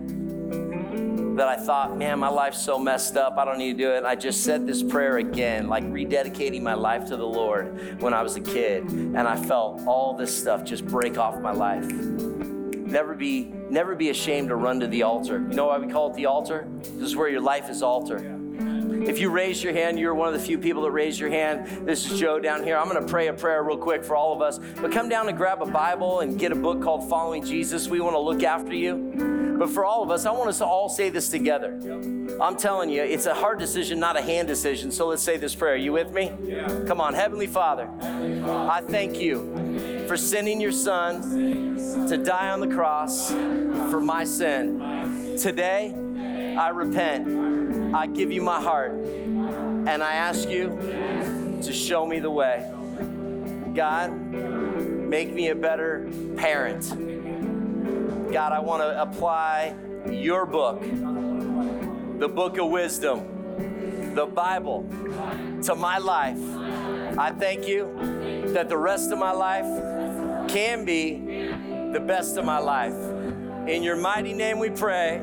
that 1.41 1.49
I 1.49 1.57
thought, 1.57 1.97
man, 1.97 2.19
my 2.19 2.29
life's 2.29 2.61
so 2.61 2.79
messed 2.79 3.17
up, 3.17 3.39
I 3.39 3.47
don't 3.47 3.57
need 3.57 3.79
to 3.79 3.85
do 3.85 3.93
it. 3.93 4.05
I 4.05 4.15
just 4.15 4.45
said 4.45 4.67
this 4.67 4.83
prayer 4.83 5.17
again, 5.17 5.69
like 5.69 5.83
rededicating 5.85 6.61
my 6.61 6.75
life 6.75 7.07
to 7.07 7.17
the 7.17 7.27
Lord 7.27 7.99
when 8.03 8.13
I 8.13 8.23
was 8.23 8.37
a 8.37 8.43
kid, 8.43 8.85
and 8.85 9.21
I 9.21 9.37
felt 9.37 9.81
all 9.87 10.13
this 10.13 10.39
stuff 10.39 10.65
just 10.65 10.85
break 10.85 11.17
off 11.17 11.41
my 11.41 11.53
life. 11.53 11.91
Never 11.91 13.15
be, 13.15 13.45
never 13.71 13.95
be 13.95 14.11
ashamed 14.11 14.51
to 14.51 14.57
run 14.57 14.81
to 14.81 14.87
the 14.87 15.03
altar. 15.03 15.39
You 15.39 15.57
know 15.57 15.69
why 15.69 15.79
we 15.79 15.91
call 15.91 16.11
it 16.11 16.15
the 16.15 16.27
altar? 16.27 16.69
This 16.83 17.09
is 17.09 17.17
where 17.17 17.31
your 17.31 17.41
life 17.41 17.71
is 17.71 17.83
altered. 17.83 18.21
If 19.09 19.19
you 19.19 19.31
raise 19.31 19.65
your 19.65 19.73
hand, 19.73 19.99
you're 19.99 20.15
one 20.15 20.29
of 20.29 20.39
the 20.39 20.47
few 20.47 20.59
people 20.59 20.83
that 20.83 20.91
raise 20.91 21.19
your 21.19 21.31
hand. 21.31 21.89
This 21.89 22.05
is 22.11 22.21
Joe 22.21 22.39
down 22.39 22.65
here. 22.65 22.77
I'm 22.77 22.87
going 22.87 23.03
to 23.03 23.11
pray 23.11 23.29
a 23.29 23.33
prayer 23.33 23.63
real 23.63 23.79
quick 23.79 24.05
for 24.05 24.15
all 24.15 24.35
of 24.35 24.43
us. 24.43 24.61
But 24.79 24.93
come 24.93 25.09
down 25.09 25.27
and 25.27 25.39
grab 25.39 25.63
a 25.63 25.67
Bible 25.67 26.21
and 26.21 26.39
get 26.39 26.53
a 26.53 26.57
book 26.57 26.83
called 26.83 27.09
Following 27.09 27.43
Jesus. 27.43 27.89
We 27.89 28.01
want 28.01 28.15
to 28.15 28.21
look 28.21 28.43
after 28.43 28.75
you. 28.75 29.40
But 29.61 29.69
for 29.69 29.85
all 29.85 30.03
of 30.03 30.11
us, 30.11 30.25
I 30.25 30.33
want 30.33 30.49
us 30.49 30.57
to 30.59 30.65
all 30.65 30.89
say 30.89 31.11
this 31.11 31.29
together. 31.29 31.79
I'm 32.41 32.57
telling 32.57 32.89
you, 32.89 33.03
it's 33.03 33.27
a 33.27 33.35
hard 33.35 33.59
decision, 33.59 34.01
not 34.01 34.17
a 34.17 34.23
hand 34.23 34.49
decision. 34.49 34.91
So 34.91 35.09
let's 35.09 35.21
say 35.21 35.37
this 35.37 35.55
prayer. 35.55 35.75
Are 35.75 35.77
you 35.77 35.93
with 35.93 36.13
me? 36.13 36.33
Yeah. 36.43 36.85
Come 36.87 36.99
on. 36.99 37.13
Heavenly 37.13 37.47
Father, 37.47 37.87
Heavenly 38.01 38.41
Father, 38.41 38.71
I 38.71 38.81
thank 38.81 39.21
you 39.21 40.07
for 40.09 40.17
sending 40.17 40.63
your 40.63 40.73
son 40.73 41.21
to 42.09 42.17
die 42.17 42.49
on 42.49 42.61
the 42.61 42.69
cross 42.69 43.31
for 43.31 44.01
my 44.01 44.25
sin. 44.25 45.37
Today, 45.37 45.95
I 46.59 46.71
repent 46.71 47.95
I 47.95 48.07
give 48.07 48.33
you 48.33 48.41
my 48.41 48.63
heart 48.63 48.93
and 48.93 50.03
I 50.03 50.15
ask 50.15 50.49
you 50.49 50.69
to 51.63 51.71
show 51.71 52.07
me 52.07 52.19
the 52.19 52.31
way. 52.31 52.67
God, 53.75 54.11
make 54.17 55.35
me 55.35 55.49
a 55.49 55.55
better 55.55 56.09
parent. 56.37 56.91
God, 58.33 58.53
I 58.53 58.61
want 58.61 58.83
to 58.83 59.03
apply 59.03 59.75
your 60.09 60.47
book, 60.47 60.81
the 60.81 62.29
book 62.29 62.59
of 62.59 62.71
wisdom, 62.71 64.15
the 64.15 64.27
Bible, 64.27 64.89
to 65.65 65.75
my 65.75 65.99
life. 65.99 66.39
I 67.19 67.33
thank 67.37 67.67
you 67.67 67.93
that 68.53 68.69
the 68.69 68.77
rest 68.77 69.11
of 69.11 69.19
my 69.19 69.33
life 69.33 69.67
can 70.49 70.85
be 70.85 71.49
the 71.93 71.99
best 71.99 72.37
of 72.37 72.45
my 72.45 72.59
life. 72.59 72.95
In 73.69 73.83
your 73.83 73.97
mighty 73.97 74.33
name 74.33 74.61
we 74.61 74.71
pray. 74.71 75.17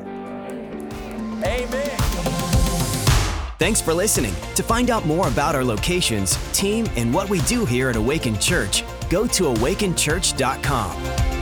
Amen. 1.44 1.98
Thanks 3.58 3.80
for 3.80 3.94
listening. 3.94 4.34
To 4.54 4.62
find 4.62 4.90
out 4.90 5.06
more 5.06 5.28
about 5.28 5.54
our 5.54 5.64
locations, 5.64 6.36
team, 6.52 6.86
and 6.96 7.12
what 7.14 7.30
we 7.30 7.40
do 7.42 7.64
here 7.64 7.88
at 7.88 7.96
Awaken 7.96 8.38
Church, 8.38 8.84
go 9.08 9.26
to 9.28 9.44
awakenchurch.com. 9.44 11.37